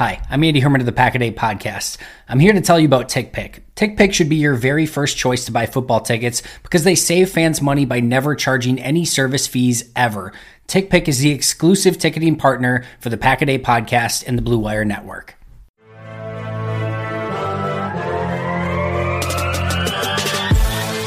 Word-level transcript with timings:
Hi, 0.00 0.24
I'm 0.30 0.42
Andy 0.42 0.60
Herman 0.60 0.80
of 0.80 0.86
the 0.86 0.92
Pack 0.92 1.14
a 1.14 1.18
Day 1.18 1.30
podcast. 1.30 1.98
I'm 2.26 2.40
here 2.40 2.54
to 2.54 2.62
tell 2.62 2.80
you 2.80 2.86
about 2.86 3.10
TickPick. 3.10 3.60
TickPick 3.76 4.14
should 4.14 4.30
be 4.30 4.36
your 4.36 4.54
very 4.54 4.86
first 4.86 5.18
choice 5.18 5.44
to 5.44 5.52
buy 5.52 5.66
football 5.66 6.00
tickets 6.00 6.42
because 6.62 6.84
they 6.84 6.94
save 6.94 7.28
fans 7.28 7.60
money 7.60 7.84
by 7.84 8.00
never 8.00 8.34
charging 8.34 8.80
any 8.80 9.04
service 9.04 9.46
fees 9.46 9.92
ever. 9.94 10.32
TickPick 10.68 11.06
is 11.06 11.18
the 11.18 11.32
exclusive 11.32 11.98
ticketing 11.98 12.36
partner 12.36 12.82
for 12.98 13.10
the 13.10 13.18
Pack 13.18 13.42
a 13.42 13.44
Day 13.44 13.58
podcast 13.58 14.24
and 14.26 14.38
the 14.38 14.42
Blue 14.42 14.58
Wire 14.58 14.86
Network. 14.86 15.34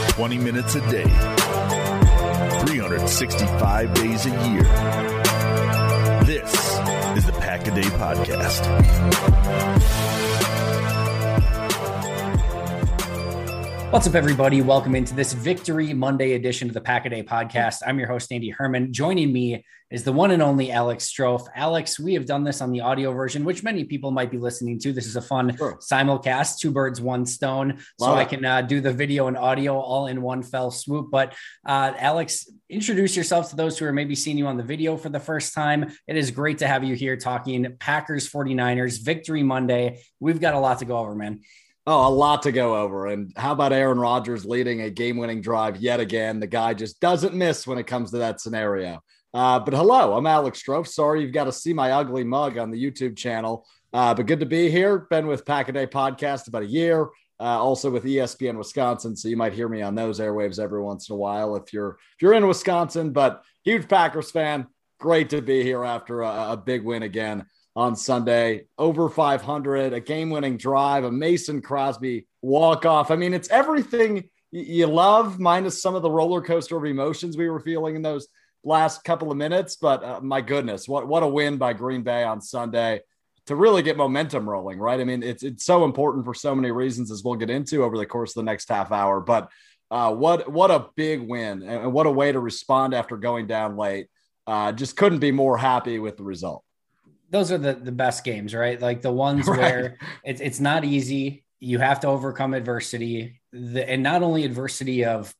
Twenty 0.09 0.37
minutes 0.37 0.75
a 0.75 0.81
day, 0.91 1.05
365 2.63 3.93
days 3.95 4.27
a 4.27 4.49
year. 4.51 5.22
Pack 7.63 7.71
a 7.71 7.81
Day 7.81 7.89
Podcast. 7.91 8.63
What's 13.93 14.07
up, 14.07 14.15
everybody? 14.15 14.63
Welcome 14.63 14.95
into 14.95 15.13
this 15.13 15.33
Victory 15.33 15.93
Monday 15.93 16.33
edition 16.33 16.67
of 16.67 16.73
the 16.73 16.81
Pack 16.81 17.05
a 17.05 17.11
Day 17.11 17.21
podcast. 17.21 17.83
I'm 17.85 17.99
your 17.99 18.07
host, 18.07 18.31
Andy 18.31 18.49
Herman. 18.49 18.91
Joining 18.91 19.31
me 19.31 19.63
is 19.91 20.03
the 20.03 20.11
one 20.11 20.31
and 20.31 20.41
only 20.41 20.71
Alex 20.71 21.13
Strofe. 21.13 21.45
Alex, 21.55 21.99
we 21.99 22.15
have 22.15 22.25
done 22.25 22.43
this 22.43 22.59
on 22.59 22.71
the 22.71 22.81
audio 22.81 23.13
version, 23.13 23.45
which 23.45 23.61
many 23.61 23.83
people 23.83 24.09
might 24.09 24.31
be 24.31 24.39
listening 24.39 24.79
to. 24.79 24.93
This 24.93 25.05
is 25.05 25.15
a 25.15 25.21
fun 25.21 25.55
sure. 25.55 25.77
simulcast, 25.77 26.57
two 26.57 26.71
birds, 26.71 26.99
one 26.99 27.23
stone. 27.27 27.77
Love 27.99 28.15
so 28.15 28.15
it. 28.15 28.21
I 28.21 28.25
can 28.25 28.43
uh, 28.43 28.63
do 28.63 28.81
the 28.81 28.91
video 28.91 29.27
and 29.27 29.37
audio 29.37 29.77
all 29.77 30.07
in 30.07 30.23
one 30.23 30.41
fell 30.41 30.71
swoop. 30.71 31.11
But 31.11 31.35
uh, 31.63 31.93
Alex, 31.95 32.49
introduce 32.71 33.15
yourself 33.15 33.51
to 33.51 33.55
those 33.55 33.77
who 33.77 33.85
are 33.85 33.93
maybe 33.93 34.15
seeing 34.15 34.39
you 34.39 34.47
on 34.47 34.57
the 34.57 34.63
video 34.63 34.97
for 34.97 35.09
the 35.09 35.19
first 35.19 35.53
time. 35.53 35.91
It 36.07 36.17
is 36.17 36.31
great 36.31 36.57
to 36.57 36.67
have 36.67 36.83
you 36.83 36.95
here 36.95 37.15
talking 37.15 37.77
Packers 37.79 38.27
49ers, 38.27 39.05
Victory 39.05 39.43
Monday. 39.43 40.01
We've 40.19 40.41
got 40.41 40.55
a 40.55 40.59
lot 40.59 40.79
to 40.79 40.85
go 40.85 40.97
over, 40.97 41.13
man. 41.13 41.41
Oh, 41.85 42.07
a 42.07 42.09
lot 42.09 42.43
to 42.43 42.53
go 42.53 42.77
over. 42.77 43.07
And 43.07 43.33
how 43.35 43.51
about 43.51 43.73
Aaron 43.73 43.99
Rodgers 43.99 44.45
leading 44.45 44.81
a 44.81 44.89
game 44.89 45.17
winning 45.17 45.41
drive 45.41 45.77
yet 45.77 45.99
again? 45.99 46.39
The 46.39 46.47
guy 46.47 46.73
just 46.73 47.01
doesn't 47.01 47.33
miss 47.33 47.67
when 47.67 47.77
it 47.77 47.87
comes 47.87 48.11
to 48.11 48.19
that 48.19 48.39
scenario. 48.39 49.03
Uh, 49.33 49.59
but 49.59 49.73
hello, 49.73 50.15
I'm 50.15 50.25
Alex 50.25 50.63
Strofe. 50.63 50.87
Sorry 50.87 51.21
you've 51.21 51.33
got 51.33 51.45
to 51.45 51.51
see 51.51 51.73
my 51.73 51.91
ugly 51.91 52.23
mug 52.23 52.57
on 52.57 52.71
the 52.71 52.81
YouTube 52.81 53.17
channel. 53.17 53.65
Uh, 53.91 54.13
but 54.13 54.27
good 54.27 54.39
to 54.39 54.45
be 54.45 54.69
here. 54.69 54.99
Been 55.09 55.27
with 55.27 55.45
Pack 55.45 55.67
a 55.67 55.73
Day 55.73 55.85
podcast 55.85 56.47
about 56.47 56.63
a 56.63 56.67
year. 56.67 57.09
Uh, 57.39 57.59
also 57.59 57.89
with 57.89 58.05
ESPN 58.05 58.57
Wisconsin, 58.57 59.17
so 59.17 59.27
you 59.27 59.35
might 59.35 59.51
hear 59.51 59.67
me 59.67 59.81
on 59.81 59.95
those 59.95 60.19
airwaves 60.19 60.59
every 60.59 60.81
once 60.81 61.09
in 61.09 61.13
a 61.15 61.17
while 61.17 61.57
if 61.57 61.73
you're 61.73 61.97
if 62.15 62.21
you're 62.21 62.33
in 62.33 62.47
Wisconsin. 62.47 63.11
But 63.11 63.43
huge 63.63 63.89
Packers 63.89 64.31
fan. 64.31 64.67
Great 64.99 65.31
to 65.31 65.41
be 65.41 65.63
here 65.63 65.83
after 65.83 66.21
a, 66.21 66.51
a 66.51 66.57
big 66.57 66.83
win 66.83 67.03
again 67.03 67.45
on 67.75 67.95
Sunday. 67.95 68.65
Over 68.77 69.09
500, 69.09 69.93
a 69.93 69.99
game 69.99 70.29
winning 70.29 70.57
drive, 70.57 71.03
a 71.03 71.11
Mason 71.11 71.61
Crosby 71.61 72.27
walk 72.41 72.85
off. 72.85 73.11
I 73.11 73.15
mean, 73.15 73.33
it's 73.33 73.49
everything 73.49 74.29
you 74.51 74.87
love, 74.87 75.39
minus 75.39 75.81
some 75.81 75.95
of 75.95 76.01
the 76.01 76.11
roller 76.11 76.41
coaster 76.41 76.77
of 76.77 76.85
emotions 76.85 77.35
we 77.35 77.49
were 77.49 77.59
feeling 77.59 77.95
in 77.95 78.01
those 78.01 78.27
last 78.63 79.03
couple 79.03 79.31
of 79.31 79.37
minutes. 79.37 79.75
But 79.75 80.03
uh, 80.03 80.21
my 80.21 80.41
goodness, 80.41 80.87
what, 80.87 81.07
what 81.07 81.23
a 81.23 81.27
win 81.27 81.57
by 81.57 81.73
Green 81.73 82.03
Bay 82.03 82.23
on 82.23 82.41
Sunday 82.41 83.01
to 83.47 83.55
really 83.55 83.81
get 83.81 83.97
momentum 83.97 84.47
rolling, 84.47 84.79
right? 84.79 84.99
I 84.99 85.03
mean, 85.03 85.23
it's, 85.23 85.43
it's 85.43 85.65
so 85.65 85.83
important 85.83 86.23
for 86.23 86.33
so 86.33 86.55
many 86.55 86.71
reasons, 86.71 87.11
as 87.11 87.23
we'll 87.23 87.35
get 87.35 87.49
into 87.49 87.83
over 87.83 87.97
the 87.97 88.05
course 88.05 88.31
of 88.31 88.35
the 88.35 88.49
next 88.49 88.69
half 88.69 88.91
hour. 88.91 89.19
But 89.19 89.49
uh, 89.91 90.13
what 90.13 90.49
what 90.51 90.71
a 90.71 90.87
big 90.95 91.21
win 91.21 91.61
and 91.61 91.93
what 91.93 92.07
a 92.07 92.11
way 92.11 92.31
to 92.31 92.39
respond 92.39 92.93
after 92.93 93.17
going 93.17 93.47
down 93.47 93.77
late. 93.77 94.07
Uh, 94.47 94.71
just 94.71 94.97
couldn't 94.97 95.19
be 95.19 95.31
more 95.31 95.57
happy 95.57 95.99
with 95.99 96.17
the 96.17 96.23
result 96.23 96.63
those 97.33 97.51
are 97.51 97.57
the 97.57 97.73
the 97.73 97.91
best 97.91 98.23
games, 98.23 98.53
right? 98.53 98.79
Like 98.79 99.01
the 99.01 99.11
ones 99.11 99.47
right. 99.47 99.57
where 99.57 99.97
it's 100.23 100.39
it's 100.39 100.59
not 100.59 100.85
easy. 100.85 101.43
You 101.59 101.79
have 101.79 102.01
to 102.01 102.07
overcome 102.07 102.53
adversity, 102.53 103.41
the, 103.51 103.89
and 103.89 104.03
not 104.03 104.21
only 104.21 104.45
adversity 104.45 105.03
of 105.05 105.33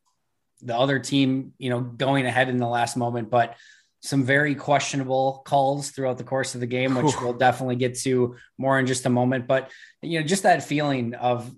the 0.61 0.75
other 0.75 0.97
team, 0.97 1.53
you 1.57 1.69
know, 1.69 1.81
going 1.81 2.25
ahead 2.25 2.49
in 2.49 2.57
the 2.57 2.67
last 2.67 2.97
moment, 2.97 3.29
but 3.29 3.55
some 4.01 4.23
very 4.23 4.55
questionable 4.55 5.43
calls 5.45 5.91
throughout 5.91 6.17
the 6.17 6.23
course 6.23 6.55
of 6.55 6.61
the 6.61 6.67
game, 6.67 6.95
which 6.95 7.13
we'll 7.21 7.33
definitely 7.33 7.75
get 7.75 7.97
to 7.99 8.35
more 8.57 8.79
in 8.79 8.87
just 8.87 9.05
a 9.05 9.09
moment. 9.09 9.47
But 9.47 9.71
you 10.01 10.19
know, 10.19 10.25
just 10.25 10.43
that 10.43 10.63
feeling 10.63 11.13
of 11.13 11.53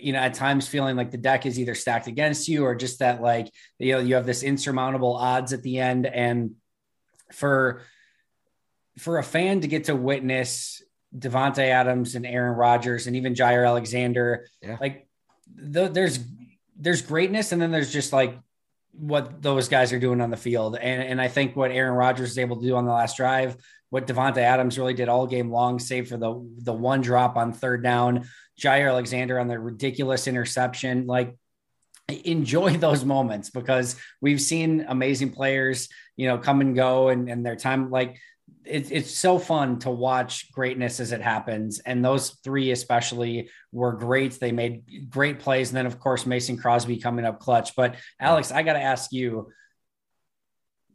you 0.00 0.12
know, 0.12 0.18
at 0.18 0.34
times 0.34 0.66
feeling 0.66 0.96
like 0.96 1.10
the 1.10 1.18
deck 1.18 1.44
is 1.46 1.58
either 1.58 1.74
stacked 1.74 2.06
against 2.06 2.48
you 2.48 2.64
or 2.64 2.74
just 2.74 3.00
that 3.00 3.20
like, 3.20 3.50
you 3.78 3.92
know, 3.92 4.00
you 4.00 4.14
have 4.14 4.26
this 4.26 4.42
insurmountable 4.42 5.14
odds 5.14 5.52
at 5.52 5.62
the 5.62 5.78
end. 5.78 6.06
And 6.06 6.56
for 7.32 7.82
for 8.98 9.18
a 9.18 9.22
fan 9.22 9.60
to 9.60 9.68
get 9.68 9.84
to 9.84 9.96
witness 9.96 10.82
Davante 11.16 11.68
Adams 11.68 12.14
and 12.14 12.26
Aaron 12.26 12.56
Rodgers 12.56 13.06
and 13.06 13.16
even 13.16 13.34
Jaire 13.34 13.66
Alexander, 13.66 14.46
yeah. 14.62 14.76
like 14.80 15.06
the, 15.54 15.88
there's 15.88 16.18
there's 16.76 17.02
greatness 17.02 17.52
and 17.52 17.62
then 17.62 17.70
there's 17.70 17.92
just 17.92 18.12
like 18.12 18.36
what 18.92 19.42
those 19.42 19.68
guys 19.68 19.92
are 19.92 19.98
doing 19.98 20.20
on 20.20 20.30
the 20.30 20.36
field. 20.36 20.76
And, 20.76 21.02
and 21.02 21.20
I 21.20 21.28
think 21.28 21.56
what 21.56 21.70
Aaron 21.70 21.94
Rodgers 21.94 22.30
is 22.30 22.38
able 22.38 22.60
to 22.60 22.66
do 22.66 22.76
on 22.76 22.84
the 22.84 22.92
last 22.92 23.16
drive, 23.16 23.56
what 23.90 24.06
Davante 24.06 24.38
Adams 24.38 24.78
really 24.78 24.94
did 24.94 25.08
all 25.08 25.26
game 25.26 25.50
long, 25.50 25.78
save 25.78 26.08
for 26.08 26.16
the 26.16 26.34
the 26.58 26.72
one 26.72 27.00
drop 27.00 27.36
on 27.36 27.52
third 27.52 27.82
down, 27.82 28.24
Jaire 28.60 28.88
Alexander 28.88 29.38
on 29.38 29.48
the 29.48 29.58
ridiculous 29.58 30.26
interception, 30.26 31.06
like 31.06 31.36
enjoy 32.08 32.76
those 32.76 33.04
moments 33.04 33.50
because 33.50 33.96
we've 34.20 34.40
seen 34.40 34.84
amazing 34.88 35.30
players, 35.30 35.88
you 36.16 36.26
know, 36.26 36.38
come 36.38 36.60
and 36.60 36.74
go 36.74 37.08
and, 37.08 37.28
and 37.28 37.44
their 37.44 37.56
time 37.56 37.90
like 37.90 38.18
it, 38.66 38.90
it's 38.90 39.10
so 39.10 39.38
fun 39.38 39.78
to 39.80 39.90
watch 39.90 40.50
greatness 40.52 41.00
as 41.00 41.12
it 41.12 41.20
happens. 41.20 41.78
And 41.80 42.04
those 42.04 42.30
three, 42.44 42.70
especially, 42.70 43.50
were 43.72 43.92
great. 43.92 44.38
They 44.40 44.52
made 44.52 45.10
great 45.10 45.40
plays. 45.40 45.70
And 45.70 45.76
then, 45.76 45.86
of 45.86 45.98
course, 45.98 46.26
Mason 46.26 46.56
Crosby 46.56 46.98
coming 46.98 47.24
up 47.24 47.40
clutch. 47.40 47.76
But, 47.76 47.96
Alex, 48.20 48.52
I 48.52 48.62
got 48.62 48.74
to 48.74 48.82
ask 48.82 49.12
you 49.12 49.50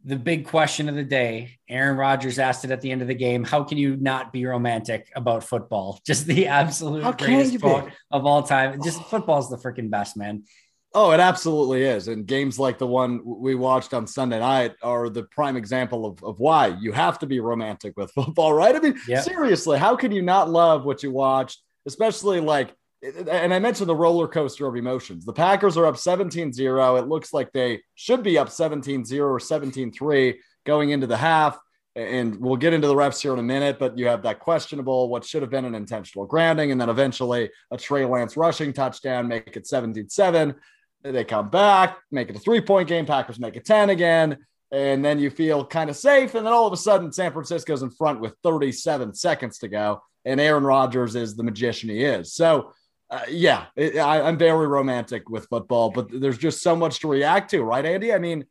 the 0.04 0.16
big 0.16 0.46
question 0.46 0.88
of 0.88 0.94
the 0.94 1.04
day. 1.04 1.58
Aaron 1.68 1.96
Rodgers 1.96 2.38
asked 2.38 2.64
it 2.64 2.70
at 2.70 2.80
the 2.80 2.90
end 2.90 3.02
of 3.02 3.08
the 3.08 3.14
game. 3.14 3.44
How 3.44 3.64
can 3.64 3.78
you 3.78 3.96
not 3.96 4.32
be 4.32 4.46
romantic 4.46 5.10
about 5.14 5.44
football? 5.44 6.00
Just 6.06 6.26
the 6.26 6.46
absolute 6.46 7.18
greatest 7.18 7.54
sport 7.54 7.92
of 8.10 8.26
all 8.26 8.42
time. 8.42 8.82
Just 8.82 9.02
football's 9.04 9.50
the 9.50 9.56
freaking 9.56 9.90
best, 9.90 10.16
man. 10.16 10.44
Oh, 10.92 11.12
it 11.12 11.20
absolutely 11.20 11.84
is. 11.84 12.08
And 12.08 12.26
games 12.26 12.58
like 12.58 12.78
the 12.78 12.86
one 12.86 13.20
we 13.24 13.54
watched 13.54 13.94
on 13.94 14.08
Sunday 14.08 14.40
night 14.40 14.74
are 14.82 15.08
the 15.08 15.22
prime 15.22 15.56
example 15.56 16.04
of, 16.04 16.22
of 16.24 16.40
why 16.40 16.68
you 16.80 16.90
have 16.90 17.18
to 17.20 17.26
be 17.26 17.38
romantic 17.38 17.96
with 17.96 18.10
football, 18.14 18.52
right? 18.52 18.74
I 18.74 18.80
mean, 18.80 18.98
yep. 19.06 19.22
seriously, 19.22 19.78
how 19.78 19.94
can 19.94 20.10
you 20.10 20.22
not 20.22 20.50
love 20.50 20.84
what 20.84 21.02
you 21.02 21.12
watched, 21.12 21.60
especially 21.86 22.40
like, 22.40 22.74
and 23.02 23.54
I 23.54 23.58
mentioned 23.60 23.88
the 23.88 23.96
roller 23.96 24.28
coaster 24.28 24.66
of 24.66 24.76
emotions. 24.76 25.24
The 25.24 25.32
Packers 25.32 25.78
are 25.78 25.86
up 25.86 25.96
17 25.96 26.52
0. 26.52 26.96
It 26.96 27.08
looks 27.08 27.32
like 27.32 27.50
they 27.50 27.80
should 27.94 28.22
be 28.22 28.36
up 28.36 28.50
17 28.50 29.06
0 29.06 29.26
or 29.26 29.40
17 29.40 29.90
3 29.90 30.38
going 30.66 30.90
into 30.90 31.06
the 31.06 31.16
half. 31.16 31.58
And 31.96 32.38
we'll 32.38 32.56
get 32.56 32.74
into 32.74 32.88
the 32.88 32.94
refs 32.94 33.22
here 33.22 33.32
in 33.32 33.38
a 33.38 33.42
minute, 33.42 33.78
but 33.78 33.96
you 33.96 34.06
have 34.06 34.22
that 34.22 34.38
questionable, 34.38 35.08
what 35.08 35.24
should 35.24 35.40
have 35.40 35.50
been 35.50 35.64
an 35.64 35.74
intentional 35.74 36.26
grounding, 36.26 36.72
and 36.72 36.80
then 36.80 36.90
eventually 36.90 37.50
a 37.70 37.78
Trey 37.78 38.04
Lance 38.04 38.36
rushing 38.36 38.72
touchdown, 38.72 39.26
make 39.26 39.56
it 39.56 39.66
17 39.66 40.10
7 40.10 40.54
they 41.02 41.24
come 41.24 41.48
back, 41.48 41.98
make 42.10 42.28
it 42.28 42.36
a 42.36 42.38
three 42.38 42.60
point 42.60 42.88
game. 42.88 43.06
Packers 43.06 43.38
make 43.38 43.56
it 43.56 43.64
10 43.64 43.90
again. 43.90 44.38
And 44.72 45.04
then 45.04 45.18
you 45.18 45.30
feel 45.30 45.64
kind 45.64 45.90
of 45.90 45.96
safe. 45.96 46.34
And 46.34 46.46
then 46.46 46.52
all 46.52 46.66
of 46.66 46.72
a 46.72 46.76
sudden, 46.76 47.12
San 47.12 47.32
Francisco's 47.32 47.82
in 47.82 47.90
front 47.90 48.20
with 48.20 48.36
37 48.42 49.14
seconds 49.14 49.58
to 49.58 49.68
go. 49.68 50.02
and 50.24 50.40
Aaron 50.40 50.64
Rodgers 50.64 51.16
is 51.16 51.34
the 51.34 51.42
magician 51.42 51.88
he 51.88 52.04
is. 52.04 52.34
So, 52.34 52.72
uh, 53.08 53.22
yeah, 53.28 53.66
it, 53.74 53.96
I, 53.96 54.20
I'm 54.20 54.38
very 54.38 54.68
romantic 54.68 55.28
with 55.28 55.48
football, 55.48 55.90
but 55.90 56.08
there's 56.12 56.38
just 56.38 56.62
so 56.62 56.76
much 56.76 57.00
to 57.00 57.08
react 57.08 57.50
to, 57.50 57.62
right, 57.62 57.84
Andy? 57.84 58.12
I 58.12 58.18
mean, 58.18 58.44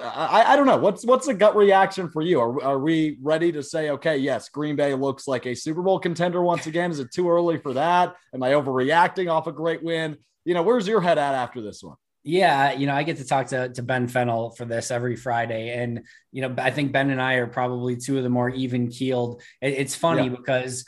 I, 0.00 0.44
I 0.48 0.56
don't 0.56 0.66
know. 0.66 0.76
What's 0.76 1.04
what's 1.04 1.26
a 1.28 1.34
gut 1.34 1.56
reaction 1.56 2.10
for 2.10 2.22
you? 2.22 2.40
Are, 2.40 2.62
are 2.62 2.78
we 2.78 3.18
ready 3.20 3.50
to 3.52 3.62
say, 3.62 3.90
okay, 3.90 4.16
yes, 4.16 4.48
Green 4.48 4.76
Bay 4.76 4.94
looks 4.94 5.26
like 5.26 5.46
a 5.46 5.54
Super 5.54 5.82
Bowl 5.82 5.98
contender 5.98 6.42
once 6.42 6.66
again? 6.66 6.90
Is 6.90 7.00
it 7.00 7.10
too 7.10 7.28
early 7.30 7.58
for 7.58 7.72
that? 7.72 8.14
Am 8.34 8.42
I 8.42 8.50
overreacting 8.50 9.30
off 9.30 9.46
a 9.46 9.52
great 9.52 9.82
win? 9.82 10.18
You 10.46 10.54
know, 10.54 10.62
where's 10.62 10.86
your 10.86 11.00
head 11.00 11.18
at 11.18 11.34
after 11.34 11.60
this 11.60 11.82
one? 11.82 11.96
Yeah, 12.22 12.72
you 12.72 12.86
know, 12.86 12.94
I 12.94 13.02
get 13.02 13.18
to 13.18 13.24
talk 13.24 13.48
to, 13.48 13.68
to 13.68 13.82
Ben 13.82 14.08
Fennell 14.08 14.50
for 14.50 14.64
this 14.64 14.90
every 14.90 15.16
Friday. 15.16 15.70
And, 15.76 16.02
you 16.32 16.42
know, 16.42 16.54
I 16.58 16.70
think 16.70 16.92
Ben 16.92 17.10
and 17.10 17.20
I 17.20 17.34
are 17.34 17.46
probably 17.46 17.96
two 17.96 18.16
of 18.16 18.22
the 18.22 18.30
more 18.30 18.48
even 18.48 18.88
keeled. 18.88 19.42
It, 19.60 19.74
it's 19.74 19.94
funny 19.94 20.24
yeah. 20.24 20.36
because 20.36 20.84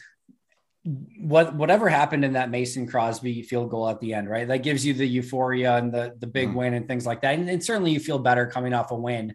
what 1.21 1.55
whatever 1.55 1.89
happened 1.89 2.25
in 2.25 2.33
that 2.33 2.51
Mason 2.51 2.87
Crosby 2.87 3.43
field 3.43 3.71
goal 3.71 3.89
at 3.89 4.01
the 4.01 4.15
end, 4.15 4.29
right? 4.29 4.49
That 4.49 4.63
gives 4.63 4.87
you 4.87 4.95
the 4.95 5.07
euphoria 5.07 5.77
and 5.77 5.93
the 5.93 6.15
the 6.19 6.27
big 6.27 6.49
mm. 6.49 6.55
win 6.55 6.75
and 6.75 6.89
things 6.89 7.05
like 7.05 7.21
that. 7.23 7.35
And, 7.35 7.49
and 7.51 7.63
certainly 7.63 7.91
you 7.91 8.01
feel 8.01 8.19
better 8.19 8.47
coming 8.47 8.73
off 8.73 8.91
a 8.91 8.97
win. 8.97 9.35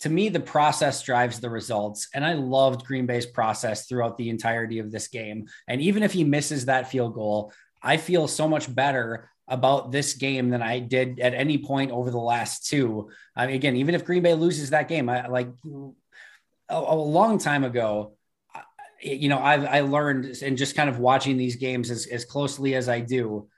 To 0.00 0.08
me, 0.08 0.30
the 0.30 0.40
process 0.40 1.02
drives 1.02 1.40
the 1.40 1.50
results. 1.50 2.08
And 2.14 2.24
I 2.24 2.32
loved 2.32 2.86
Green 2.86 3.06
Bay's 3.06 3.26
process 3.26 3.86
throughout 3.86 4.16
the 4.16 4.30
entirety 4.30 4.78
of 4.78 4.90
this 4.90 5.08
game. 5.08 5.46
And 5.68 5.80
even 5.80 6.02
if 6.02 6.12
he 6.12 6.24
misses 6.24 6.66
that 6.66 6.90
field 6.90 7.14
goal, 7.14 7.52
I 7.82 7.98
feel 7.98 8.26
so 8.26 8.48
much 8.48 8.74
better 8.74 9.30
about 9.50 9.90
this 9.90 10.14
game 10.14 10.48
than 10.48 10.62
I 10.62 10.78
did 10.78 11.18
at 11.20 11.34
any 11.34 11.58
point 11.58 11.90
over 11.90 12.10
the 12.10 12.18
last 12.18 12.66
two. 12.66 13.10
I 13.36 13.46
mean, 13.46 13.56
again, 13.56 13.76
even 13.76 13.94
if 13.94 14.04
Green 14.04 14.22
Bay 14.22 14.34
loses 14.34 14.70
that 14.70 14.88
game, 14.88 15.08
I 15.08 15.26
like 15.26 15.48
a, 16.68 16.78
a 16.78 16.94
long 16.94 17.38
time 17.38 17.64
ago, 17.64 18.14
you 19.02 19.28
know, 19.28 19.38
I've 19.38 19.64
I 19.64 19.80
learned 19.80 20.36
and 20.42 20.56
just 20.56 20.76
kind 20.76 20.88
of 20.88 20.98
watching 20.98 21.36
these 21.36 21.56
games 21.56 21.90
as, 21.90 22.06
as 22.06 22.24
closely 22.24 22.74
as 22.74 22.88
I 22.88 23.00
do, 23.00 23.48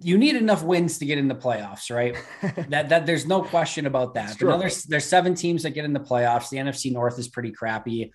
you 0.00 0.18
need 0.18 0.36
enough 0.36 0.62
wins 0.62 0.98
to 0.98 1.06
get 1.06 1.18
in 1.18 1.28
the 1.28 1.34
playoffs, 1.34 1.90
right? 1.94 2.16
that 2.68 2.90
that 2.90 3.06
there's 3.06 3.26
no 3.26 3.42
question 3.42 3.86
about 3.86 4.14
that. 4.14 4.36
there's 4.58 4.84
there's 4.84 5.06
seven 5.06 5.34
teams 5.34 5.62
that 5.62 5.70
get 5.70 5.84
in 5.84 5.92
the 5.92 6.00
playoffs. 6.00 6.50
The 6.50 6.58
NFC 6.58 6.92
North 6.92 7.18
is 7.18 7.28
pretty 7.28 7.50
crappy. 7.50 8.12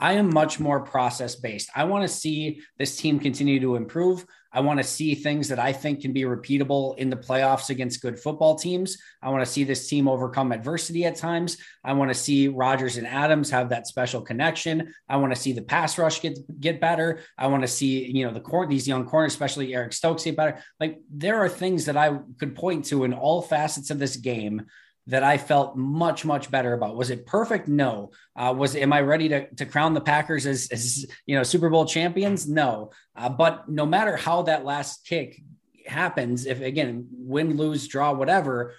I 0.00 0.12
am 0.14 0.32
much 0.32 0.60
more 0.60 0.80
process 0.80 1.34
based. 1.36 1.70
I 1.74 1.84
want 1.84 2.02
to 2.04 2.08
see 2.08 2.60
this 2.78 2.96
team 2.96 3.18
continue 3.18 3.60
to 3.60 3.76
improve. 3.76 4.24
I 4.52 4.60
want 4.60 4.78
to 4.78 4.84
see 4.84 5.14
things 5.14 5.48
that 5.48 5.58
I 5.58 5.72
think 5.72 6.00
can 6.00 6.12
be 6.12 6.22
repeatable 6.22 6.96
in 6.98 7.10
the 7.10 7.16
playoffs 7.16 7.70
against 7.70 8.00
good 8.00 8.18
football 8.18 8.56
teams. 8.56 8.96
I 9.22 9.28
want 9.28 9.44
to 9.44 9.50
see 9.50 9.64
this 9.64 9.88
team 9.88 10.08
overcome 10.08 10.52
adversity 10.52 11.04
at 11.04 11.16
times. 11.16 11.58
I 11.84 11.92
want 11.92 12.10
to 12.10 12.14
see 12.14 12.48
Rodgers 12.48 12.96
and 12.96 13.06
Adams 13.06 13.50
have 13.50 13.68
that 13.68 13.86
special 13.86 14.22
connection. 14.22 14.92
I 15.08 15.16
want 15.16 15.34
to 15.34 15.40
see 15.40 15.52
the 15.52 15.62
pass 15.62 15.98
rush 15.98 16.22
get 16.22 16.38
get 16.60 16.80
better. 16.80 17.20
I 17.36 17.48
want 17.48 17.62
to 17.62 17.68
see 17.68 18.10
you 18.10 18.26
know 18.26 18.32
the 18.32 18.40
court 18.40 18.68
these 18.68 18.88
young 18.88 19.04
corners, 19.04 19.32
especially 19.32 19.74
Eric 19.74 19.92
Stokes, 19.92 20.24
get 20.24 20.36
better. 20.36 20.62
Like 20.80 20.98
there 21.10 21.36
are 21.36 21.48
things 21.48 21.84
that 21.84 21.96
I 21.96 22.18
could 22.38 22.54
point 22.54 22.86
to 22.86 23.04
in 23.04 23.12
all 23.12 23.42
facets 23.42 23.90
of 23.90 23.98
this 23.98 24.16
game 24.16 24.66
that 25.08 25.24
I 25.24 25.38
felt 25.38 25.74
much, 25.74 26.26
much 26.26 26.50
better 26.50 26.74
about. 26.74 26.94
Was 26.94 27.08
it 27.08 27.26
perfect? 27.26 27.66
No. 27.66 28.10
Uh, 28.36 28.54
was 28.56 28.76
am 28.76 28.92
I 28.92 29.00
ready 29.00 29.30
to, 29.30 29.48
to 29.54 29.64
crown 29.64 29.94
the 29.94 30.02
Packers 30.02 30.46
as, 30.46 30.68
as 30.70 31.06
you 31.26 31.34
know 31.34 31.42
Super 31.42 31.70
Bowl 31.70 31.86
champions? 31.86 32.46
No. 32.46 32.90
Uh, 33.16 33.30
but 33.30 33.68
no 33.68 33.86
matter 33.86 34.16
how 34.16 34.42
that 34.42 34.66
last 34.66 35.06
kick 35.06 35.40
happens, 35.86 36.44
if 36.44 36.60
again 36.60 37.08
win, 37.10 37.56
lose, 37.56 37.88
draw, 37.88 38.12
whatever, 38.12 38.74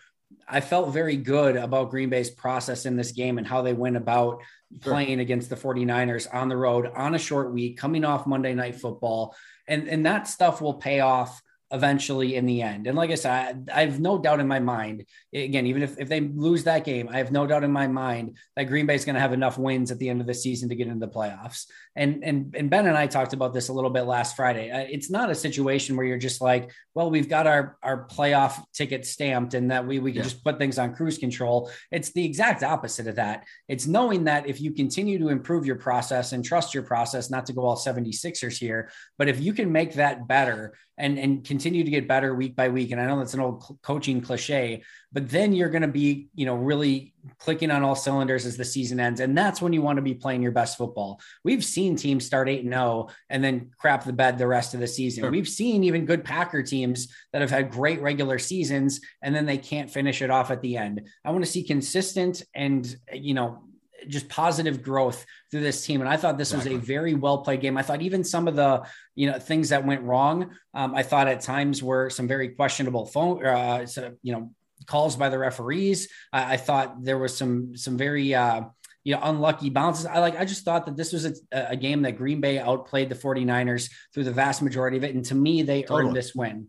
I 0.47 0.61
felt 0.61 0.93
very 0.93 1.17
good 1.17 1.55
about 1.55 1.89
Green 1.89 2.09
Bay's 2.09 2.29
process 2.29 2.85
in 2.85 2.95
this 2.95 3.11
game 3.11 3.39
and 3.39 3.47
how 3.47 3.63
they 3.63 3.73
went 3.73 3.97
about 3.97 4.41
sure. 4.83 4.93
playing 4.93 5.19
against 5.19 5.49
the 5.49 5.55
49ers 5.55 6.31
on 6.31 6.47
the 6.47 6.57
road 6.57 6.91
on 6.95 7.15
a 7.15 7.19
short 7.19 7.51
week, 7.51 7.77
coming 7.77 8.05
off 8.05 8.27
Monday 8.27 8.53
Night 8.53 8.75
Football, 8.75 9.35
and 9.67 9.87
and 9.87 10.05
that 10.05 10.27
stuff 10.27 10.61
will 10.61 10.75
pay 10.75 10.99
off 10.99 11.41
eventually 11.71 12.35
in 12.35 12.45
the 12.45 12.61
end. 12.61 12.87
And 12.87 12.97
like 12.97 13.11
I 13.11 13.15
said, 13.15 13.69
I 13.73 13.85
have 13.85 13.99
no 13.99 14.17
doubt 14.17 14.39
in 14.39 14.47
my 14.47 14.59
mind, 14.59 15.05
again, 15.33 15.67
even 15.67 15.83
if, 15.83 15.99
if 15.99 16.09
they 16.09 16.21
lose 16.21 16.63
that 16.63 16.83
game, 16.83 17.09
I 17.11 17.17
have 17.17 17.31
no 17.31 17.45
doubt 17.45 17.63
in 17.63 17.71
my 17.71 17.87
mind 17.87 18.37
that 18.55 18.63
Green 18.63 18.85
Bay 18.85 18.95
is 18.95 19.05
going 19.05 19.15
to 19.15 19.21
have 19.21 19.33
enough 19.33 19.57
wins 19.57 19.91
at 19.91 19.99
the 19.99 20.09
end 20.09 20.21
of 20.21 20.27
the 20.27 20.33
season 20.33 20.69
to 20.69 20.75
get 20.75 20.87
into 20.87 21.05
the 21.05 21.11
playoffs. 21.11 21.65
And, 21.95 22.23
and, 22.23 22.55
and 22.57 22.69
Ben 22.69 22.87
and 22.87 22.97
I 22.97 23.07
talked 23.07 23.33
about 23.33 23.53
this 23.53 23.69
a 23.69 23.73
little 23.73 23.89
bit 23.89 24.03
last 24.03 24.35
Friday. 24.35 24.69
It's 24.91 25.11
not 25.11 25.29
a 25.29 25.35
situation 25.35 25.95
where 25.95 26.05
you're 26.05 26.17
just 26.17 26.41
like, 26.41 26.71
well, 26.95 27.11
we've 27.11 27.29
got 27.29 27.45
our, 27.45 27.77
our 27.83 28.07
playoff 28.07 28.63
ticket 28.73 29.05
stamped 29.05 29.53
and 29.53 29.69
that 29.69 29.85
we, 29.85 29.99
we 29.99 30.11
can 30.11 30.17
yeah. 30.17 30.23
just 30.23 30.43
put 30.43 30.57
things 30.57 30.79
on 30.79 30.95
cruise 30.95 31.17
control. 31.17 31.71
It's 31.91 32.11
the 32.11 32.25
exact 32.25 32.63
opposite 32.63 33.07
of 33.07 33.15
that. 33.15 33.45
It's 33.67 33.85
knowing 33.85 34.23
that 34.23 34.47
if 34.47 34.59
you 34.59 34.71
continue 34.71 35.19
to 35.19 35.29
improve 35.29 35.65
your 35.65 35.75
process 35.75 36.31
and 36.31 36.43
trust 36.43 36.73
your 36.73 36.83
process, 36.83 37.29
not 37.29 37.45
to 37.45 37.53
go 37.53 37.65
all 37.65 37.77
76ers 37.77 38.57
here, 38.57 38.91
but 39.17 39.27
if 39.27 39.39
you 39.39 39.53
can 39.53 39.71
make 39.71 39.93
that 39.95 40.27
better 40.27 40.73
and, 40.99 41.17
and 41.17 41.45
continue 41.45 41.83
to 41.83 41.89
get 41.89 42.07
better 42.07 42.35
week 42.35 42.55
by 42.55 42.67
week. 42.67 42.91
And 42.91 42.99
I 42.99 43.07
know 43.07 43.17
that's 43.17 43.33
an 43.33 43.39
old 43.39 43.63
coaching 43.81 44.19
cliche, 44.21 44.83
but 45.13 45.29
then 45.29 45.53
you're 45.53 45.69
going 45.69 45.81
to 45.81 45.87
be, 45.87 46.27
you 46.35 46.45
know, 46.45 46.55
really 46.55 47.13
clicking 47.37 47.71
on 47.71 47.83
all 47.83 47.95
cylinders 47.95 48.45
as 48.45 48.57
the 48.57 48.65
season 48.65 48.99
ends. 48.99 49.21
And 49.21 49.35
that's 49.35 49.61
when 49.61 49.71
you 49.71 49.81
want 49.81 49.95
to 49.95 50.01
be 50.01 50.13
playing 50.13 50.41
your 50.41 50.51
best 50.51 50.77
football. 50.77 51.21
We've 51.43 51.63
seen 51.63 51.95
teams 51.95 52.25
start 52.25 52.49
8 52.49 52.65
and 52.65 52.73
0 52.73 53.07
and 53.29 53.41
then 53.41 53.71
crap 53.77 54.03
the 54.03 54.13
bed 54.13 54.37
the 54.37 54.45
rest 54.45 54.73
of 54.73 54.81
the 54.81 54.87
season. 54.87 55.23
Sure. 55.23 55.31
We've 55.31 55.47
seen 55.47 55.85
even 55.85 56.05
good 56.05 56.25
Packer 56.25 56.63
teams 56.63 57.07
that 57.31 57.41
have 57.41 57.49
had 57.49 57.71
great 57.71 58.01
regular 58.01 58.37
seasons 58.37 58.99
and 59.23 59.33
then 59.33 59.45
they 59.45 59.57
can't 59.57 59.89
finish 59.89 60.21
it 60.21 60.29
off 60.29 60.51
at 60.51 60.61
the 60.61 60.75
end. 60.75 61.07
I 61.23 61.31
want 61.31 61.45
to 61.45 61.49
see 61.49 61.63
consistent 61.63 62.43
and, 62.53 62.93
you 63.13 63.33
know, 63.33 63.63
just 64.07 64.29
positive 64.29 64.81
growth 64.81 65.25
through 65.51 65.61
this 65.61 65.85
team. 65.85 66.01
And 66.01 66.09
I 66.09 66.17
thought 66.17 66.37
this 66.37 66.51
exactly. 66.51 66.75
was 66.75 66.83
a 66.83 66.85
very 66.85 67.13
well 67.13 67.39
played 67.39 67.61
game. 67.61 67.77
I 67.77 67.81
thought 67.81 68.01
even 68.01 68.23
some 68.23 68.47
of 68.47 68.55
the 68.55 68.83
you 69.15 69.29
know 69.29 69.39
things 69.39 69.69
that 69.69 69.85
went 69.85 70.01
wrong, 70.03 70.51
um, 70.73 70.95
I 70.95 71.03
thought 71.03 71.27
at 71.27 71.41
times 71.41 71.83
were 71.83 72.09
some 72.09 72.27
very 72.27 72.49
questionable 72.49 73.05
phone, 73.05 73.45
uh, 73.45 73.85
so, 73.85 74.13
you 74.21 74.33
know, 74.33 74.51
calls 74.85 75.15
by 75.15 75.29
the 75.29 75.37
referees. 75.37 76.09
I, 76.31 76.53
I 76.53 76.57
thought 76.57 77.03
there 77.03 77.17
was 77.17 77.35
some 77.35 77.75
some 77.75 77.97
very 77.97 78.33
uh, 78.33 78.61
you 79.03 79.15
know 79.15 79.21
unlucky 79.23 79.69
bounces. 79.69 80.05
I 80.05 80.19
like 80.19 80.39
I 80.39 80.45
just 80.45 80.65
thought 80.65 80.85
that 80.85 80.97
this 80.97 81.13
was 81.13 81.25
a, 81.25 81.33
a, 81.51 81.75
game 81.75 82.01
that 82.03 82.13
Green 82.13 82.41
Bay 82.41 82.59
outplayed 82.59 83.09
the 83.09 83.15
49ers 83.15 83.89
through 84.13 84.25
the 84.25 84.31
vast 84.31 84.61
majority 84.61 84.97
of 84.97 85.03
it. 85.03 85.15
And 85.15 85.25
to 85.25 85.35
me, 85.35 85.61
they 85.61 85.83
totally. 85.83 86.07
earned 86.07 86.15
this 86.15 86.35
win. 86.35 86.67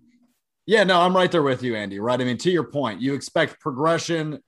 Yeah, 0.67 0.85
no, 0.85 1.00
I'm 1.00 1.17
right 1.17 1.31
there 1.31 1.43
with 1.43 1.62
you, 1.62 1.75
Andy. 1.75 1.99
Right. 1.99 2.21
I 2.21 2.25
mean, 2.25 2.38
to 2.38 2.50
your 2.50 2.65
point, 2.65 3.00
you 3.00 3.15
expect 3.15 3.61
progression 3.61 4.41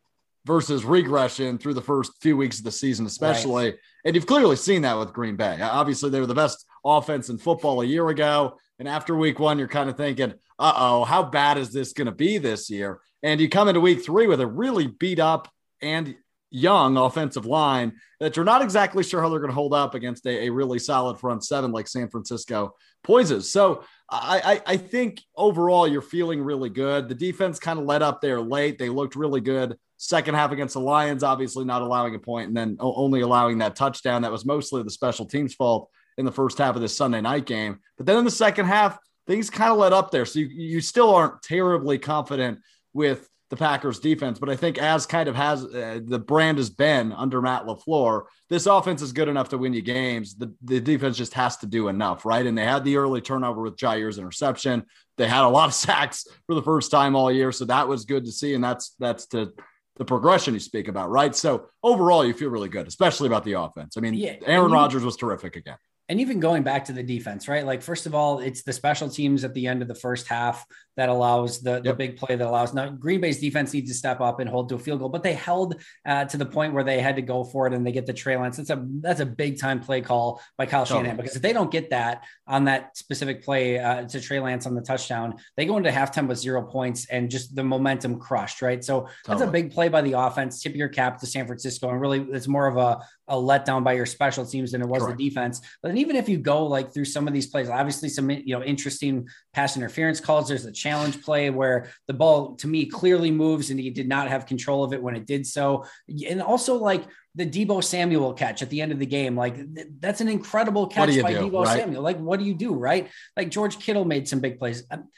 versus 0.44 0.84
regression 0.84 1.58
through 1.58 1.74
the 1.74 1.82
first 1.82 2.12
few 2.20 2.36
weeks 2.36 2.58
of 2.58 2.64
the 2.64 2.72
season, 2.72 3.06
especially. 3.06 3.64
Right. 3.66 3.74
And 4.04 4.14
you've 4.14 4.26
clearly 4.26 4.56
seen 4.56 4.82
that 4.82 4.98
with 4.98 5.12
Green 5.12 5.36
Bay. 5.36 5.60
Obviously, 5.60 6.10
they 6.10 6.20
were 6.20 6.26
the 6.26 6.34
best 6.34 6.66
offense 6.84 7.28
in 7.28 7.38
football 7.38 7.82
a 7.82 7.86
year 7.86 8.08
ago. 8.08 8.58
And 8.78 8.88
after 8.88 9.16
week 9.16 9.38
one, 9.38 9.58
you're 9.58 9.68
kind 9.68 9.88
of 9.88 9.96
thinking, 9.96 10.34
uh 10.58 10.72
oh, 10.76 11.04
how 11.04 11.22
bad 11.22 11.58
is 11.58 11.72
this 11.72 11.92
going 11.92 12.06
to 12.06 12.12
be 12.12 12.38
this 12.38 12.68
year? 12.68 13.00
And 13.22 13.40
you 13.40 13.48
come 13.48 13.68
into 13.68 13.80
week 13.80 14.04
three 14.04 14.26
with 14.26 14.40
a 14.40 14.46
really 14.46 14.88
beat 14.88 15.20
up 15.20 15.48
and 15.80 16.16
young 16.50 16.96
offensive 16.96 17.46
line 17.46 17.94
that 18.20 18.36
you're 18.36 18.44
not 18.44 18.62
exactly 18.62 19.02
sure 19.02 19.22
how 19.22 19.28
they're 19.28 19.40
going 19.40 19.50
to 19.50 19.54
hold 19.54 19.72
up 19.72 19.94
against 19.94 20.26
a, 20.26 20.46
a 20.46 20.50
really 20.50 20.78
solid 20.78 21.18
front 21.18 21.44
seven 21.44 21.72
like 21.72 21.88
San 21.88 22.10
Francisco 22.10 22.74
poises. 23.04 23.50
So 23.50 23.84
I, 24.10 24.60
I, 24.66 24.72
I 24.74 24.76
think 24.76 25.22
overall 25.36 25.88
you're 25.88 26.02
feeling 26.02 26.42
really 26.42 26.68
good. 26.68 27.08
The 27.08 27.14
defense 27.14 27.58
kind 27.58 27.78
of 27.78 27.86
let 27.86 28.02
up 28.02 28.20
there 28.20 28.40
late. 28.40 28.78
They 28.78 28.90
looked 28.90 29.16
really 29.16 29.40
good 29.40 29.78
Second 30.02 30.34
half 30.34 30.50
against 30.50 30.74
the 30.74 30.80
Lions, 30.80 31.22
obviously 31.22 31.64
not 31.64 31.80
allowing 31.80 32.12
a 32.16 32.18
point 32.18 32.48
and 32.48 32.56
then 32.56 32.76
only 32.80 33.20
allowing 33.20 33.58
that 33.58 33.76
touchdown. 33.76 34.22
That 34.22 34.32
was 34.32 34.44
mostly 34.44 34.82
the 34.82 34.90
special 34.90 35.26
teams' 35.26 35.54
fault 35.54 35.88
in 36.18 36.24
the 36.24 36.32
first 36.32 36.58
half 36.58 36.74
of 36.74 36.82
this 36.82 36.96
Sunday 36.96 37.20
night 37.20 37.46
game. 37.46 37.78
But 37.96 38.06
then 38.06 38.18
in 38.18 38.24
the 38.24 38.30
second 38.32 38.66
half, 38.66 38.98
things 39.28 39.48
kind 39.48 39.70
of 39.70 39.78
let 39.78 39.92
up 39.92 40.10
there. 40.10 40.24
So 40.24 40.40
you, 40.40 40.46
you 40.48 40.80
still 40.80 41.14
aren't 41.14 41.40
terribly 41.42 41.98
confident 41.98 42.58
with 42.92 43.28
the 43.50 43.56
Packers 43.56 44.00
defense. 44.00 44.40
But 44.40 44.50
I 44.50 44.56
think 44.56 44.76
as 44.76 45.06
kind 45.06 45.28
of 45.28 45.36
has 45.36 45.64
uh, 45.66 46.00
the 46.04 46.18
brand 46.18 46.58
has 46.58 46.68
been 46.68 47.12
under 47.12 47.40
Matt 47.40 47.66
LaFleur, 47.66 48.22
this 48.50 48.66
offense 48.66 49.02
is 49.02 49.12
good 49.12 49.28
enough 49.28 49.50
to 49.50 49.58
win 49.58 49.72
you 49.72 49.82
games. 49.82 50.34
The, 50.34 50.52
the 50.64 50.80
defense 50.80 51.16
just 51.16 51.34
has 51.34 51.58
to 51.58 51.66
do 51.66 51.86
enough, 51.86 52.24
right? 52.24 52.44
And 52.44 52.58
they 52.58 52.64
had 52.64 52.84
the 52.84 52.96
early 52.96 53.20
turnover 53.20 53.62
with 53.62 53.76
Jaire's 53.76 54.18
interception. 54.18 54.84
They 55.16 55.28
had 55.28 55.44
a 55.44 55.48
lot 55.48 55.68
of 55.68 55.74
sacks 55.74 56.26
for 56.48 56.56
the 56.56 56.62
first 56.62 56.90
time 56.90 57.14
all 57.14 57.30
year. 57.30 57.52
So 57.52 57.66
that 57.66 57.86
was 57.86 58.04
good 58.04 58.24
to 58.24 58.32
see. 58.32 58.54
And 58.54 58.64
that's, 58.64 58.96
that's 58.98 59.26
to 59.26 59.52
the 59.96 60.04
progression 60.04 60.54
you 60.54 60.60
speak 60.60 60.88
about, 60.88 61.10
right? 61.10 61.34
So 61.34 61.66
overall, 61.82 62.24
you 62.24 62.32
feel 62.32 62.50
really 62.50 62.68
good, 62.68 62.86
especially 62.86 63.26
about 63.26 63.44
the 63.44 63.52
offense. 63.52 63.96
I 63.96 64.00
mean, 64.00 64.14
yeah, 64.14 64.36
Aaron 64.46 64.72
Rodgers 64.72 65.04
was 65.04 65.16
terrific 65.16 65.56
again 65.56 65.76
and 66.08 66.20
even 66.20 66.40
going 66.40 66.62
back 66.62 66.84
to 66.84 66.92
the 66.92 67.02
defense, 67.02 67.48
right? 67.48 67.64
Like, 67.64 67.80
first 67.80 68.04
of 68.06 68.14
all, 68.14 68.40
it's 68.40 68.62
the 68.62 68.72
special 68.72 69.08
teams 69.08 69.44
at 69.44 69.54
the 69.54 69.66
end 69.66 69.82
of 69.82 69.88
the 69.88 69.94
first 69.94 70.28
half 70.28 70.64
that 70.96 71.08
allows 71.08 71.60
the, 71.60 71.72
yep. 71.72 71.84
the 71.84 71.94
big 71.94 72.16
play 72.16 72.36
that 72.36 72.46
allows 72.46 72.74
now 72.74 72.88
Green 72.88 73.20
Bay's 73.20 73.40
defense 73.40 73.72
needs 73.72 73.90
to 73.90 73.96
step 73.96 74.20
up 74.20 74.40
and 74.40 74.48
hold 74.48 74.68
to 74.68 74.74
a 74.74 74.78
field 74.78 75.00
goal, 75.00 75.08
but 75.08 75.22
they 75.22 75.34
held 75.34 75.76
uh, 76.06 76.24
to 76.26 76.36
the 76.36 76.46
point 76.46 76.74
where 76.74 76.84
they 76.84 77.00
had 77.00 77.16
to 77.16 77.22
go 77.22 77.44
for 77.44 77.66
it 77.66 77.72
and 77.72 77.86
they 77.86 77.92
get 77.92 78.06
the 78.06 78.12
Trey 78.12 78.36
Lance. 78.36 78.56
That's 78.56 78.70
a 78.70 78.84
that's 79.00 79.20
a 79.20 79.26
big 79.26 79.58
time 79.58 79.80
play 79.80 80.00
call 80.00 80.40
by 80.58 80.66
Kyle 80.66 80.84
totally. 80.84 81.00
Shanahan 81.00 81.16
because 81.16 81.36
if 81.36 81.42
they 81.42 81.52
don't 81.52 81.70
get 81.70 81.90
that 81.90 82.24
on 82.46 82.64
that 82.64 82.96
specific 82.96 83.42
play 83.44 83.78
uh, 83.78 84.06
to 84.06 84.20
Trey 84.20 84.40
Lance 84.40 84.66
on 84.66 84.74
the 84.74 84.82
touchdown, 84.82 85.36
they 85.56 85.66
go 85.66 85.76
into 85.76 85.90
halftime 85.90 86.28
with 86.28 86.38
zero 86.38 86.62
points 86.62 87.06
and 87.06 87.30
just 87.30 87.54
the 87.54 87.64
momentum 87.64 88.18
crushed, 88.18 88.62
right? 88.62 88.84
So 88.84 89.00
totally. 89.00 89.12
that's 89.26 89.42
a 89.42 89.52
big 89.52 89.72
play 89.72 89.88
by 89.88 90.02
the 90.02 90.12
offense. 90.12 90.62
Tip 90.62 90.74
your 90.74 90.88
cap 90.88 91.18
to 91.20 91.26
San 91.26 91.46
Francisco, 91.46 91.88
and 91.88 92.00
really 92.00 92.20
it's 92.32 92.48
more 92.48 92.66
of 92.66 92.76
a 92.76 93.02
a 93.28 93.36
letdown 93.36 93.82
by 93.82 93.94
your 93.94 94.04
special 94.04 94.44
teams 94.44 94.72
than 94.72 94.82
it 94.82 94.88
was 94.88 95.02
Correct. 95.02 95.18
the 95.18 95.28
defense. 95.28 95.60
But 95.82 95.96
even 95.96 96.16
if 96.16 96.28
you 96.28 96.36
go 96.36 96.66
like 96.66 96.92
through 96.92 97.06
some 97.06 97.26
of 97.26 97.32
these 97.32 97.46
plays, 97.46 97.70
obviously 97.70 98.08
some 98.08 98.28
you 98.30 98.54
know 98.58 98.62
interesting 98.62 99.26
pass 99.54 99.76
interference 99.76 100.20
calls. 100.20 100.48
There's 100.48 100.66
a 100.66 100.72
challenge 100.82 101.22
play 101.22 101.50
where 101.50 101.88
the 102.08 102.14
ball 102.14 102.56
to 102.56 102.66
me 102.66 102.86
clearly 102.86 103.30
moves 103.30 103.70
and 103.70 103.78
he 103.78 103.90
did 103.90 104.08
not 104.08 104.28
have 104.28 104.46
control 104.46 104.82
of 104.84 104.92
it 104.92 105.02
when 105.02 105.14
it 105.16 105.26
did 105.26 105.46
so. 105.46 105.84
And 106.28 106.42
also 106.42 106.76
like 106.76 107.04
the 107.34 107.46
Deebo 107.46 107.82
Samuel 107.82 108.34
catch 108.34 108.62
at 108.62 108.70
the 108.70 108.80
end 108.82 108.92
of 108.92 108.98
the 108.98 109.06
game. 109.06 109.36
Like 109.36 109.56
th- 109.56 109.88
that's 110.00 110.20
an 110.20 110.28
incredible 110.28 110.86
catch 110.86 111.20
by 111.22 111.32
do, 111.32 111.40
Deebo 111.40 111.64
right? 111.64 111.78
Samuel. 111.78 112.02
Like 112.02 112.18
what 112.18 112.38
do 112.40 112.44
you 112.44 112.54
do, 112.54 112.74
right? 112.74 113.08
Like 113.36 113.50
George 113.50 113.78
Kittle 113.78 114.04
made 114.04 114.28
some 114.28 114.40
big 114.40 114.58
plays. 114.58 114.82
Um, 114.90 115.08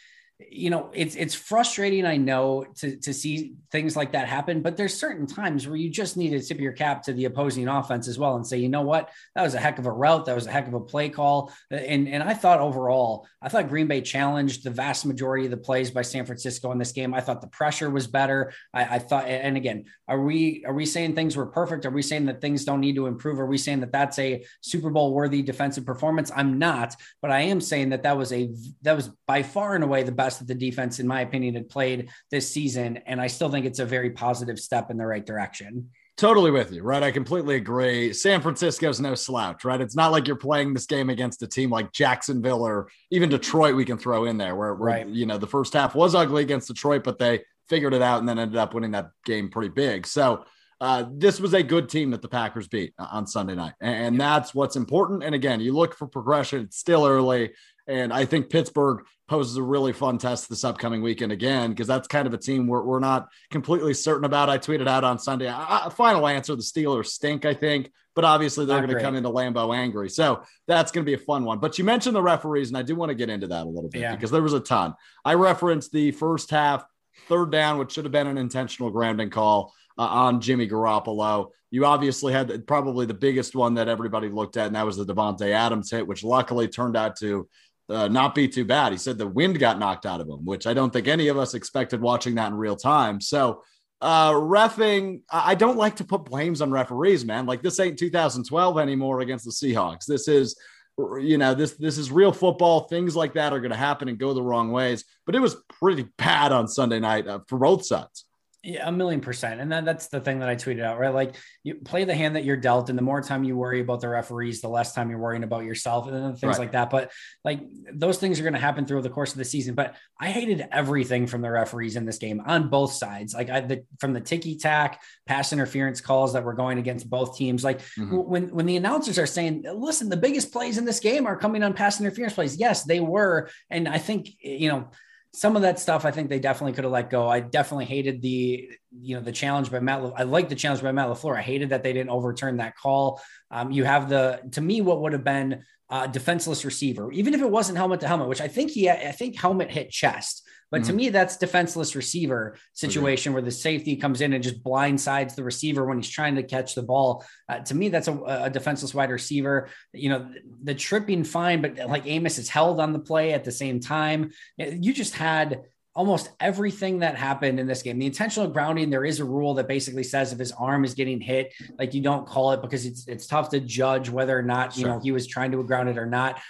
you 0.41 0.69
know, 0.69 0.91
it's 0.93 1.15
it's 1.15 1.35
frustrating. 1.35 2.05
I 2.05 2.17
know 2.17 2.65
to 2.79 2.97
to 2.97 3.15
see 3.15 3.55
things 3.71 3.95
like 3.95 4.13
that 4.13 4.27
happen, 4.27 4.63
but 4.63 4.77
there's 4.77 4.99
certain 4.99 5.29
times 5.29 5.69
where 5.69 5.77
you 5.77 5.89
just 5.89 6.17
need 6.17 6.31
to 6.31 6.41
tip 6.41 6.59
your 6.59 6.73
cap 6.73 7.05
to 7.05 7.13
the 7.13 7.27
opposing 7.27 7.69
offense 7.69 8.09
as 8.09 8.19
well 8.19 8.35
and 8.35 8.45
say, 8.45 8.59
you 8.59 8.69
know 8.69 8.83
what, 8.83 9.11
that 9.37 9.43
was 9.43 9.55
a 9.55 9.61
heck 9.61 9.79
of 9.79 9.87
a 9.87 9.93
route, 9.93 10.27
that 10.27 10.35
was 10.35 10.47
a 10.47 10.51
heck 10.51 10.67
of 10.67 10.75
a 10.75 10.81
play 10.81 11.09
call, 11.09 11.53
uh, 11.71 11.77
and 11.77 12.09
and 12.09 12.21
I 12.21 12.35
thought 12.35 12.61
overall, 12.61 13.29
I 13.41 13.49
thought 13.49 13.69
Green 13.69 13.87
Bay 13.87 14.01
challenged 14.01 14.65
the 14.65 14.71
vast 14.71 15.07
majority 15.07 15.45
of 15.45 15.53
the 15.53 15.57
plays 15.57 15.93
by 15.93 16.03
San 16.03 16.27
Francisco 16.27 16.73
in 16.73 16.79
this 16.79 16.91
game. 16.91 17.15
I 17.15 17.21
thought 17.21 17.41
the 17.41 17.47
pressure 17.47 17.89
was 17.89 18.09
better. 18.09 18.53
I, 18.73 18.97
I 18.97 18.99
thought, 18.99 19.27
and 19.27 19.57
again, 19.57 19.85
are 20.09 20.21
we 20.21 20.65
are 20.67 20.75
we 20.75 20.85
saying 20.85 21.15
things 21.15 21.37
were 21.37 21.47
perfect? 21.47 21.87
Are 21.87 21.91
we 21.91 22.03
saying 22.03 22.27
that 22.27 22.41
things 22.41 22.65
don't 22.65 22.81
need 22.81 22.97
to 22.97 23.07
improve? 23.07 23.39
Are 23.39 23.47
we 23.47 23.59
saying 23.59 23.81
that 23.81 23.93
that's 23.93 24.19
a 24.19 24.45
Super 24.63 24.91
Bowl 24.91 25.15
worthy 25.15 25.43
defensive 25.43 25.87
performance? 25.87 26.33
I'm 26.35 26.59
not, 26.59 26.97
but 27.23 27.31
I 27.31 27.43
am 27.43 27.61
saying 27.61 27.91
that 27.91 28.03
that 28.03 28.17
was 28.17 28.33
a 28.33 28.53
that 28.83 28.97
was 28.97 29.11
by 29.29 29.45
far 29.45 29.77
and 29.77 29.85
away 29.85 30.03
the 30.03 30.11
best 30.13 30.24
that 30.39 30.49
the 30.49 30.55
defense, 30.55 30.99
in 30.99 31.07
my 31.07 31.21
opinion, 31.21 31.55
had 31.55 31.69
played 31.69 32.09
this 32.31 32.51
season, 32.51 32.99
and 33.07 33.21
I 33.21 33.27
still 33.27 33.51
think 33.51 33.67
it's 33.67 33.79
a 33.79 33.87
very 33.87 34.11
positive 34.11 34.59
step 34.59 34.91
in 34.91 34.97
the 34.97 35.07
right 35.07 35.25
direction. 35.25 35.91
Totally 36.17 36.53
with 36.53 36.73
you, 36.73 36.83
right? 36.83 37.03
I 37.03 37.11
completely 37.11 37.57
agree. 37.57 38.13
San 38.13 38.41
Francisco's 38.41 39.01
no 39.01 39.17
slouch, 39.17 39.65
right? 39.65 39.81
It's 39.81 39.97
not 39.97 40.13
like 40.13 40.29
you're 40.29 40.37
playing 40.37 40.73
this 40.73 40.87
game 40.87 41.11
against 41.11 41.43
a 41.43 41.47
team 41.49 41.71
like 41.71 41.93
Jacksonville 41.93 42.63
or 42.63 42.89
even 43.11 43.29
Detroit. 43.29 43.75
We 43.75 43.85
can 43.85 43.99
throw 43.99 44.25
in 44.25 44.39
there 44.39 44.55
where, 44.55 44.75
where 44.75 44.91
Right. 44.91 45.09
you 45.09 45.27
know 45.27 45.39
the 45.39 45.49
first 45.49 45.73
half 45.73 45.95
was 45.97 46.15
ugly 46.15 46.43
against 46.43 46.69
Detroit, 46.69 47.03
but 47.03 47.19
they 47.19 47.43
figured 47.69 47.95
it 47.95 48.03
out 48.03 48.21
and 48.21 48.29
then 48.29 48.39
ended 48.39 48.57
up 48.59 48.75
winning 48.75 48.93
that 48.93 49.11
game 49.25 49.49
pretty 49.51 49.71
big. 49.71 50.07
So 50.07 50.45
uh, 50.81 51.07
this 51.13 51.41
was 51.41 51.53
a 51.55 51.63
good 51.63 51.89
team 51.89 52.11
that 52.11 52.23
the 52.23 52.29
Packers 52.29 52.69
beat 52.69 52.95
uh, 52.99 53.09
on 53.11 53.27
Sunday 53.27 53.55
night, 53.57 53.73
and, 53.81 53.95
and 54.07 54.21
that's 54.21 54.55
what's 54.55 54.77
important. 54.77 55.25
And 55.25 55.35
again, 55.35 55.61
you 55.61 55.73
look 55.73 55.97
for 55.97 56.07
progression. 56.07 56.61
It's 56.63 56.77
still 56.77 57.07
early, 57.07 57.53
and 57.87 58.13
I 58.13 58.25
think 58.25 58.51
Pittsburgh 58.51 59.05
poses 59.27 59.57
a 59.57 59.63
really 59.63 59.93
fun 59.93 60.19
test 60.19 60.49
this 60.49 60.65
upcoming 60.65 61.01
weekend 61.03 61.33
again 61.33 61.71
because 61.71 61.87
that's 61.87 62.07
kind 62.07 62.27
of 62.27 62.35
a 62.35 62.39
team 62.39 62.67
we're, 62.67 62.83
we're 62.83 63.01
not 63.01 63.29
completely 63.51 63.95
certain 63.95 64.25
about. 64.25 64.51
I 64.51 64.59
tweeted 64.59 64.87
out 64.87 65.03
on 65.05 65.19
Sunday. 65.19 65.49
I, 65.49 65.89
final 65.95 66.27
answer: 66.27 66.55
the 66.55 66.63
Steelers 66.63 67.07
stink, 67.07 67.45
I 67.45 67.55
think, 67.55 67.91
but 68.15 68.25
obviously 68.25 68.67
they're 68.67 68.81
going 68.81 68.95
to 68.95 69.01
come 69.01 69.15
into 69.17 69.31
Lambeau 69.31 69.75
angry, 69.75 70.11
so 70.11 70.43
that's 70.67 70.93
going 70.93 71.05
to 71.05 71.09
be 71.11 71.15
a 71.15 71.25
fun 71.25 71.45
one. 71.45 71.59
But 71.59 71.79
you 71.79 71.85
mentioned 71.85 72.17
the 72.17 72.23
referees, 72.23 72.69
and 72.69 72.77
I 72.77 72.83
do 72.83 72.95
want 72.95 73.11
to 73.11 73.15
get 73.15 73.31
into 73.31 73.47
that 73.49 73.65
a 73.65 73.69
little 73.69 73.89
bit 73.91 74.03
Yeah. 74.03 74.15
because 74.15 74.31
there 74.31 74.43
was 74.43 74.53
a 74.53 74.61
ton. 74.61 74.95
I 75.25 75.35
referenced 75.35 75.93
the 75.93 76.11
first 76.13 76.51
half 76.51 76.85
third 77.29 77.51
down, 77.51 77.79
which 77.79 77.93
should 77.93 78.05
have 78.05 78.13
been 78.13 78.27
an 78.27 78.39
intentional 78.39 78.91
grounding 78.91 79.31
call 79.31 79.73
uh, 79.99 80.03
on 80.03 80.41
Jimmy 80.41 80.69
Garoppolo. 80.69 81.51
You 81.71 81.87
obviously 81.87 82.33
had 82.33 82.67
probably 82.69 83.05
the 83.07 83.15
biggest 83.15 83.57
one 83.57 83.75
that 83.75 83.89
everybody 83.89 84.29
looked 84.29 84.57
at, 84.57 84.67
and 84.67 84.77
that 84.77 84.87
was 84.87 84.97
the 84.97 85.05
Davante 85.05 85.51
Adams 85.51 85.91
hit, 85.91 86.07
which 86.07 86.23
luckily 86.23 86.69
turned 86.69 86.97
out 86.97 87.17
to 87.17 87.49
uh, 87.89 88.09
not 88.09 88.35
be 88.35 88.49
too 88.49 88.65
bad. 88.65 88.93
He 88.93 88.99
said 88.99 89.19
the 89.19 89.27
wind 89.27 89.59
got 89.59 89.79
knocked 89.79 90.07
out 90.07 90.21
of 90.21 90.29
him, 90.29 90.45
which 90.45 90.67
I 90.67 90.75
don't 90.75 90.93
think 90.93 91.09
any 91.09 91.29
of 91.29 91.39
us 91.39 91.55
expected 91.55 92.01
watching 92.01 92.37
that 92.37 92.49
in 92.49 92.55
real 92.55 92.77
time. 92.77 93.21
So, 93.21 93.63
uh, 94.01 94.33
refing, 94.33 95.21
I 95.31 95.55
don't 95.55 95.77
like 95.77 95.97
to 95.97 96.05
put 96.05 96.25
blames 96.25 96.61
on 96.61 96.71
referees, 96.71 97.25
man. 97.25 97.47
Like 97.47 97.63
this 97.63 97.81
ain't 97.81 97.99
2012 97.99 98.79
anymore 98.79 99.21
against 99.21 99.45
the 99.45 99.51
Seahawks. 99.51 100.05
This 100.07 100.29
is, 100.29 100.57
you 100.99 101.39
know, 101.39 101.55
this 101.55 101.73
this 101.73 101.97
is 101.97 102.11
real 102.11 102.33
football. 102.33 102.81
Things 102.81 103.17
like 103.17 103.35
that 103.35 103.53
are 103.53 103.61
going 103.61 103.71
to 103.71 103.77
happen 103.77 104.09
and 104.09 104.19
go 104.19 104.35
the 104.35 104.43
wrong 104.43 104.73
ways. 104.73 105.05
But 105.27 105.35
it 105.35 105.41
was 105.41 105.57
pretty 105.81 106.07
bad 106.19 106.53
on 106.53 106.69
Sunday 106.69 107.01
night 107.01 107.27
uh, 107.27 107.41
for 107.49 107.59
both 107.59 107.85
sides. 107.85 108.25
Yeah, 108.67 108.89
a 108.89 108.93
million 108.93 109.21
percent. 109.21 109.61
And 109.61 109.71
that, 109.73 109.85
that's 109.85 110.07
the 110.09 110.21
thing 110.21 110.39
that 110.39 110.49
I 110.49 110.57
tweeted 110.57 110.83
out, 110.83 110.99
right? 110.99 111.13
Like 111.13 111.35
you 111.65 111.75
play 111.75 112.05
the 112.05 112.15
hand 112.15 112.35
that 112.37 112.45
you're 112.45 112.57
dealt, 112.57 112.89
and 112.89 112.97
the 112.99 113.03
more 113.03 113.21
time 113.21 113.45
you 113.45 113.59
worry 113.59 113.81
about 113.83 114.01
the 114.01 114.09
referees, 114.09 114.63
the 114.63 114.69
less 114.69 114.95
time 114.95 115.11
you're 115.11 115.19
worrying 115.19 115.45
about 115.45 115.65
yourself 115.65 116.09
and 116.09 116.39
things 116.39 116.43
Right. 116.43 116.59
like 116.59 116.73
that. 116.73 116.89
But 116.89 117.13
like 117.45 117.61
those 117.93 118.17
things 118.17 118.41
are 118.41 118.43
going 118.43 118.55
to 118.55 118.59
happen 118.59 118.87
through 118.87 119.03
the 119.03 119.11
course 119.11 119.33
of 119.33 119.39
the 119.39 119.45
season. 119.45 119.75
But 119.75 119.97
I 120.19 120.31
hated 120.31 120.67
everything 120.73 121.27
from 121.27 121.43
the 121.43 121.51
referees 121.51 121.97
in 121.97 122.07
this 122.07 122.17
game 122.17 122.41
on 122.47 122.71
both 122.71 122.93
sides. 122.93 123.35
Like 123.35 123.51
I 123.51 123.61
the 123.61 123.85
from 124.01 124.15
the 124.15 124.21
ticky 124.23 124.57
tack 124.57 125.03
pass 125.27 125.53
interference 125.53 126.01
calls 126.01 126.33
that 126.33 126.43
were 126.45 126.55
going 126.55 126.79
against 126.79 127.11
both 127.11 127.37
teams. 127.37 127.65
Like 127.65 127.81
Mhm. 127.99 128.25
when 128.25 128.49
when 128.49 128.65
the 128.65 128.77
announcers 128.77 129.19
are 129.19 129.27
saying, 129.27 129.65
listen, 129.75 130.09
the 130.09 130.17
biggest 130.17 130.53
plays 130.53 130.79
in 130.79 130.87
this 130.87 131.01
game 131.01 131.27
are 131.27 131.37
coming 131.37 131.63
on 131.63 131.75
pass 131.75 132.01
interference 132.01 132.33
plays. 132.33 132.57
Yes, 132.57 132.85
they 132.85 133.01
were. 133.01 133.51
And 133.69 133.87
I 133.87 133.99
think, 133.99 134.31
you 134.41 134.71
know, 134.71 134.89
some 135.35 135.57
of 135.57 135.63
that 135.63 135.81
stuff 135.81 136.05
I 136.05 136.13
think 136.13 136.29
they 136.29 136.39
definitely 136.39 136.73
could 136.75 136.85
have 136.85 136.93
let 136.93 137.11
go. 137.11 137.29
I 137.29 137.41
definitely 137.41 137.87
hated 137.87 138.23
the 138.23 138.71
you 138.93 139.17
know 139.17 139.23
the 139.23 139.33
challenge 139.33 139.71
by 139.71 139.81
Matt. 139.81 140.03
Le- 140.03 140.15
I 140.17 140.23
like 140.23 140.49
the 140.49 140.55
challenge 140.55 140.83
by 140.83 140.93
Matt 140.93 141.09
LaFleur. 141.09 141.37
I 141.37 141.43
hated 141.43 141.71
that 141.71 141.83
they 141.83 141.93
didn't 141.93 142.11
overturn 142.11 142.59
that 142.59 142.77
call. 142.77 143.21
Um, 143.51 143.73
you 143.73 143.85
have 143.85 144.09
the 144.09 144.41
to 144.53 144.61
me 144.61 144.81
what 144.81 145.01
would 145.03 145.13
have 145.13 145.25
been 145.25 145.65
uh, 145.91 146.07
defenseless 146.07 146.65
receiver, 146.65 147.11
even 147.13 147.35
if 147.35 147.41
it 147.41 147.51
wasn't 147.51 147.79
helmet 147.79 148.01
to 148.01 148.09
helmet, 148.09 148.29
which 148.29 148.41
I 148.41 148.49
think 148.49 148.71
he 148.71 148.89
I 148.89 149.13
think 149.13 149.39
helmet 149.39 149.71
hit 149.71 149.91
chest. 149.91 150.49
But 150.71 150.85
to 150.85 150.93
Mhm. 150.93 150.97
me, 150.97 151.09
that's 151.11 151.37
defenseless 151.37 151.95
receiver 151.95 152.57
situation 152.73 153.33
where 153.33 153.43
the 153.43 153.51
safety 153.51 153.97
comes 153.97 154.21
in 154.21 154.33
and 154.33 154.43
just 154.43 154.63
blindsides 154.63 155.35
the 155.35 155.45
receiver 155.45 155.85
when 155.85 155.99
he's 155.99 156.09
trying 156.09 156.35
to 156.37 156.43
catch 156.43 156.75
the 156.75 156.83
ball. 156.83 157.25
Uh, 157.49 157.61
to 157.61 157.75
me, 157.75 157.89
that's 157.89 158.09
a, 158.09 158.15
a 158.27 158.51
defenseless 158.51 158.95
wide 158.95 159.11
receiver. 159.11 159.69
You 159.93 160.09
know, 160.09 160.31
the 160.63 160.75
tripping 160.75 161.25
fine, 161.25 161.63
but 161.63 161.77
like 161.89 162.07
Amos 162.07 162.39
is 162.39 162.49
held 162.49 162.81
on 162.81 162.93
the 162.93 162.99
play 162.99 163.33
at 163.33 163.45
the 163.45 163.53
same 163.53 163.81
time. 163.81 164.31
You 164.59 164.93
just 164.93 165.15
had 165.15 165.61
almost 165.97 166.29
everything 166.41 166.99
that 166.99 167.15
happened 167.15 167.61
in 167.61 167.69
this 167.69 167.83
game. 167.83 168.01
The 168.01 168.07
intentional 168.07 168.49
grounding, 168.51 168.91
there 168.91 169.05
is 169.05 169.21
a 169.21 169.25
rule 169.25 169.55
that 169.55 169.69
basically 169.69 170.03
says 170.03 170.33
if 170.33 170.41
his 170.41 170.51
arm 170.51 170.85
is 170.85 170.95
getting 170.95 171.21
hit, 171.21 171.53
like 171.79 171.95
you 171.95 172.01
don't 172.03 172.27
call 172.27 172.51
it 172.51 172.63
because 172.63 172.85
it's 172.85 173.07
it's 173.07 173.29
tough 173.29 173.51
to 173.51 173.61
judge 173.61 174.09
whether 174.09 174.37
or 174.37 174.43
not 174.43 174.77
you 174.77 174.83
Sure. 174.83 174.91
know 174.95 174.99
he 175.01 175.13
was 175.13 175.29
trying 175.29 175.53
to 175.53 175.63
ground 175.63 175.89
it 175.89 175.97
or 175.99 176.07
not. 176.07 176.41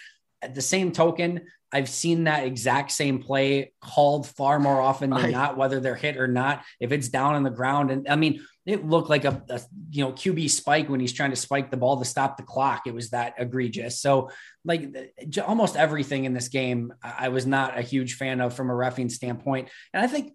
At 0.40 0.54
the 0.54 0.62
same 0.62 0.92
token, 0.92 1.42
I've 1.74 1.88
seen 1.88 2.24
that 2.24 2.46
exact 2.46 2.92
same 2.92 3.18
play 3.18 3.72
called 3.80 4.28
far 4.28 4.60
more 4.60 4.80
often 4.80 5.10
than 5.10 5.32
not, 5.32 5.56
whether 5.56 5.80
they're 5.80 5.96
hit 5.96 6.16
or 6.16 6.28
not. 6.28 6.64
If 6.78 6.92
it's 6.92 7.08
down 7.08 7.34
on 7.34 7.42
the 7.42 7.50
ground, 7.50 7.90
and 7.90 8.08
I 8.08 8.14
mean, 8.14 8.40
it 8.64 8.86
looked 8.86 9.10
like 9.10 9.24
a, 9.24 9.42
a 9.50 9.60
you 9.90 10.04
know 10.04 10.12
QB 10.12 10.48
spike 10.50 10.88
when 10.88 11.00
he's 11.00 11.12
trying 11.12 11.30
to 11.30 11.36
spike 11.36 11.72
the 11.72 11.76
ball 11.76 11.98
to 11.98 12.04
stop 12.04 12.36
the 12.36 12.44
clock. 12.44 12.86
It 12.86 12.94
was 12.94 13.10
that 13.10 13.34
egregious. 13.38 14.00
So 14.00 14.30
like 14.64 14.94
almost 15.44 15.74
everything 15.74 16.24
in 16.24 16.32
this 16.32 16.46
game, 16.46 16.94
I 17.02 17.24
I 17.24 17.28
was 17.28 17.44
not 17.44 17.76
a 17.76 17.82
huge 17.82 18.14
fan 18.14 18.40
of 18.40 18.54
from 18.54 18.70
a 18.70 18.74
refing 18.74 19.10
standpoint, 19.10 19.68
and 19.92 20.02
I 20.02 20.06
think. 20.06 20.32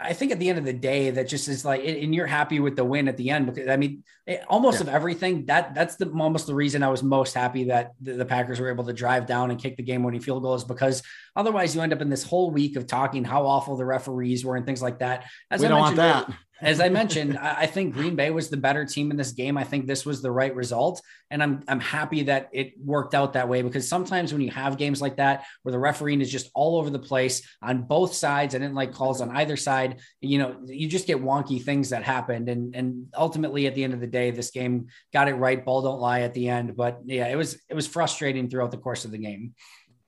I 0.00 0.12
think 0.12 0.30
at 0.30 0.38
the 0.38 0.48
end 0.48 0.58
of 0.58 0.64
the 0.64 0.72
day, 0.72 1.10
that 1.10 1.26
just 1.28 1.48
is 1.48 1.64
like, 1.64 1.84
and 1.84 2.14
you're 2.14 2.26
happy 2.26 2.60
with 2.60 2.76
the 2.76 2.84
win 2.84 3.08
at 3.08 3.16
the 3.16 3.30
end 3.30 3.46
because 3.46 3.68
I 3.68 3.76
mean, 3.76 4.04
it, 4.26 4.42
almost 4.48 4.76
Yeah. 4.76 4.88
of 4.88 4.94
everything. 4.94 5.46
That 5.46 5.74
that's 5.74 5.96
the 5.96 6.08
almost 6.10 6.46
the 6.46 6.54
reason 6.54 6.82
I 6.82 6.88
was 6.88 7.02
most 7.02 7.34
happy 7.34 7.64
that 7.64 7.92
the, 8.00 8.12
the 8.12 8.24
Packers 8.24 8.60
were 8.60 8.70
able 8.70 8.84
to 8.84 8.92
drive 8.92 9.26
down 9.26 9.50
and 9.50 9.60
kick 9.60 9.76
the 9.76 9.82
game-winning 9.82 10.20
field 10.20 10.42
goal 10.42 10.54
is 10.54 10.64
because 10.64 11.02
otherwise 11.34 11.74
you 11.74 11.80
end 11.80 11.92
up 11.92 12.00
in 12.00 12.10
this 12.10 12.22
whole 12.22 12.50
week 12.50 12.76
of 12.76 12.86
talking 12.86 13.24
how 13.24 13.46
awful 13.46 13.76
the 13.76 13.84
referees 13.84 14.44
were 14.44 14.56
and 14.56 14.64
things 14.64 14.82
like 14.82 15.00
that. 15.00 15.24
As 15.50 15.60
we 15.60 15.66
I 15.66 15.70
don't 15.70 15.80
want 15.80 15.96
that. 15.96 16.32
As 16.60 16.80
I 16.80 16.88
mentioned, 17.00 17.38
I 17.38 17.66
think 17.66 17.94
Green 17.94 18.16
Bay 18.16 18.30
was 18.30 18.48
the 18.48 18.56
better 18.56 18.84
team 18.84 19.10
in 19.10 19.16
this 19.16 19.32
game. 19.32 19.56
I 19.56 19.64
think 19.64 19.86
this 19.86 20.04
was 20.04 20.22
the 20.22 20.30
right 20.30 20.54
result, 20.54 21.02
and 21.30 21.42
I'm 21.42 21.62
I'm 21.68 21.80
happy 21.80 22.24
that 22.24 22.48
it 22.52 22.74
worked 22.82 23.14
out 23.14 23.34
that 23.34 23.48
way 23.48 23.62
because 23.62 23.88
sometimes 23.88 24.32
when 24.32 24.42
you 24.42 24.50
have 24.50 24.76
games 24.78 25.00
like 25.00 25.16
that 25.16 25.44
where 25.62 25.72
the 25.72 25.78
refereeing 25.78 26.20
is 26.20 26.30
just 26.30 26.50
all 26.54 26.78
over 26.78 26.90
the 26.90 26.98
place 26.98 27.42
on 27.62 27.82
both 27.82 28.14
sides, 28.14 28.54
I 28.54 28.58
didn't 28.58 28.74
like 28.74 28.92
calls 28.92 29.20
on 29.20 29.36
either 29.36 29.56
side. 29.56 30.00
You 30.20 30.38
know, 30.38 30.56
you 30.66 30.88
just 30.88 31.06
get 31.06 31.22
wonky 31.22 31.62
things 31.62 31.90
that 31.90 32.02
happened, 32.02 32.48
and 32.48 32.74
and 32.74 33.06
ultimately 33.16 33.66
at 33.66 33.74
the 33.74 33.84
end 33.84 33.94
of 33.94 34.00
the 34.00 34.06
day, 34.06 34.30
this 34.30 34.50
game 34.50 34.88
got 35.12 35.28
it 35.28 35.34
right. 35.34 35.64
Ball 35.64 35.82
don't 35.82 36.00
lie 36.00 36.20
at 36.20 36.34
the 36.34 36.48
end, 36.48 36.76
but 36.76 37.00
yeah, 37.04 37.28
it 37.28 37.36
was 37.36 37.60
it 37.68 37.74
was 37.74 37.86
frustrating 37.86 38.48
throughout 38.48 38.70
the 38.70 38.78
course 38.78 39.04
of 39.04 39.10
the 39.10 39.18
game. 39.18 39.54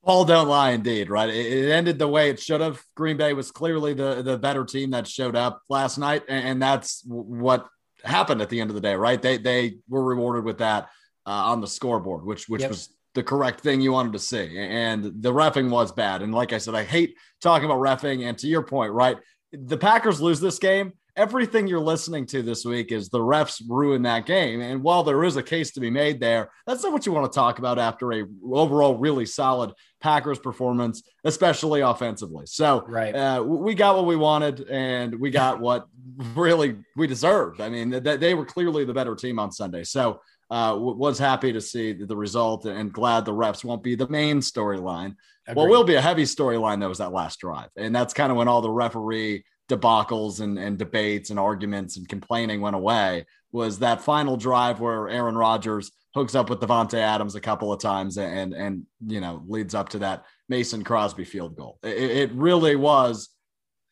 Paul 0.04 0.24
don't 0.24 0.48
lie, 0.48 0.70
indeed. 0.70 1.10
Right, 1.10 1.28
it, 1.28 1.52
it 1.52 1.70
ended 1.70 1.98
the 1.98 2.08
way 2.08 2.30
it 2.30 2.40
should 2.40 2.60
have. 2.60 2.82
Green 2.94 3.16
Bay 3.16 3.32
was 3.32 3.50
clearly 3.50 3.94
the 3.94 4.22
the 4.22 4.38
better 4.38 4.64
team 4.64 4.90
that 4.90 5.06
showed 5.06 5.36
up 5.36 5.62
last 5.68 5.98
night, 5.98 6.22
and, 6.28 6.48
and 6.48 6.62
that's 6.62 7.02
what 7.06 7.66
happened 8.04 8.40
at 8.40 8.48
the 8.48 8.60
end 8.60 8.70
of 8.70 8.74
the 8.74 8.80
day. 8.80 8.94
Right, 8.94 9.20
they 9.20 9.36
they 9.36 9.78
were 9.88 10.02
rewarded 10.02 10.44
with 10.44 10.58
that 10.58 10.88
uh, 11.26 11.30
on 11.30 11.60
the 11.60 11.66
scoreboard, 11.66 12.24
which 12.24 12.48
which 12.48 12.62
Yep. 12.62 12.70
was 12.70 12.88
the 13.14 13.22
correct 13.22 13.60
thing 13.60 13.80
you 13.80 13.92
wanted 13.92 14.12
to 14.12 14.18
see. 14.18 14.56
And 14.56 15.04
the 15.04 15.32
refing 15.32 15.70
was 15.70 15.92
bad. 15.92 16.22
And 16.22 16.32
like 16.32 16.52
I 16.52 16.58
said, 16.58 16.74
I 16.74 16.84
hate 16.84 17.16
talking 17.42 17.64
about 17.64 17.80
refing. 17.80 18.24
And 18.24 18.38
to 18.38 18.46
your 18.46 18.62
point, 18.62 18.92
right, 18.92 19.16
the 19.52 19.76
Packers 19.76 20.20
lose 20.20 20.40
this 20.40 20.58
game. 20.58 20.92
Everything 21.16 21.66
you're 21.66 21.80
listening 21.80 22.24
to 22.26 22.40
this 22.40 22.64
week 22.64 22.92
is 22.92 23.08
the 23.08 23.18
refs 23.18 23.60
ruin 23.68 24.02
that 24.02 24.26
game. 24.26 24.60
And 24.60 24.82
while 24.82 25.02
there 25.02 25.24
is 25.24 25.36
a 25.36 25.42
case 25.42 25.72
to 25.72 25.80
be 25.80 25.90
made 25.90 26.20
there, 26.20 26.50
that's 26.66 26.84
not 26.84 26.92
what 26.92 27.04
you 27.04 27.12
want 27.12 27.30
to 27.30 27.36
talk 27.36 27.58
about 27.58 27.80
after 27.80 28.12
a 28.12 28.24
overall 28.44 28.96
really 28.96 29.26
solid 29.26 29.72
Packers 30.00 30.38
performance, 30.38 31.02
especially 31.24 31.80
offensively. 31.80 32.46
So 32.46 32.84
Right. 32.88 33.14
uh, 33.14 33.42
we 33.42 33.74
got 33.74 33.96
what 33.96 34.06
we 34.06 34.16
wanted, 34.16 34.68
and 34.68 35.18
we 35.20 35.30
got 35.30 35.60
what 35.66 35.86
really 36.34 36.76
we 36.96 37.06
deserved. 37.06 37.60
I 37.60 37.68
mean, 37.68 37.90
that 37.90 38.20
they 38.20 38.34
were 38.34 38.44
clearly 38.46 38.84
the 38.84 38.94
better 38.94 39.14
team 39.14 39.38
on 39.38 39.52
Sunday. 39.52 39.84
So 39.84 40.20
uh, 40.50 40.76
was 40.78 41.18
happy 41.18 41.52
to 41.52 41.60
see 41.60 41.92
the 41.92 42.16
result 42.16 42.64
and 42.64 42.92
glad 42.92 43.24
the 43.24 43.32
refs 43.32 43.64
won't 43.64 43.84
be 43.84 43.94
the 43.94 44.08
main 44.08 44.40
storyline. 44.40 45.14
What 45.52 45.68
will 45.68 45.84
be 45.84 45.94
a 45.94 46.00
heavy 46.00 46.24
storyline, 46.24 46.80
though, 46.80 46.90
is 46.90 46.98
that 46.98 47.12
last 47.12 47.38
drive. 47.40 47.70
And 47.76 47.94
that's 47.94 48.14
kind 48.14 48.30
of 48.30 48.38
when 48.38 48.48
all 48.48 48.60
the 48.60 48.70
referee 48.70 49.44
debacles 49.68 50.40
and, 50.40 50.58
and 50.58 50.76
debates 50.78 51.30
and 51.30 51.38
arguments 51.38 51.96
and 51.96 52.08
complaining 52.08 52.60
went 52.60 52.76
away 52.76 53.24
was 53.52 53.78
that 53.78 54.00
final 54.02 54.36
drive 54.36 54.80
where 54.80 55.08
Aaron 55.08 55.36
Rodgers 55.36 55.90
hooks 56.14 56.34
up 56.34 56.50
with 56.50 56.60
Davante 56.60 56.94
Adams 56.94 57.34
a 57.34 57.40
couple 57.40 57.72
of 57.72 57.80
times 57.80 58.18
and 58.18 58.52
and 58.52 58.84
you 59.06 59.20
know 59.20 59.42
leads 59.46 59.74
up 59.74 59.90
to 59.90 60.00
that 60.00 60.24
Mason 60.48 60.82
Crosby 60.82 61.24
field 61.24 61.56
goal. 61.56 61.78
It, 61.82 62.10
it 62.10 62.32
really 62.32 62.76
was 62.76 63.28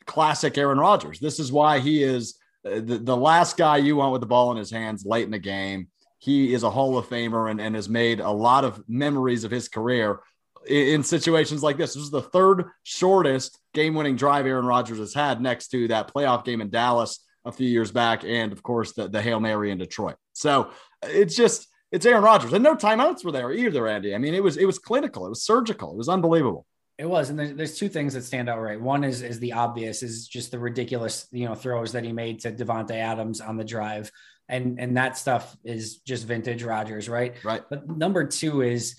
classic 0.07 0.59
Aaron 0.59 0.79
Rodgers. 0.79 1.21
This 1.21 1.39
is 1.39 1.53
why 1.53 1.79
he 1.79 2.03
is 2.03 2.39
uh, 2.67 2.81
the, 2.81 2.99
the 2.99 3.17
last 3.17 3.57
guy 3.57 3.77
you 3.77 3.97
want 3.97 4.13
with 4.13 4.21
the 4.21 4.27
ball 4.27 4.51
in 4.51 4.57
his 4.57 4.71
hands 4.71 5.05
late 5.07 5.25
in 5.25 5.31
the 5.31 5.39
game. 5.39 5.89
He 6.19 6.53
is 6.53 6.65
a 6.65 6.71
Hall 6.71 6.99
of 6.99 7.09
Famer 7.09 7.49
and, 7.49 7.61
and 7.61 7.77
has 7.77 7.89
made 7.89 8.19
a 8.19 8.31
lot 8.31 8.65
of 8.65 8.83
memories 8.89 9.45
of 9.45 9.53
his 9.53 9.69
career 9.69 10.19
in, 10.67 10.89
in 10.89 11.03
situations 11.05 11.63
like 11.63 11.77
this. 11.77 11.95
This 11.95 12.03
is 12.03 12.11
the 12.11 12.23
third 12.23 12.65
shortest 12.83 13.61
game 13.75 13.95
winning 13.95 14.17
drive 14.17 14.47
Aaron 14.47 14.67
Rodgers 14.67 14.99
has 14.99 15.15
had 15.15 15.41
next 15.41 15.69
to 15.69 15.87
that 15.89 16.13
playoff 16.13 16.45
game 16.45 16.61
in 16.61 16.71
Dallas 16.71 17.25
a 17.45 17.53
few 17.53 17.69
years 17.69 17.93
back. 17.93 18.25
And 18.25 18.53
of 18.53 18.63
course, 18.65 18.93
the, 18.95 19.09
the 19.09 19.23
Hail 19.23 19.39
Mary 19.39 19.71
in 19.71 19.79
Detroit. 19.79 20.17
So 20.33 20.71
it's 21.05 21.37
just, 21.37 21.69
it's 21.91 22.07
Aaron 22.07 22.23
Rodgers 22.23 22.53
and 22.53 22.63
no 22.63 22.75
timeouts 22.75 23.25
were 23.25 23.33
there 23.33 23.53
either, 23.53 23.87
Andy. 23.87 24.15
I 24.15 24.19
mean, 24.19 24.35
it 24.35 24.43
was, 24.43 24.57
it 24.57 24.67
was 24.67 24.79
clinical. 24.79 25.27
It 25.27 25.31
was 25.31 25.43
surgical. 25.43 25.93
It 25.93 25.97
was 25.97 26.09
unbelievable. 26.09 26.67
It 26.99 27.09
was, 27.09 27.31
and 27.31 27.39
there's, 27.39 27.55
there's 27.55 27.79
two 27.79 27.89
things 27.89 28.15
that 28.15 28.25
stand 28.25 28.49
out. 28.49 28.61
Right, 28.61 28.81
one 28.81 29.05
is 29.05 29.23
is 29.23 29.39
the 29.39 29.53
obvious 29.53 30.03
is 30.03 30.27
just 30.27 30.51
the 30.51 30.59
ridiculous 30.59 31.29
you 31.31 31.47
know 31.47 31.55
throws 31.55 31.93
that 31.93 32.03
he 32.03 32.13
made 32.13 32.41
to 32.41 32.51
Davante 32.51 32.97
Adams 32.97 33.41
on 33.41 33.57
the 33.57 33.63
drive, 33.65 34.11
and 34.49 34.81
and 34.81 34.97
that 34.97 35.17
stuff 35.17 35.57
is 35.63 35.99
just 35.99 36.27
vintage 36.27 36.65
Rodgers, 36.65 37.09
right? 37.09 37.37
Right. 37.45 37.63
But 37.71 37.89
number 37.89 38.27
two 38.27 38.63
is 38.63 38.97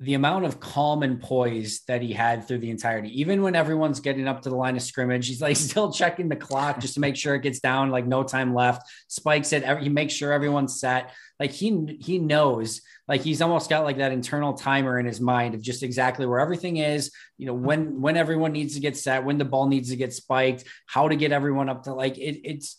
the 0.00 0.14
amount 0.14 0.44
of 0.44 0.60
calm 0.60 1.02
and 1.02 1.20
poise 1.20 1.80
that 1.88 2.02
he 2.02 2.12
had 2.12 2.46
through 2.46 2.58
the 2.58 2.70
entirety, 2.70 3.20
even 3.20 3.42
when 3.42 3.56
everyone's 3.56 3.98
getting 3.98 4.28
up 4.28 4.42
to 4.42 4.48
the 4.48 4.54
line 4.54 4.76
of 4.76 4.82
scrimmage, 4.82 5.26
he's 5.26 5.40
like 5.40 5.56
still 5.68 5.92
checking 5.92 6.28
the 6.28 6.36
clock 6.36 6.78
just 6.80 6.94
to 6.94 7.00
make 7.00 7.16
sure 7.16 7.34
it 7.34 7.42
gets 7.42 7.58
down, 7.58 7.90
like 7.90 8.06
no 8.06 8.22
time 8.22 8.54
left. 8.54 8.88
Spikes 9.08 9.52
it. 9.52 9.64
He 9.80 9.88
makes 9.88 10.14
sure 10.14 10.32
everyone's 10.32 10.80
set. 10.80 11.12
Like 11.40 11.50
he 11.50 11.98
he 12.00 12.18
knows, 12.18 12.80
like 13.06 13.22
he's 13.22 13.42
almost 13.42 13.70
got 13.70 13.84
like 13.84 13.98
that 13.98 14.12
internal 14.12 14.54
timer 14.54 14.98
in 14.98 15.06
his 15.06 15.20
mind 15.20 15.54
of 15.54 15.62
just 15.62 15.82
exactly 15.82 16.26
where 16.26 16.40
everything 16.40 16.78
is. 16.78 17.12
You 17.36 17.46
know 17.46 17.54
when 17.54 18.00
when 18.00 18.16
everyone 18.16 18.52
needs 18.52 18.74
to 18.74 18.80
get 18.80 18.96
set, 18.96 19.24
when 19.24 19.38
the 19.38 19.44
ball 19.44 19.68
needs 19.68 19.90
to 19.90 19.96
get 19.96 20.12
spiked, 20.12 20.64
how 20.86 21.08
to 21.08 21.16
get 21.16 21.32
everyone 21.32 21.68
up 21.68 21.84
to 21.84 21.94
like 21.94 22.18
it, 22.18 22.40
it's 22.44 22.76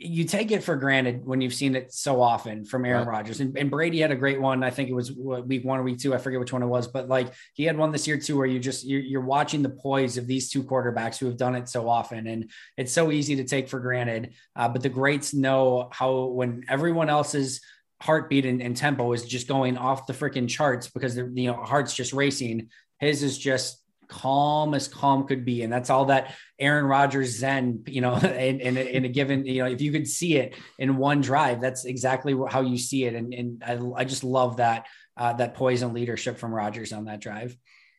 you 0.00 0.24
take 0.24 0.52
it 0.52 0.62
for 0.62 0.76
granted 0.76 1.26
when 1.26 1.40
you've 1.40 1.54
seen 1.54 1.74
it 1.74 1.92
so 1.92 2.22
often 2.22 2.64
from 2.64 2.84
Aaron 2.84 3.06
right. 3.06 3.16
Rodgers. 3.16 3.40
And, 3.40 3.58
and, 3.58 3.68
Brady 3.68 3.98
had 3.98 4.12
a 4.12 4.16
great 4.16 4.40
one. 4.40 4.62
I 4.62 4.70
think 4.70 4.88
it 4.88 4.92
was 4.92 5.10
week 5.12 5.64
one 5.64 5.80
or 5.80 5.82
week 5.82 5.98
two. 5.98 6.14
I 6.14 6.18
forget 6.18 6.38
which 6.38 6.52
one 6.52 6.62
it 6.62 6.68
was, 6.68 6.86
but 6.86 7.08
like 7.08 7.34
he 7.54 7.64
had 7.64 7.76
one 7.76 7.90
this 7.90 8.06
year 8.06 8.16
too, 8.16 8.36
where 8.36 8.46
you 8.46 8.60
just 8.60 8.86
you're, 8.86 9.00
you're, 9.00 9.20
watching 9.20 9.60
the 9.60 9.70
poise 9.70 10.16
of 10.16 10.28
these 10.28 10.50
two 10.50 10.62
quarterbacks 10.62 11.18
who 11.18 11.26
have 11.26 11.36
done 11.36 11.56
it 11.56 11.68
so 11.68 11.88
often, 11.88 12.28
and 12.28 12.50
it's 12.76 12.92
so 12.92 13.10
easy 13.10 13.36
to 13.36 13.44
take 13.44 13.68
for 13.68 13.80
granted. 13.80 14.34
Uh, 14.54 14.68
but 14.68 14.82
the 14.82 14.88
greats 14.88 15.34
know 15.34 15.88
how 15.90 16.26
when 16.26 16.64
everyone 16.68 17.10
else's 17.10 17.60
heartbeat 18.00 18.46
and, 18.46 18.62
and 18.62 18.76
tempo 18.76 19.12
is 19.12 19.24
just 19.24 19.48
going 19.48 19.76
off 19.76 20.06
the 20.06 20.12
freaking 20.12 20.48
charts 20.48 20.88
because 20.88 21.16
the 21.16 21.28
you 21.34 21.50
know 21.50 21.54
heart's 21.54 21.94
just 21.94 22.12
racing. 22.12 22.70
His 23.00 23.24
is 23.24 23.36
just 23.36 23.82
calm 24.08 24.74
as 24.74 24.88
calm 24.88 25.26
could 25.26 25.44
be. 25.44 25.62
And 25.62 25.72
that's 25.72 25.90
all 25.90 26.06
that 26.06 26.34
Aaron 26.58 26.86
Rodgers 26.86 27.38
Zen, 27.38 27.84
you 27.86 28.00
know, 28.00 28.14
in, 28.16 28.60
in, 28.60 28.76
a, 28.76 28.80
in 28.80 29.04
a 29.04 29.08
given, 29.08 29.44
you 29.46 29.62
know, 29.62 29.70
if 29.70 29.80
you 29.80 29.92
could 29.92 30.08
see 30.08 30.36
it 30.36 30.56
in 30.78 30.96
one 30.96 31.20
drive, 31.20 31.60
that's 31.60 31.84
exactly 31.84 32.34
how 32.48 32.62
you 32.62 32.78
see 32.78 33.04
it. 33.04 33.14
And, 33.14 33.34
and 33.34 33.62
I, 33.64 34.00
I 34.00 34.04
just 34.04 34.24
love 34.24 34.56
that, 34.56 34.86
uh, 35.16 35.34
that 35.34 35.54
poison 35.54 35.92
leadership 35.92 36.38
from 36.38 36.54
Rodgers 36.54 36.92
on 36.92 37.04
that 37.04 37.20
drive. 37.20 37.56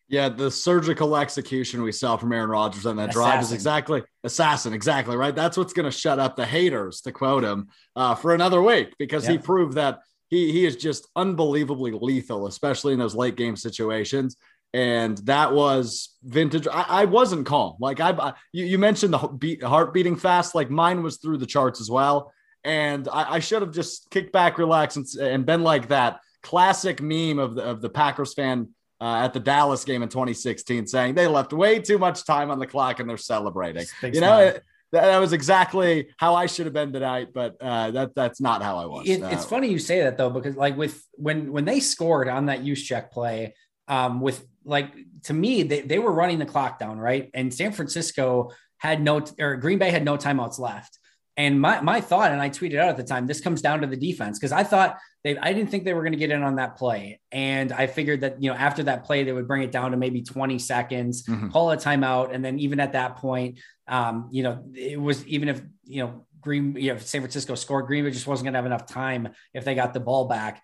Yeah, 0.10 0.30
the 0.30 0.50
surgical 0.50 1.16
execution 1.16 1.84
we 1.84 1.92
saw 1.92 2.18
from 2.18 2.34
Aaron 2.34 2.50
Rodgers 2.50 2.88
on 2.88 2.96
that 2.96 3.10
assassin. 3.10 3.30
drive 3.30 3.42
is 3.44 3.52
exactly 3.52 4.02
assassin, 4.24 4.74
exactly 4.74 5.16
right. 5.16 5.36
That's 5.36 5.56
what's 5.56 5.74
going 5.74 5.86
to 5.86 5.96
shut 5.96 6.18
up 6.18 6.36
the 6.36 6.48
haters, 6.48 7.02
to 7.02 7.12
quote 7.12 7.44
him, 7.44 7.68
uh, 7.96 8.16
for 8.16 8.34
another 8.34 8.60
week 8.60 8.96
because 8.98 9.26
yeah. 9.26 9.34
he 9.34 9.38
proved 9.38 9.74
that 9.74 10.00
he 10.30 10.52
he 10.52 10.66
is 10.66 10.78
just 10.78 11.08
unbelievably 11.16 11.92
lethal, 11.92 12.48
especially 12.48 12.94
in 12.94 13.00
those 13.00 13.14
late 13.14 13.36
game 13.36 13.56
situations 13.56 14.36
and 14.74 15.18
that 15.20 15.54
was 15.54 16.16
vintage. 16.24 16.68
I, 16.68 16.86
I 16.88 17.06
wasn't 17.06 17.46
calm. 17.46 17.76
Like 17.80 18.00
I, 18.00 18.34
you, 18.52 18.66
you, 18.66 18.78
mentioned 18.78 19.14
the 19.14 19.18
beat, 19.18 19.64
heart 19.64 19.94
beating 19.94 20.16
fast. 20.16 20.54
Like 20.54 20.70
mine 20.70 21.02
was 21.02 21.18
through 21.18 21.38
the 21.38 21.46
charts 21.46 21.82
as 21.82 21.90
well. 21.90 22.32
And 22.64 23.08
I, 23.12 23.36
I 23.36 23.40
should 23.40 23.62
have 23.62 23.72
just 23.72 24.10
kicked 24.12 24.32
back, 24.32 24.58
relaxed, 24.58 24.98
and, 24.98 25.08
and, 25.20 25.46
been 25.46 25.64
like 25.64 25.88
that 25.88 26.20
classic 26.44 27.02
meme 27.02 27.40
of 27.40 27.56
the 27.56 27.64
of 27.64 27.82
the 27.82 27.90
Packers 27.90 28.34
fan 28.34 28.70
uh, 29.02 29.22
at 29.24 29.34
the 29.34 29.40
Dallas 29.40 29.86
game 29.86 30.04
in 30.04 30.10
2016, 30.10 30.86
saying 30.86 31.16
they 31.16 31.28
left 31.28 31.54
way 31.54 31.80
too 31.80 31.98
much 31.98 32.26
time 32.26 32.52
on 32.52 32.60
the 32.60 32.68
clock 32.68 33.00
and 33.00 33.10
they're 33.10 33.18
celebrating. 33.18 33.86
you 34.04 34.22
know. 34.22 34.40
It, 34.40 34.64
that, 34.92 35.06
that, 35.06 35.20
was 35.20 35.34
exactly 35.34 36.10
how 36.18 36.34
I 36.34 36.48
should 36.48 36.66
have 36.66 36.74
been 36.74 36.92
tonight, 36.92 37.28
but 37.32 37.58
uh, 37.62 37.92
that 37.92 38.16
that's 38.16 38.42
not 38.42 38.64
how 38.64 38.80
I 38.80 38.88
was. 38.88 39.08
It, 39.08 39.22
it's 39.22 39.46
funny 39.46 39.68
you 39.68 39.78
say 39.78 40.02
that 40.02 40.18
though, 40.18 40.32
because 40.32 40.56
like 40.56 40.76
with 40.78 41.06
when 41.14 41.52
when 41.52 41.64
they 41.64 41.80
scored 41.80 42.28
on 42.28 42.48
that 42.48 42.64
Juszczyk 42.64 43.12
play, 43.12 43.54
um, 43.90 44.22
with 44.22 44.46
like 44.64 44.94
to 45.24 45.34
me, 45.34 45.64
they, 45.64 45.82
they 45.82 46.00
were 46.00 46.14
running 46.14 46.40
the 46.40 46.46
clock 46.46 46.80
down, 46.80 46.98
right? 47.00 47.30
And 47.34 47.54
San 47.54 47.74
Francisco 47.74 48.52
had 48.78 49.02
no 49.02 49.22
or 49.40 49.58
Green 49.58 49.80
Bay 49.80 49.92
had 49.92 50.06
no 50.06 50.18
timeouts 50.18 50.60
left. 50.60 50.98
And 51.36 51.60
my 51.60 51.80
my 51.82 52.02
thought, 52.02 52.32
and 52.32 52.42
I 52.42 52.50
tweeted 52.50 52.78
out 52.78 52.90
at 52.90 52.98
the 52.98 53.04
time, 53.04 53.26
this 53.26 53.42
comes 53.42 53.62
down 53.62 53.82
to 53.82 53.88
the 53.88 53.96
defense 53.98 54.38
because 54.38 54.52
I 54.52 54.64
thought 54.64 54.98
they 55.24 55.38
I 55.38 55.54
didn't 55.54 55.72
think 55.72 55.86
they 55.86 55.94
were 55.94 56.02
going 56.02 56.14
to 56.14 56.18
get 56.18 56.32
in 56.32 56.44
on 56.44 56.58
that 56.58 56.76
play. 56.76 57.20
And 57.32 57.72
I 57.72 57.88
figured 57.88 58.22
that 58.22 58.42
you 58.44 58.50
know 58.50 58.58
after 58.58 58.84
that 58.84 59.06
play, 59.06 59.24
they 59.24 59.32
would 59.32 59.48
bring 59.48 59.64
it 59.64 59.72
down 59.72 59.92
to 59.92 59.98
maybe 59.98 60.22
20 60.22 60.60
seconds, 60.60 61.26
mm-hmm. 61.26 61.50
call 61.50 61.72
a 61.72 61.78
timeout, 61.78 62.34
and 62.34 62.44
then 62.44 62.60
even 62.60 62.80
at 62.80 62.94
that 62.94 63.18
point, 63.18 63.60
um, 63.88 64.28
you 64.32 64.44
know, 64.44 64.66
it 64.76 65.00
was 65.00 65.26
even 65.28 65.50
if 65.50 65.62
you 65.86 66.04
know 66.04 66.26
Green, 66.42 66.76
you 66.76 66.94
know, 66.94 67.00
San 67.00 67.22
Francisco 67.22 67.56
scored, 67.56 67.88
Green 67.88 68.04
Bay 68.04 68.12
just 68.12 68.28
wasn't 68.28 68.46
going 68.46 68.54
to 68.54 68.58
have 68.58 68.66
enough 68.66 68.86
time 68.86 69.30
if 69.54 69.66
they 69.66 69.76
got 69.76 69.94
the 69.94 70.00
ball 70.00 70.28
back. 70.28 70.62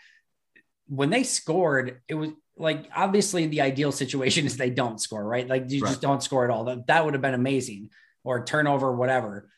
When 0.88 1.10
they 1.10 1.24
scored, 1.24 2.02
it 2.08 2.16
was 2.16 2.32
like 2.58 2.90
obviously 2.96 3.48
the 3.48 3.62
ideal 3.62 3.92
situation 3.92 4.46
is 4.46 4.58
they 4.58 4.70
don't 4.70 5.02
score, 5.02 5.24
right? 5.24 5.48
Like 5.48 5.70
you 5.70 5.82
right. 5.82 5.90
just 5.90 6.02
don't 6.02 6.24
score 6.24 6.46
at 6.46 6.52
all. 6.52 6.64
That, 6.66 6.88
that 6.88 7.04
would 7.04 7.14
have 7.14 7.22
been 7.22 7.34
amazing 7.34 7.90
or 8.24 8.46
turnover, 8.46 8.94
whatever. 8.94 9.50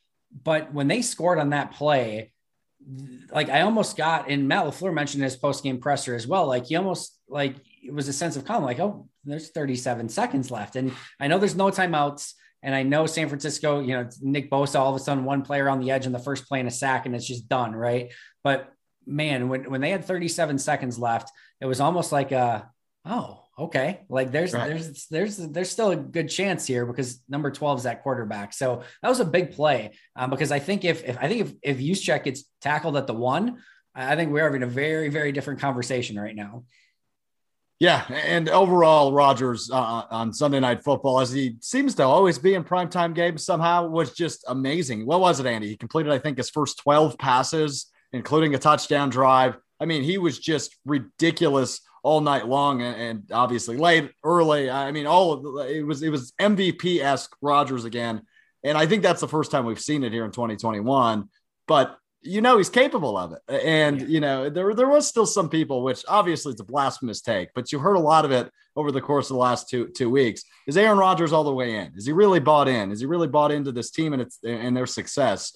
But 0.43 0.73
when 0.73 0.87
they 0.87 1.01
scored 1.01 1.39
on 1.39 1.51
that 1.51 1.73
play, 1.73 2.33
like 3.31 3.49
I 3.49 3.61
almost 3.61 3.97
got, 3.97 4.29
and 4.29 4.47
Matt 4.47 4.65
LaFleur 4.65 4.93
mentioned 4.93 5.23
his 5.23 5.35
post 5.35 5.63
game 5.63 5.79
presser 5.79 6.15
as 6.15 6.27
well. 6.27 6.47
Like 6.47 6.65
he 6.65 6.75
almost 6.75 7.17
like 7.29 7.55
it 7.83 7.93
was 7.93 8.07
a 8.07 8.13
sense 8.13 8.35
of 8.35 8.45
calm, 8.45 8.63
like, 8.63 8.79
oh, 8.79 9.07
there's 9.25 9.49
37 9.49 10.09
seconds 10.09 10.51
left. 10.51 10.75
And 10.75 10.91
I 11.19 11.27
know 11.27 11.37
there's 11.37 11.55
no 11.55 11.69
timeouts. 11.69 12.33
And 12.63 12.73
I 12.73 12.83
know 12.83 13.05
San 13.05 13.29
Francisco, 13.29 13.81
you 13.81 13.93
know, 13.93 14.09
Nick 14.21 14.49
Bosa, 14.49 14.79
all 14.79 14.89
of 14.89 14.99
a 14.99 15.03
sudden 15.03 15.23
one 15.23 15.43
player 15.43 15.69
on 15.69 15.79
the 15.79 15.91
edge 15.91 16.05
in 16.05 16.11
the 16.11 16.19
first 16.19 16.47
play 16.47 16.59
in 16.59 16.67
a 16.67 16.71
sack, 16.71 17.05
and 17.05 17.15
it's 17.15 17.27
just 17.27 17.47
done, 17.47 17.73
right? 17.73 18.11
But 18.43 18.73
man, 19.05 19.47
when, 19.47 19.69
when 19.69 19.79
they 19.79 19.91
had 19.91 20.03
37 20.03 20.57
seconds 20.57 20.97
left, 20.97 21.31
it 21.61 21.65
was 21.65 21.79
almost 21.79 22.11
like 22.11 22.31
a 22.31 22.69
oh, 23.07 23.43
okay. 23.57 24.01
Like 24.09 24.31
there's 24.31 24.53
right. 24.53 24.67
there's 24.67 25.07
there's 25.07 25.37
there's 25.37 25.71
still 25.71 25.91
a 25.91 25.95
good 25.95 26.29
chance 26.29 26.65
here 26.65 26.85
because 26.85 27.21
number 27.27 27.51
12 27.51 27.79
is 27.79 27.83
that 27.83 28.03
quarterback. 28.03 28.53
So 28.53 28.83
that 29.01 29.09
was 29.09 29.19
a 29.19 29.25
big 29.25 29.51
play 29.51 29.91
um, 30.15 30.29
because 30.29 30.51
I 30.51 30.59
think 30.59 30.85
if, 30.85 31.03
if 31.03 31.17
I 31.19 31.27
think 31.27 31.41
if 31.41 31.53
if 31.63 31.77
Juszczyk 31.77 32.23
gets 32.23 32.43
tackled 32.61 32.97
at 32.97 33.07
the 33.07 33.13
one, 33.13 33.57
I 33.95 34.15
think 34.15 34.31
we're 34.31 34.43
having 34.43 34.63
a 34.63 34.67
very 34.67 35.09
very 35.09 35.31
different 35.31 35.59
conversation 35.59 36.19
right 36.19 36.35
now. 36.35 36.63
Yeah, 37.79 38.05
and 38.09 38.49
overall, 38.49 39.13
Rodgers 39.13 39.69
uh, 39.71 40.03
on 40.09 40.33
Sunday 40.33 40.59
Night 40.59 40.83
Football, 40.83 41.19
as 41.19 41.31
he 41.31 41.57
seems 41.61 41.93
to 41.95 42.03
always 42.03 42.39
be 42.39 42.55
in 42.55 42.63
primetime 42.63 43.13
games, 43.13 43.45
somehow 43.45 43.87
was 43.87 44.13
just 44.13 44.43
amazing. 44.47 45.05
What 45.05 45.19
was 45.19 45.39
it, 45.39 45.45
Andy? 45.45 45.67
He 45.67 45.77
completed, 45.77 46.11
I 46.11 46.17
think, 46.17 46.37
his 46.37 46.49
first 46.49 46.79
12 46.79 47.19
passes, 47.19 47.91
including 48.13 48.55
a 48.55 48.57
touchdown 48.57 49.11
drive. 49.11 49.57
I 49.79 49.85
mean, 49.85 50.01
he 50.01 50.17
was 50.17 50.39
just 50.39 50.75
ridiculous 50.85 51.81
all 52.03 52.21
night 52.21 52.47
long 52.47 52.81
and, 52.81 52.95
and 53.01 53.31
obviously 53.31 53.77
late 53.77 54.11
early. 54.23 54.69
I 54.69 54.91
mean, 54.91 55.05
all 55.05 55.33
of 55.33 55.43
the, 55.43 55.77
it 55.77 55.81
was 55.83 56.03
it 56.03 56.09
was 56.09 56.33
MVP 56.39 57.01
esque 57.01 57.35
Rodgers 57.41 57.85
again, 57.85 58.21
and 58.63 58.77
I 58.77 58.85
think 58.85 59.03
that's 59.03 59.21
the 59.21 59.27
first 59.27 59.51
time 59.51 59.65
we've 59.65 59.79
seen 59.79 60.03
it 60.03 60.13
here 60.13 60.25
in 60.25 60.31
2021. 60.31 61.29
But 61.67 61.97
you 62.21 62.41
know 62.41 62.57
he's 62.57 62.69
capable 62.69 63.17
of 63.17 63.33
it, 63.33 63.41
and 63.49 64.01
yeah. 64.01 64.07
you 64.07 64.19
know 64.19 64.49
there 64.49 64.73
there 64.73 64.87
was 64.87 65.07
still 65.07 65.25
some 65.25 65.49
people, 65.49 65.83
which 65.83 66.03
obviously 66.07 66.51
it's 66.51 66.61
a 66.61 66.65
blasphemous 66.65 67.21
take, 67.21 67.49
but 67.53 67.71
you 67.71 67.79
heard 67.79 67.95
a 67.95 67.99
lot 67.99 68.25
of 68.25 68.31
it 68.31 68.51
over 68.75 68.91
the 68.91 69.01
course 69.01 69.29
of 69.29 69.35
the 69.35 69.39
last 69.39 69.69
two 69.69 69.87
two 69.89 70.09
weeks. 70.09 70.43
Is 70.67 70.77
Aaron 70.77 70.97
Rodgers 70.97 71.33
all 71.33 71.43
the 71.43 71.53
way 71.53 71.75
in? 71.75 71.93
Is 71.95 72.05
he 72.05 72.11
really 72.11 72.39
bought 72.39 72.67
in? 72.67 72.91
Is 72.91 72.99
he 72.99 73.05
really 73.05 73.27
bought 73.27 73.51
into 73.51 73.71
this 73.71 73.91
team 73.91 74.13
and 74.13 74.21
its 74.21 74.39
and 74.43 74.75
their 74.75 74.87
success? 74.87 75.55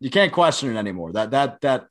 You 0.00 0.10
can't 0.10 0.32
question 0.32 0.74
it 0.74 0.78
anymore. 0.78 1.12
That 1.12 1.30
that 1.32 1.60
that 1.60 1.86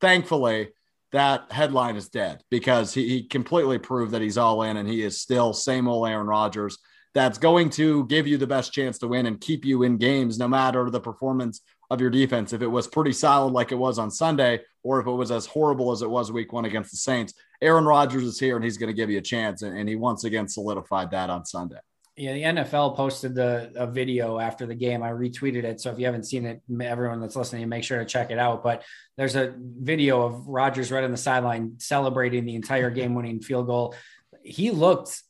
thankfully 0.00 0.68
that 1.14 1.50
headline 1.52 1.96
is 1.96 2.08
dead 2.08 2.42
because 2.50 2.92
he, 2.92 3.08
he 3.08 3.22
completely 3.22 3.78
proved 3.78 4.12
that 4.12 4.20
he's 4.20 4.36
all 4.36 4.62
in 4.62 4.76
and 4.76 4.88
he 4.88 5.02
is 5.02 5.20
still 5.20 5.52
same 5.52 5.88
old 5.88 6.08
Aaron 6.08 6.26
Rodgers 6.26 6.76
that's 7.14 7.38
going 7.38 7.70
to 7.70 8.04
give 8.06 8.26
you 8.26 8.36
the 8.36 8.46
best 8.46 8.72
chance 8.72 8.98
to 8.98 9.06
win 9.06 9.26
and 9.26 9.40
keep 9.40 9.64
you 9.64 9.84
in 9.84 9.96
games 9.96 10.38
no 10.38 10.48
matter 10.48 10.90
the 10.90 11.00
performance 11.00 11.60
of 11.88 12.00
your 12.00 12.10
defense. 12.10 12.52
If 12.52 12.62
it 12.62 12.66
was 12.66 12.88
pretty 12.88 13.12
solid 13.12 13.52
like 13.52 13.70
it 13.70 13.76
was 13.76 14.00
on 14.00 14.10
Sunday, 14.10 14.60
or 14.82 15.00
if 15.00 15.06
it 15.06 15.12
was 15.12 15.30
as 15.30 15.46
horrible 15.46 15.92
as 15.92 16.02
it 16.02 16.10
was 16.10 16.32
week 16.32 16.52
one 16.52 16.64
against 16.64 16.90
the 16.90 16.96
Saints. 16.96 17.32
Aaron 17.62 17.84
Rodgers 17.84 18.24
is 18.24 18.38
here 18.38 18.56
and 18.56 18.64
he's 18.64 18.76
going 18.76 18.88
to 18.88 18.94
give 18.94 19.08
you 19.08 19.18
a 19.18 19.22
chance. 19.22 19.62
And, 19.62 19.78
and 19.78 19.88
he 19.88 19.96
once 19.96 20.24
again 20.24 20.48
solidified 20.48 21.12
that 21.12 21.30
on 21.30 21.46
Sunday. 21.46 21.78
Yeah, 22.16 22.32
the 22.32 22.42
NFL 22.42 22.94
posted 22.94 23.34
the 23.34 23.72
a 23.74 23.88
video 23.88 24.38
after 24.38 24.66
the 24.66 24.74
game. 24.74 25.02
I 25.02 25.10
retweeted 25.10 25.64
it, 25.64 25.80
so 25.80 25.90
if 25.90 25.98
you 25.98 26.06
haven't 26.06 26.24
seen 26.24 26.46
it, 26.46 26.62
everyone 26.80 27.20
that's 27.20 27.34
listening, 27.34 27.68
make 27.68 27.82
sure 27.82 27.98
to 27.98 28.04
check 28.04 28.30
it 28.30 28.38
out. 28.38 28.62
But 28.62 28.84
there's 29.16 29.34
a 29.34 29.52
video 29.58 30.22
of 30.22 30.46
Rodgers 30.46 30.92
right 30.92 31.02
on 31.02 31.10
the 31.10 31.16
sideline 31.16 31.74
celebrating 31.78 32.44
the 32.44 32.54
entire 32.54 32.90
game-winning 32.98 33.40
field 33.40 33.66
goal. 33.66 33.96
He 34.44 34.70
looked 34.70 35.22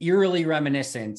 eerily 0.00 0.44
reminiscent 0.44 1.18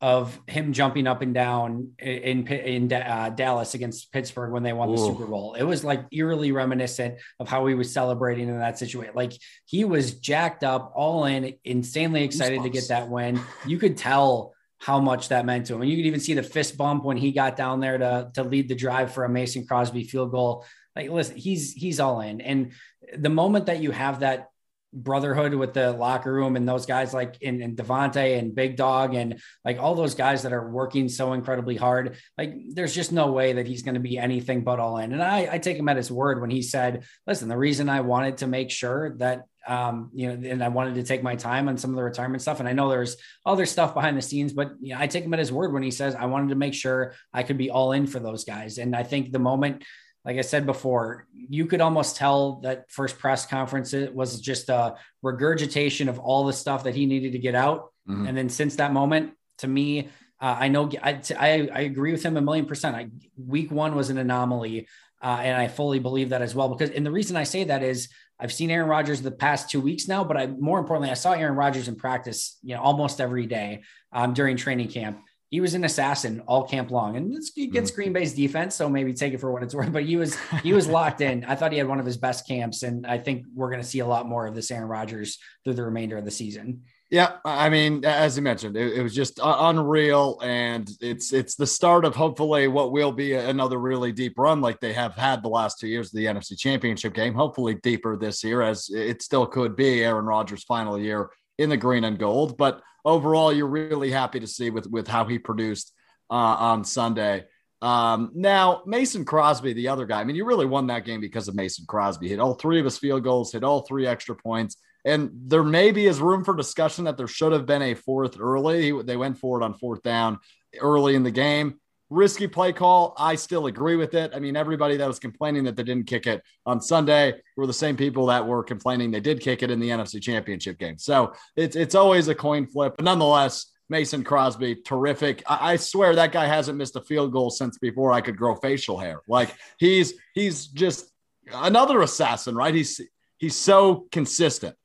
of 0.00 0.40
him 0.46 0.72
jumping 0.72 1.06
up 1.06 1.20
and 1.20 1.34
down 1.34 1.92
in 1.98 2.46
in 2.46 2.92
uh, 2.92 3.30
Dallas 3.34 3.74
against 3.74 4.10
Pittsburgh 4.12 4.52
when 4.52 4.62
they 4.62 4.72
won 4.72 4.92
the 4.92 4.98
Super 4.98 5.26
Bowl. 5.26 5.54
It 5.54 5.64
was 5.64 5.84
like 5.84 6.06
eerily 6.12 6.52
reminiscent 6.52 7.18
of 7.38 7.48
how 7.48 7.66
he 7.66 7.74
was 7.74 7.92
celebrating 7.92 8.48
in 8.48 8.58
that 8.58 8.78
situation. 8.78 9.14
Like 9.14 9.32
he 9.66 9.84
was 9.84 10.14
jacked 10.14 10.64
up, 10.64 10.92
all 10.94 11.26
in, 11.26 11.54
insanely 11.64 12.22
excited 12.22 12.60
Goosebumps. 12.60 12.62
to 12.62 12.70
get 12.70 12.88
that 12.88 13.10
win. 13.10 13.40
You 13.66 13.78
could 13.78 13.98
tell 13.98 14.54
how 14.80 14.98
much 14.98 15.28
that 15.28 15.44
meant 15.44 15.66
to 15.66 15.74
him. 15.74 15.82
And 15.82 15.90
you 15.90 15.96
could 15.96 16.06
even 16.06 16.20
see 16.20 16.34
the 16.34 16.42
fist 16.42 16.76
bump 16.76 17.04
when 17.04 17.18
he 17.18 17.32
got 17.32 17.54
down 17.54 17.80
there 17.80 17.98
to, 17.98 18.30
to 18.34 18.42
lead 18.42 18.68
the 18.68 18.74
drive 18.74 19.12
for 19.12 19.24
a 19.24 19.28
Mason 19.28 19.66
Crosby 19.66 20.04
field 20.04 20.30
goal. 20.30 20.64
Like, 20.96 21.10
listen, 21.10 21.36
he's 21.36 21.72
he's 21.72 22.00
all 22.00 22.20
in. 22.20 22.40
And 22.40 22.72
the 23.16 23.28
moment 23.28 23.66
that 23.66 23.80
you 23.80 23.90
have 23.90 24.20
that 24.20 24.48
brotherhood 24.92 25.54
with 25.54 25.72
the 25.72 25.92
locker 25.92 26.32
room 26.32 26.56
and 26.56 26.68
those 26.68 26.86
guys 26.86 27.14
like 27.14 27.40
in, 27.40 27.62
in 27.62 27.76
Davante 27.76 28.38
and 28.38 28.54
Big 28.54 28.76
Dog 28.76 29.14
and 29.14 29.40
like 29.64 29.78
all 29.78 29.94
those 29.94 30.14
guys 30.14 30.42
that 30.42 30.52
are 30.52 30.68
working 30.68 31.08
so 31.08 31.32
incredibly 31.32 31.76
hard. 31.76 32.16
Like 32.36 32.54
there's 32.70 32.94
just 32.94 33.12
no 33.12 33.30
way 33.30 33.52
that 33.52 33.68
he's 33.68 33.82
going 33.82 33.94
to 33.94 34.00
be 34.00 34.18
anything 34.18 34.64
but 34.64 34.80
all 34.80 34.98
in. 34.98 35.12
And 35.12 35.22
I, 35.22 35.48
I 35.52 35.58
take 35.58 35.76
him 35.76 35.88
at 35.88 35.96
his 35.96 36.10
word 36.10 36.40
when 36.40 36.50
he 36.50 36.62
said, 36.62 37.04
listen, 37.26 37.48
the 37.48 37.56
reason 37.56 37.88
I 37.88 38.00
wanted 38.00 38.38
to 38.38 38.46
make 38.46 38.70
sure 38.70 39.14
that 39.18 39.44
um, 39.66 40.10
you 40.12 40.28
know, 40.28 40.48
and 40.48 40.64
I 40.64 40.68
wanted 40.68 40.94
to 40.96 41.02
take 41.02 41.22
my 41.22 41.36
time 41.36 41.68
on 41.68 41.76
some 41.76 41.90
of 41.90 41.96
the 41.96 42.02
retirement 42.02 42.42
stuff. 42.42 42.60
And 42.60 42.68
I 42.68 42.72
know 42.72 42.88
there's 42.88 43.16
other 43.44 43.66
stuff 43.66 43.94
behind 43.94 44.16
the 44.16 44.22
scenes, 44.22 44.52
but 44.52 44.72
you 44.80 44.94
know, 44.94 45.00
I 45.00 45.06
take 45.06 45.24
him 45.24 45.34
at 45.34 45.38
his 45.38 45.52
word 45.52 45.72
when 45.72 45.82
he 45.82 45.90
says 45.90 46.14
I 46.14 46.26
wanted 46.26 46.48
to 46.48 46.54
make 46.54 46.74
sure 46.74 47.14
I 47.32 47.42
could 47.42 47.58
be 47.58 47.70
all 47.70 47.92
in 47.92 48.06
for 48.06 48.18
those 48.20 48.44
guys. 48.44 48.78
And 48.78 48.96
I 48.96 49.02
think 49.02 49.32
the 49.32 49.38
moment 49.38 49.84
like 50.24 50.36
I 50.36 50.42
said 50.42 50.66
before, 50.66 51.26
you 51.32 51.66
could 51.66 51.80
almost 51.80 52.16
tell 52.16 52.60
that 52.60 52.90
first 52.90 53.18
press 53.18 53.46
conference 53.46 53.94
it 53.94 54.14
was 54.14 54.40
just 54.40 54.68
a 54.68 54.96
regurgitation 55.22 56.08
of 56.08 56.18
all 56.18 56.44
the 56.44 56.52
stuff 56.52 56.84
that 56.84 56.94
he 56.94 57.06
needed 57.06 57.32
to 57.32 57.38
get 57.38 57.54
out. 57.54 57.92
Mm-hmm. 58.08 58.26
And 58.26 58.36
then 58.36 58.48
since 58.48 58.76
that 58.76 58.92
moment, 58.92 59.32
to 59.58 59.68
me, 59.68 60.08
uh, 60.40 60.56
I 60.58 60.68
know 60.68 60.90
I, 61.02 61.20
I, 61.38 61.68
I 61.72 61.80
agree 61.80 62.12
with 62.12 62.22
him 62.22 62.36
a 62.36 62.40
million 62.40 62.66
percent. 62.66 62.96
I, 62.96 63.08
week 63.36 63.70
one 63.70 63.94
was 63.94 64.10
an 64.10 64.18
anomaly, 64.18 64.88
uh, 65.22 65.38
and 65.42 65.56
I 65.56 65.68
fully 65.68 65.98
believe 65.98 66.30
that 66.30 66.42
as 66.42 66.54
well. 66.54 66.68
Because 66.68 66.90
and 66.90 67.04
the 67.04 67.10
reason 67.10 67.36
I 67.36 67.44
say 67.44 67.64
that 67.64 67.82
is 67.82 68.08
I've 68.40 68.52
seen 68.52 68.70
Aaron 68.70 68.88
Rodgers 68.88 69.22
the 69.22 69.30
past 69.30 69.70
two 69.70 69.80
weeks 69.80 70.08
now, 70.08 70.24
but 70.24 70.36
I 70.36 70.46
more 70.46 70.78
importantly, 70.78 71.10
I 71.10 71.14
saw 71.14 71.32
Aaron 71.32 71.56
Rodgers 71.56 71.88
in 71.88 71.96
practice, 71.96 72.58
you 72.62 72.74
know, 72.74 72.82
almost 72.82 73.20
every 73.20 73.46
day 73.46 73.82
um, 74.12 74.34
during 74.34 74.56
training 74.56 74.88
camp 74.88 75.20
he 75.50 75.60
was 75.60 75.74
an 75.74 75.82
assassin 75.84 76.40
all 76.46 76.62
camp 76.62 76.92
long 76.92 77.16
and 77.16 77.34
it's 77.34 77.50
against 77.58 77.92
mm-hmm. 77.92 78.02
Green 78.02 78.12
Bay's 78.12 78.34
defense. 78.34 78.76
So 78.76 78.88
maybe 78.88 79.12
take 79.12 79.34
it 79.34 79.40
for 79.40 79.52
what 79.52 79.64
it's 79.64 79.74
worth, 79.76 79.92
but 79.92 80.04
he 80.04 80.16
was, 80.16 80.36
he 80.62 80.72
was 80.72 80.86
locked 80.86 81.20
in. 81.20 81.44
I 81.44 81.56
thought 81.56 81.72
he 81.72 81.78
had 81.78 81.88
one 81.88 81.98
of 81.98 82.06
his 82.06 82.16
best 82.16 82.46
camps. 82.46 82.84
And 82.84 83.04
I 83.06 83.18
think 83.18 83.46
we're 83.52 83.70
going 83.70 83.82
to 83.82 83.86
see 83.86 83.98
a 83.98 84.06
lot 84.06 84.28
more 84.28 84.46
of 84.46 84.54
this 84.54 84.70
Aaron 84.70 84.88
Rodgers 84.88 85.38
through 85.64 85.74
the 85.74 85.84
remainder 85.84 86.16
of 86.16 86.24
the 86.24 86.30
season. 86.30 86.82
Yeah, 87.10 87.38
I 87.44 87.70
mean, 87.70 88.04
as 88.04 88.36
you 88.36 88.42
mentioned, 88.42 88.76
it, 88.76 88.92
it, 88.92 89.02
was 89.02 89.12
just 89.12 89.40
unreal, 89.42 90.38
and 90.44 90.88
it's 91.00 91.32
it's 91.32 91.56
the 91.56 91.66
start 91.66 92.04
of 92.04 92.14
hopefully 92.14 92.68
what 92.68 92.92
will 92.92 93.10
be 93.10 93.32
another 93.32 93.78
really 93.78 94.12
deep 94.12 94.38
run, 94.38 94.60
like 94.60 94.78
they 94.78 94.92
have 94.92 95.16
had 95.16 95.42
the 95.42 95.48
last 95.48 95.80
two 95.80 95.88
years 95.88 96.06
of 96.06 96.12
the 96.12 96.26
NFC 96.26 96.56
Championship 96.56 97.12
game. 97.12 97.34
Hopefully, 97.34 97.74
deeper 97.74 98.16
this 98.16 98.44
year, 98.44 98.62
as 98.62 98.88
it 98.90 99.22
still 99.22 99.44
could 99.44 99.74
be 99.74 100.04
Aaron 100.04 100.24
Rodgers' 100.24 100.62
final 100.62 100.96
year 100.96 101.30
in 101.58 101.68
the 101.68 101.76
green 101.76 102.04
and 102.04 102.16
gold. 102.16 102.56
But 102.56 102.80
overall, 103.04 103.52
you're 103.52 103.66
really 103.66 104.12
happy 104.12 104.38
to 104.38 104.46
see 104.46 104.70
with 104.70 104.86
with 104.86 105.08
how 105.08 105.24
he 105.24 105.40
produced 105.40 105.92
uh, 106.30 106.34
on 106.34 106.84
Sunday. 106.84 107.44
Um, 107.82 108.30
now, 108.34 108.82
Mason 108.86 109.24
Crosby, 109.24 109.72
the 109.72 109.88
other 109.88 110.06
guy, 110.06 110.20
I 110.20 110.24
mean, 110.24 110.36
you 110.36 110.44
really 110.44 110.66
won 110.66 110.86
that 110.88 111.04
game 111.04 111.20
because 111.20 111.48
of 111.48 111.56
Mason 111.56 111.86
Crosby. 111.88 112.28
Hit 112.28 112.38
all 112.38 112.54
three 112.54 112.78
of 112.78 112.84
his 112.84 112.98
field 112.98 113.24
goals, 113.24 113.50
hit 113.50 113.64
all 113.64 113.80
three 113.80 114.06
extra 114.06 114.36
points. 114.36 114.76
And 115.04 115.30
there 115.34 115.62
maybe 115.62 116.06
is 116.06 116.20
room 116.20 116.44
for 116.44 116.54
discussion 116.54 117.04
that 117.04 117.16
there 117.16 117.26
should 117.26 117.52
have 117.52 117.66
been 117.66 117.82
a 117.82 117.94
fourth 117.94 118.38
early. 118.38 119.02
They 119.02 119.16
went 119.16 119.38
for 119.38 119.60
it 119.60 119.64
on 119.64 119.74
fourth 119.74 120.02
down 120.02 120.38
early 120.80 121.14
in 121.14 121.22
the 121.22 121.30
game 121.30 121.80
risky 122.10 122.48
play 122.48 122.72
call. 122.72 123.14
I 123.16 123.36
still 123.36 123.66
agree 123.66 123.96
with 123.96 124.14
it. 124.14 124.32
I 124.34 124.40
mean, 124.40 124.56
everybody 124.56 124.96
that 124.96 125.06
was 125.06 125.18
complaining 125.18 125.64
that 125.64 125.76
they 125.76 125.84
didn't 125.84 126.06
kick 126.06 126.26
it 126.26 126.42
on 126.66 126.80
Sunday 126.80 127.34
were 127.56 127.66
the 127.66 127.72
same 127.72 127.96
people 127.96 128.26
that 128.26 128.46
were 128.46 128.62
complaining 128.62 129.10
they 129.10 129.20
did 129.20 129.40
kick 129.40 129.62
it 129.62 129.70
in 129.70 129.80
the 129.80 129.88
NFC 129.88 130.20
Championship 130.20 130.78
game. 130.78 130.98
So 130.98 131.32
it's 131.56 131.76
it's 131.76 131.94
always 131.94 132.28
a 132.28 132.34
coin 132.34 132.66
flip. 132.66 132.94
But 132.96 133.04
nonetheless, 133.04 133.66
Mason 133.88 134.24
Crosby, 134.24 134.76
terrific. 134.76 135.42
I, 135.46 135.72
I 135.72 135.76
swear 135.76 136.14
that 136.16 136.32
guy 136.32 136.46
hasn't 136.46 136.76
missed 136.76 136.96
a 136.96 137.00
field 137.00 137.32
goal 137.32 137.50
since 137.50 137.78
before 137.78 138.12
I 138.12 138.20
could 138.20 138.36
grow 138.36 138.56
facial 138.56 138.98
hair. 138.98 139.22
Like 139.28 139.54
he's 139.78 140.14
he's 140.34 140.66
just 140.66 141.10
another 141.52 142.02
assassin, 142.02 142.54
right? 142.54 142.74
He's 142.74 143.00
he's 143.38 143.56
so 143.56 144.06
consistent. 144.10 144.76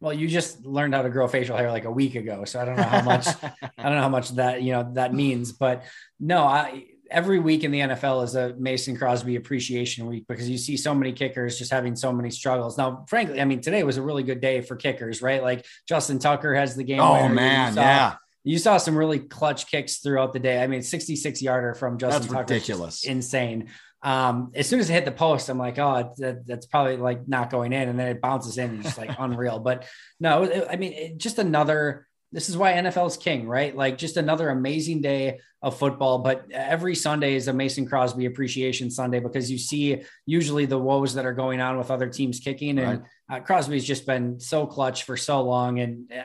Well, 0.00 0.12
you 0.12 0.28
just 0.28 0.64
learned 0.64 0.94
how 0.94 1.02
to 1.02 1.10
grow 1.10 1.26
facial 1.26 1.56
hair 1.56 1.70
like 1.72 1.84
a 1.84 1.90
week 1.90 2.14
ago, 2.14 2.44
so 2.44 2.60
I 2.60 2.64
don't 2.64 2.76
know 2.76 2.82
how 2.84 3.02
much 3.02 3.26
I 3.26 3.82
don't 3.82 3.96
know 3.96 4.02
how 4.02 4.08
much 4.08 4.30
that 4.30 4.62
you 4.62 4.72
know 4.72 4.90
that 4.94 5.12
means, 5.12 5.52
but 5.52 5.84
no, 6.20 6.44
I 6.44 6.84
every 7.10 7.38
week 7.38 7.64
in 7.64 7.70
the 7.70 7.80
NFL 7.80 8.24
is 8.24 8.34
a 8.34 8.54
Mason 8.58 8.96
Crosby 8.96 9.36
appreciation 9.36 10.06
week 10.06 10.26
because 10.28 10.48
you 10.48 10.58
see 10.58 10.76
so 10.76 10.94
many 10.94 11.12
kickers 11.12 11.58
just 11.58 11.72
having 11.72 11.96
so 11.96 12.12
many 12.12 12.30
struggles. 12.30 12.78
Now, 12.78 13.06
frankly, 13.08 13.40
I 13.40 13.44
mean 13.44 13.60
today 13.60 13.82
was 13.82 13.96
a 13.96 14.02
really 14.02 14.22
good 14.22 14.40
day 14.40 14.60
for 14.60 14.76
kickers, 14.76 15.20
right? 15.20 15.42
Like 15.42 15.66
Justin 15.88 16.20
Tucker 16.20 16.54
has 16.54 16.76
the 16.76 16.84
game. 16.84 17.00
Oh 17.00 17.28
man, 17.28 17.74
saw, 17.74 17.80
yeah. 17.80 18.14
You 18.44 18.58
saw 18.58 18.78
some 18.78 18.96
really 18.96 19.18
clutch 19.18 19.68
kicks 19.68 19.98
throughout 19.98 20.32
the 20.32 20.38
day. 20.38 20.62
I 20.62 20.68
mean, 20.68 20.82
66 20.82 21.42
yarder 21.42 21.74
from 21.74 21.98
Justin 21.98 22.22
That's 22.22 22.32
Tucker. 22.32 22.54
Ridiculous. 22.54 23.04
Insane 23.04 23.68
um, 24.02 24.52
as 24.54 24.68
soon 24.68 24.80
as 24.80 24.88
it 24.88 24.92
hit 24.92 25.04
the 25.04 25.12
post, 25.12 25.48
I'm 25.48 25.58
like, 25.58 25.78
oh, 25.78 26.12
that, 26.18 26.46
that's 26.46 26.66
probably 26.66 26.96
like 26.96 27.26
not 27.26 27.50
going 27.50 27.72
in, 27.72 27.88
and 27.88 27.98
then 27.98 28.08
it 28.08 28.20
bounces 28.20 28.58
in, 28.58 28.70
and 28.70 28.82
just 28.82 28.98
like 28.98 29.10
unreal. 29.18 29.58
But 29.58 29.86
no, 30.20 30.44
it, 30.44 30.66
I 30.70 30.76
mean, 30.76 30.92
it, 30.92 31.18
just 31.18 31.38
another. 31.38 32.06
This 32.30 32.50
is 32.50 32.58
why 32.58 32.74
NFL 32.74 33.06
is 33.06 33.16
king, 33.16 33.48
right? 33.48 33.74
Like 33.74 33.96
just 33.96 34.18
another 34.18 34.50
amazing 34.50 35.00
day 35.00 35.40
of 35.62 35.78
football. 35.78 36.18
But 36.18 36.44
every 36.52 36.94
Sunday 36.94 37.34
is 37.34 37.48
a 37.48 37.54
Mason 37.54 37.86
Crosby 37.86 38.26
Appreciation 38.26 38.90
Sunday 38.90 39.18
because 39.18 39.50
you 39.50 39.56
see 39.56 40.02
usually 40.26 40.66
the 40.66 40.78
woes 40.78 41.14
that 41.14 41.24
are 41.24 41.32
going 41.32 41.62
on 41.62 41.78
with 41.78 41.90
other 41.90 42.08
teams 42.08 42.38
kicking, 42.38 42.78
and 42.78 43.04
uh, 43.30 43.40
Crosby's 43.40 43.84
just 43.84 44.06
been 44.06 44.38
so 44.38 44.66
clutch 44.66 45.04
for 45.04 45.16
so 45.16 45.42
long, 45.42 45.80
and 45.80 46.12
uh, 46.12 46.24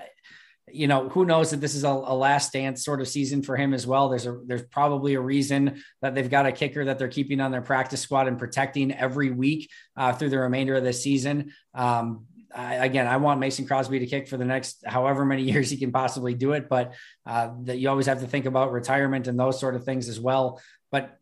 you 0.74 0.88
know, 0.88 1.08
who 1.10 1.24
knows 1.24 1.52
that 1.52 1.62
this 1.62 1.76
is 1.76 1.84
a, 1.84 1.90
a, 1.90 2.16
last 2.16 2.52
dance 2.52 2.84
sort 2.84 3.00
of 3.00 3.08
season 3.08 3.44
for 3.44 3.56
him 3.56 3.74
as 3.74 3.86
well. 3.86 4.10
There's 4.10 4.26
a 4.26 4.40
there's 4.46 4.64
probably 4.64 5.14
a 5.14 5.22
reason 5.22 5.84
that 6.02 6.16
they've 6.16 6.30
got 6.30 6.48
a 6.48 6.52
kicker 6.52 6.84
that 6.86 6.98
they're 6.98 7.08
keeping 7.08 7.40
on 7.40 7.52
their 7.52 7.62
practice 7.62 8.02
squad 8.02 8.28
and 8.28 8.40
protecting 8.40 8.92
every 8.92 9.30
week 9.30 9.70
uh, 9.96 10.14
through 10.14 10.30
the 10.30 10.40
remainder 10.40 10.76
of 10.76 10.84
the 10.84 10.92
season. 10.92 11.54
Um, 11.76 12.26
I, 12.54 12.76
again, 12.76 13.08
I 13.08 13.18
want 13.18 13.40
Mason 13.40 13.68
Crosby 13.68 14.00
to 14.00 14.08
kick 14.08 14.28
for 14.28 14.38
the 14.38 14.46
next 14.46 14.84
however 14.86 15.26
many 15.26 15.44
years 15.52 15.70
he 15.70 15.78
can 15.78 15.92
possibly 15.92 16.34
do 16.34 16.54
it, 16.54 16.68
but 16.70 16.94
uh, 17.26 17.52
that 17.62 17.78
you 17.78 17.90
always 17.90 18.08
have 18.08 18.22
to 18.22 18.28
think 18.28 18.46
about 18.46 18.72
retirement 18.72 19.28
and 19.28 19.40
those 19.40 19.60
sort 19.60 19.76
of 19.76 19.84
things 19.84 20.10
as 20.10 20.20
well. 20.20 20.60
But 20.92 21.18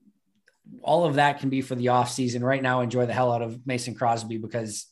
all 0.81 1.05
of 1.05 1.15
that 1.15 1.39
can 1.39 1.49
be 1.49 1.61
for 1.61 1.75
the 1.75 1.89
off 1.89 2.09
season. 2.09 2.43
Right 2.43 2.61
now, 2.61 2.81
enjoy 2.81 3.05
the 3.05 3.13
hell 3.13 3.31
out 3.31 3.41
of 3.41 3.65
Mason 3.65 3.95
Crosby 3.95 4.37
because 4.37 4.87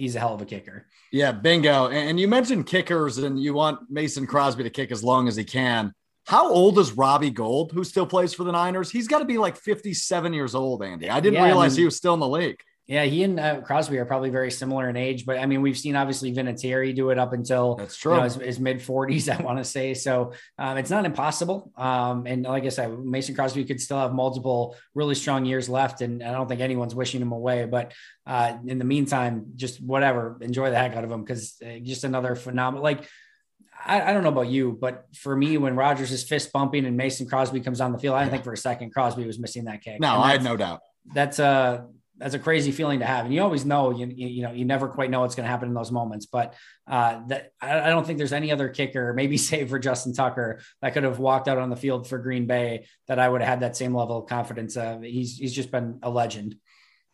he's 0.00 0.16
a 0.16 0.18
hell 0.18 0.34
of 0.34 0.40
a 0.40 0.46
kicker. 0.46 0.86
Yeah, 1.12 1.30
bingo. 1.30 1.88
And 1.88 2.18
you 2.18 2.26
mentioned 2.26 2.66
kickers, 2.66 3.18
and 3.18 3.40
you 3.40 3.52
want 3.52 3.90
Mason 3.90 4.26
Crosby 4.26 4.64
to 4.64 4.70
kick 4.70 4.90
as 4.90 5.04
long 5.04 5.28
as 5.28 5.36
he 5.36 5.44
can. 5.44 5.92
How 6.26 6.50
old 6.50 6.78
is 6.78 6.92
Robbie 6.92 7.30
Gould, 7.30 7.72
who 7.72 7.84
still 7.84 8.06
plays 8.06 8.32
for 8.32 8.44
the 8.44 8.52
Niners? 8.52 8.90
He's 8.90 9.08
got 9.08 9.18
to 9.18 9.24
be 9.24 9.36
like 9.38 9.56
57 9.56 10.32
years 10.32 10.54
old, 10.54 10.82
Andy. 10.82 11.10
I 11.10 11.20
didn't 11.20 11.34
yeah, 11.34 11.44
realize 11.44 11.72
I 11.72 11.74
mean, 11.74 11.80
he 11.80 11.84
was 11.84 11.96
still 11.96 12.14
in 12.14 12.20
the 12.20 12.28
league. 12.28 12.60
Yeah, 12.90 13.04
he 13.04 13.22
and 13.22 13.38
uh, 13.38 13.60
Crosby 13.60 13.98
are 13.98 14.04
probably 14.04 14.30
very 14.30 14.50
similar 14.50 14.88
in 14.88 14.96
age, 14.96 15.24
but 15.24 15.38
I 15.38 15.46
mean, 15.46 15.62
we've 15.62 15.78
seen 15.78 15.94
obviously 15.94 16.34
Vinatieri 16.34 16.92
do 16.92 17.10
it 17.10 17.20
up 17.20 17.32
until 17.32 17.76
that's 17.76 17.96
true 17.96 18.14
you 18.14 18.18
know, 18.18 18.24
his, 18.24 18.34
his 18.34 18.58
mid 18.58 18.78
40s, 18.78 19.32
I 19.38 19.40
want 19.40 19.58
to 19.58 19.64
say. 19.64 19.94
So 19.94 20.32
um, 20.58 20.76
it's 20.76 20.90
not 20.90 21.04
impossible. 21.04 21.70
Um, 21.76 22.26
and 22.26 22.42
like 22.42 22.64
I 22.64 22.68
said, 22.68 22.98
Mason 22.98 23.36
Crosby 23.36 23.64
could 23.64 23.80
still 23.80 23.98
have 23.98 24.12
multiple 24.12 24.76
really 24.92 25.14
strong 25.14 25.44
years 25.44 25.68
left, 25.68 26.00
and 26.00 26.20
I 26.20 26.32
don't 26.32 26.48
think 26.48 26.60
anyone's 26.60 26.92
wishing 26.92 27.22
him 27.22 27.30
away. 27.30 27.64
But 27.64 27.92
uh, 28.26 28.58
in 28.66 28.80
the 28.80 28.84
meantime, 28.84 29.52
just 29.54 29.80
whatever, 29.80 30.36
enjoy 30.40 30.70
the 30.70 30.76
heck 30.76 30.96
out 30.96 31.04
of 31.04 31.12
him 31.12 31.22
because 31.22 31.62
uh, 31.64 31.78
just 31.80 32.02
another 32.02 32.34
phenomenal. 32.34 32.82
Like 32.82 33.08
I, 33.86 34.00
I, 34.02 34.12
don't 34.12 34.24
know 34.24 34.30
about 34.30 34.48
you, 34.48 34.76
but 34.80 35.06
for 35.14 35.36
me, 35.36 35.58
when 35.58 35.76
Rodgers 35.76 36.10
is 36.10 36.24
fist 36.24 36.52
bumping 36.52 36.84
and 36.86 36.96
Mason 36.96 37.28
Crosby 37.28 37.60
comes 37.60 37.80
on 37.80 37.92
the 37.92 37.98
field, 37.98 38.16
I 38.16 38.22
don't 38.22 38.30
think 38.32 38.42
for 38.42 38.52
a 38.52 38.56
second 38.56 38.92
Crosby 38.92 39.24
was 39.26 39.38
missing 39.38 39.66
that 39.66 39.80
kick. 39.80 40.00
No, 40.00 40.16
I 40.16 40.32
had 40.32 40.42
no 40.42 40.56
doubt. 40.56 40.80
That's 41.14 41.38
uh 41.38 41.82
that's 42.20 42.34
a 42.34 42.38
crazy 42.38 42.70
feeling 42.70 43.00
to 43.00 43.06
have. 43.06 43.24
And 43.24 43.34
you 43.34 43.40
always 43.40 43.64
know, 43.64 43.90
you, 43.90 44.06
you 44.06 44.42
know, 44.42 44.52
you 44.52 44.66
never 44.66 44.88
quite 44.88 45.10
know 45.10 45.20
what's 45.20 45.34
going 45.34 45.44
to 45.44 45.50
happen 45.50 45.68
in 45.68 45.74
those 45.74 45.90
moments. 45.90 46.26
But 46.26 46.54
uh, 46.86 47.20
that 47.28 47.52
I, 47.60 47.80
I, 47.80 47.88
don't 47.88 48.06
think 48.06 48.18
there's 48.18 48.34
any 48.34 48.52
other 48.52 48.68
kicker, 48.68 49.14
maybe 49.14 49.36
save 49.38 49.70
for 49.70 49.78
Justin 49.78 50.12
Tucker, 50.12 50.60
that 50.82 50.92
could 50.92 51.04
have 51.04 51.18
walked 51.18 51.48
out 51.48 51.58
on 51.58 51.70
the 51.70 51.76
field 51.76 52.06
for 52.06 52.18
Green 52.18 52.46
Bay 52.46 52.86
that 53.08 53.18
I 53.18 53.28
would 53.28 53.40
have 53.40 53.48
had 53.48 53.60
that 53.60 53.76
same 53.76 53.94
level 53.94 54.18
of 54.18 54.28
confidence. 54.28 54.76
Uh, 54.76 54.98
he's 54.98 55.38
he's 55.38 55.54
just 55.54 55.70
been 55.70 55.98
a 56.02 56.10
legend. 56.10 56.56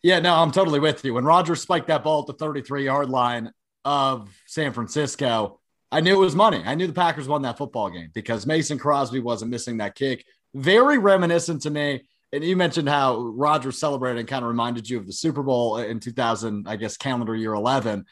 Yeah, 0.03 0.19
no, 0.19 0.35
I'm 0.35 0.51
totally 0.51 0.79
with 0.79 1.03
you. 1.05 1.13
When 1.13 1.25
Rodgers 1.25 1.61
spiked 1.61 1.87
that 1.87 2.03
ball 2.03 2.21
at 2.21 2.27
the 2.27 2.33
33 2.33 2.85
yard 2.85 3.09
line 3.09 3.51
of 3.85 4.29
San 4.45 4.73
Francisco, 4.73 5.59
I 5.91 6.01
knew 6.01 6.15
it 6.15 6.25
was 6.25 6.35
money. 6.35 6.61
I 6.65 6.75
knew 6.75 6.87
the 6.87 6.93
Packers 6.93 7.27
won 7.27 7.43
that 7.43 7.57
football 7.57 7.89
game 7.89 8.11
because 8.13 8.45
Mason 8.45 8.77
Crosby 8.77 9.19
wasn't 9.19 9.51
missing 9.51 9.77
that 9.77 9.95
kick. 9.95 10.25
Very 10.53 10.97
reminiscent 10.97 11.61
to 11.61 11.69
me. 11.69 12.03
And 12.37 12.45
you 12.45 12.55
mentioned 12.55 12.87
how 12.87 13.19
Rodgers 13.19 13.79
celebrated 13.79 14.19
and 14.19 14.27
kind 14.27 14.43
of 14.43 14.49
reminded 14.49 14.87
you 14.87 14.97
of 14.97 15.07
the 15.07 15.13
Super 15.13 15.41
Bowl 15.41 15.77
in 15.77 15.99
2000, 15.99 16.67
I 16.67 16.75
guess, 16.75 16.95
calendar 16.95 17.35
year 17.35 17.53
11. 17.53 18.05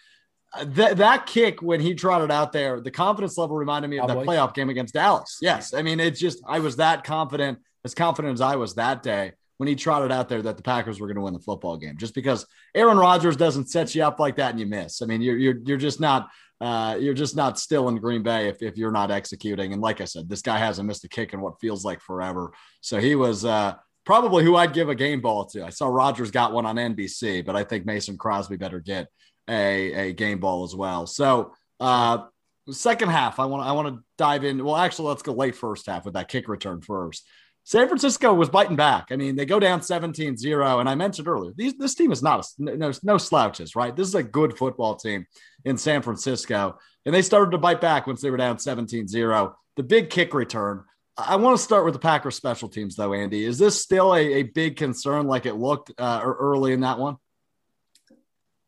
That, 0.63 0.97
that 0.97 1.25
kick 1.27 1.61
when 1.61 1.79
he 1.79 1.93
trotted 1.93 2.31
out 2.31 2.51
there, 2.51 2.81
the 2.81 2.89
confidence 2.89 3.37
level 3.37 3.55
reminded 3.55 3.89
me 3.89 3.99
of 3.99 4.07
that 4.07 4.17
playoff 4.17 4.55
game 4.55 4.69
against 4.69 4.95
Dallas. 4.95 5.37
Yes. 5.41 5.73
I 5.73 5.83
mean, 5.83 5.99
it's 5.99 6.19
just, 6.19 6.41
I 6.47 6.59
was 6.59 6.77
that 6.77 7.03
confident, 7.03 7.59
as 7.83 7.93
confident 7.93 8.33
as 8.33 8.41
I 8.41 8.55
was 8.55 8.73
that 8.75 9.03
day 9.03 9.33
when 9.57 9.67
he 9.67 9.75
trotted 9.75 10.11
out 10.11 10.27
there 10.27 10.41
that 10.41 10.57
the 10.57 10.63
Packers 10.63 10.99
were 10.99 11.07
going 11.07 11.17
to 11.17 11.21
win 11.21 11.33
the 11.33 11.39
football 11.39 11.77
game, 11.77 11.97
just 11.97 12.15
because 12.15 12.47
Aaron 12.73 12.97
Rodgers 12.97 13.37
doesn't 13.37 13.69
set 13.69 13.93
you 13.93 14.03
up 14.03 14.19
like 14.19 14.37
that 14.37 14.51
and 14.51 14.59
you 14.59 14.65
miss. 14.65 15.01
I 15.01 15.05
mean, 15.05 15.21
you're, 15.21 15.37
you're, 15.37 15.57
you're 15.65 15.77
just 15.77 15.99
not, 15.99 16.29
uh, 16.61 16.97
you're 16.99 17.13
just 17.13 17.35
not 17.35 17.59
still 17.59 17.89
in 17.89 17.97
Green 17.97 18.23
Bay 18.23 18.47
if, 18.47 18.61
if 18.63 18.77
you're 18.77 18.91
not 18.91 19.11
executing. 19.11 19.73
And 19.73 19.81
like 19.81 20.01
I 20.01 20.05
said, 20.05 20.29
this 20.29 20.41
guy 20.41 20.57
hasn't 20.57 20.87
missed 20.87 21.03
a 21.03 21.09
kick 21.09 21.33
in 21.33 21.41
what 21.41 21.59
feels 21.59 21.85
like 21.85 22.01
forever. 22.01 22.53
So 22.81 22.99
he 22.99 23.15
was 23.15 23.45
uh, 23.45 23.75
probably 24.05 24.43
who 24.43 24.55
I'd 24.55 24.73
give 24.73 24.89
a 24.89 24.95
game 24.95 25.21
ball 25.21 25.45
to. 25.47 25.65
I 25.65 25.69
saw 25.69 25.87
Rodgers 25.87 26.31
got 26.31 26.53
one 26.53 26.65
on 26.65 26.75
NBC, 26.75 27.45
but 27.45 27.55
I 27.55 27.63
think 27.63 27.85
Mason 27.85 28.17
Crosby 28.17 28.57
better 28.57 28.79
get 28.79 29.07
a, 29.49 30.09
a 30.09 30.13
game 30.13 30.39
ball 30.39 30.63
as 30.63 30.75
well. 30.75 31.07
So, 31.07 31.53
uh, 31.79 32.25
second 32.69 33.09
half, 33.09 33.39
I 33.39 33.45
want 33.45 33.67
I 33.67 33.73
want 33.73 33.87
to 33.89 34.03
dive 34.17 34.43
in. 34.43 34.63
Well, 34.63 34.75
actually, 34.75 35.09
let's 35.09 35.23
go 35.23 35.33
late 35.33 35.55
first 35.55 35.87
half 35.87 36.05
with 36.05 36.13
that 36.13 36.27
kick 36.27 36.47
return 36.47 36.81
first. 36.81 37.27
San 37.67 37.87
Francisco 37.87 38.31
was 38.31 38.47
biting 38.47 38.75
back. 38.75 39.07
I 39.09 39.15
mean, 39.15 39.35
they 39.35 39.45
go 39.45 39.59
down 39.59 39.81
17 39.81 40.37
0. 40.37 40.79
And 40.79 40.87
I 40.87 40.93
mentioned 40.93 41.27
earlier, 41.27 41.51
these, 41.55 41.73
this 41.75 41.95
team 41.95 42.11
is 42.11 42.21
not 42.21 42.45
a, 42.45 42.77
no, 42.77 42.91
no 43.01 43.17
slouches, 43.17 43.75
right? 43.75 43.95
This 43.95 44.07
is 44.07 44.13
a 44.13 44.21
good 44.21 44.55
football 44.55 44.95
team 44.95 45.25
in 45.65 45.75
San 45.75 46.03
Francisco. 46.03 46.77
And 47.07 47.15
they 47.15 47.23
started 47.23 47.51
to 47.51 47.57
bite 47.57 47.81
back 47.81 48.05
once 48.05 48.21
they 48.21 48.29
were 48.29 48.37
down 48.37 48.59
17 48.59 49.07
0. 49.07 49.55
The 49.77 49.83
big 49.83 50.11
kick 50.11 50.35
return. 50.35 50.83
I 51.17 51.37
want 51.37 51.57
to 51.57 51.63
start 51.63 51.85
with 51.85 51.93
the 51.93 51.99
Packers 51.99 52.35
special 52.35 52.67
teams, 52.67 52.95
though, 52.95 53.13
Andy. 53.13 53.45
Is 53.45 53.57
this 53.57 53.81
still 53.81 54.13
a, 54.13 54.19
a 54.19 54.43
big 54.43 54.75
concern 54.75 55.27
like 55.27 55.45
it 55.45 55.53
looked 55.53 55.91
uh, 55.97 56.21
early 56.23 56.73
in 56.73 56.81
that 56.81 56.99
one? 56.99 57.15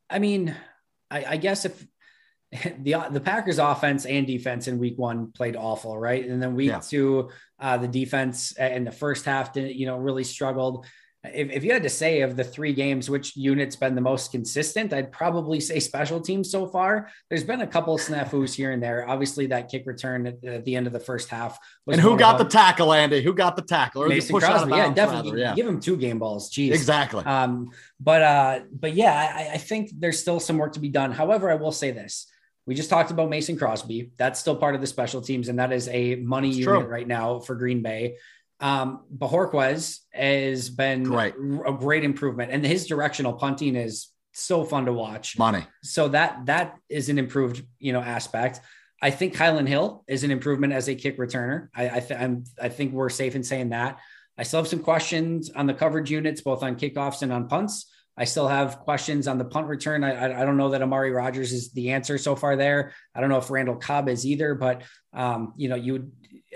I 0.10 0.20
mean, 0.20 0.56
I, 1.12 1.26
I 1.26 1.38
guess 1.38 1.66
if 1.66 1.86
the 2.52 2.96
the 3.12 3.20
Packers 3.20 3.60
offense 3.60 4.06
and 4.06 4.26
defense 4.26 4.68
in 4.68 4.80
week 4.80 4.98
one 4.98 5.32
played 5.34 5.58
awful, 5.58 5.98
right? 5.98 6.26
And 6.26 6.42
then 6.42 6.56
week 6.56 6.70
yeah. 6.70 6.80
two, 6.80 7.32
uh, 7.60 7.78
the 7.78 7.88
defense 7.88 8.54
in 8.54 8.86
the 8.86 8.92
first 8.92 9.26
half 9.26 9.54
didn't, 9.54 9.76
you 9.76 9.86
know, 9.86 9.98
really 9.98 10.24
struggled. 10.24 10.86
If, 11.34 11.52
if 11.52 11.64
you 11.64 11.74
had 11.74 11.84
to 11.84 11.90
say 11.90 12.22
of 12.22 12.36
the 12.36 12.44
three 12.44 12.74
games, 12.74 13.10
which 13.10 13.36
unit's 13.36 13.76
been 13.76 13.96
the 13.96 14.02
most 14.02 14.32
consistent, 14.32 14.94
I'd 14.94 15.12
probably 15.12 15.60
say 15.60 15.80
special 15.80 16.20
teams 16.20 16.50
so 16.50 16.68
far. 16.68 17.10
There's 17.30 17.44
been 17.44 17.62
a 17.62 17.68
couple 17.68 17.96
of 17.96 18.02
snafus 18.02 18.54
here 18.54 18.72
and 18.72 18.82
there. 18.82 19.08
Obviously, 19.08 19.48
that 19.48 19.70
kick 19.70 19.86
return 19.86 20.28
at, 20.28 20.44
at 20.44 20.66
the 20.66 20.76
end 20.76 20.88
of 20.88 20.94
the 20.94 21.00
first 21.00 21.30
half. 21.30 21.58
and 21.88 22.02
who 22.02 22.18
got 22.18 22.38
the 22.38 22.46
tackle, 22.46 22.94
Andy? 22.94 23.22
Who 23.22 23.34
got 23.34 23.56
the 23.56 23.62
tackle? 23.62 24.04
Or 24.04 24.10
Mason 24.10 24.40
Crosby. 24.40 24.72
Yeah, 24.72 24.94
definitely. 24.94 25.32
Rather, 25.32 25.42
yeah. 25.42 25.56
Give 25.56 25.68
him 25.68 25.80
two 25.80 25.98
game 25.98 26.20
balls. 26.20 26.52
Jeez. 26.52 26.74
Exactly. 26.74 27.24
Um, 27.26 27.72
but 28.00 28.22
uh, 28.22 28.60
but 28.72 28.94
yeah, 28.94 29.14
I, 29.36 29.54
I 29.54 29.58
think 29.58 29.92
there's 29.98 30.20
still 30.20 30.40
some 30.40 30.58
work 30.58 30.74
to 30.74 30.80
be 30.80 30.90
done. 30.90 31.12
However, 31.12 31.50
I 31.50 31.56
will 31.56 31.72
say 31.72 31.92
this 31.92 32.28
we 32.68 32.76
just 32.76 32.90
talked 32.90 33.12
about 33.12 33.30
Mason 33.30 33.58
Crosby. 33.58 34.12
That's 34.18 34.40
still 34.40 34.56
part 34.56 34.76
of 34.76 34.82
the 34.82 34.88
special 34.88 35.22
teams, 35.22 35.48
and 35.48 35.58
that 35.58 35.72
is 35.72 35.88
a 35.88 36.16
money 36.16 36.50
it's 36.50 36.58
unit 36.58 36.82
true. 36.82 36.90
right 36.90 37.08
now 37.08 37.40
for 37.40 37.56
Green 37.56 37.82
Bay. 37.82 38.18
Um, 38.60 39.04
Bojorquez 39.16 40.00
has 40.14 40.70
been 40.70 41.04
great. 41.04 41.36
a 41.66 41.74
great 41.74 42.04
improvement, 42.04 42.52
and 42.52 42.66
his 42.66 42.88
directional 42.88 43.34
punting 43.34 43.76
is 43.76 44.10
so 44.32 44.64
fun 44.64 44.86
to 44.86 44.94
watch. 44.94 45.38
Money. 45.38 45.66
So 45.84 46.08
that 46.10 46.46
that 46.46 46.76
is 46.90 47.10
an 47.10 47.20
improved, 47.20 47.64
you 47.80 47.94
know, 47.94 48.02
aspect. 48.02 48.62
I 49.02 49.12
think 49.12 49.36
Kylin 49.36 49.68
Hill 49.68 50.04
is 50.08 50.24
an 50.24 50.32
improvement 50.32 50.74
as 50.74 50.88
a 50.88 50.96
kick 50.96 51.18
returner. 51.18 51.68
I 51.76 51.90
I, 51.90 52.00
th- 52.00 52.20
I'm, 52.20 52.44
I 52.62 52.70
think 52.70 52.94
we're 52.94 53.10
safe 53.10 53.36
in 53.36 53.44
saying 53.44 53.70
that. 53.70 54.00
I 54.38 54.44
still 54.44 54.60
have 54.60 54.68
some 54.68 54.80
questions 54.84 55.50
on 55.52 55.66
the 55.66 55.74
coverage 55.74 56.12
units, 56.12 56.42
both 56.42 56.64
on 56.64 56.76
kickoffs 56.76 57.22
and 57.22 57.34
on 57.34 57.48
punts. 57.48 57.92
I 58.18 58.26
still 58.26 58.48
have 58.48 58.80
questions 58.80 59.28
on 59.28 59.38
the 59.38 59.46
punt 59.46 59.68
return. 59.68 60.04
I, 60.04 60.42
I, 60.42 60.46
don't 60.46 60.58
know 60.58 60.70
that 60.70 60.82
Amari 60.82 61.12
Rodgers 61.12 61.54
is 61.54 61.72
the 61.72 61.92
answer 61.92 62.18
so 62.18 62.36
far 62.36 62.56
there. 62.56 62.94
I 63.14 63.22
don't 63.22 63.30
know 63.30 63.38
if 63.38 63.52
Randall 63.52 63.76
Cobb 63.76 64.10
is 64.10 64.26
either, 64.26 64.56
but 64.56 64.82
um, 65.14 65.54
you 65.56 65.70
know, 65.70 65.76
you 65.76 65.94
would, 65.94 66.12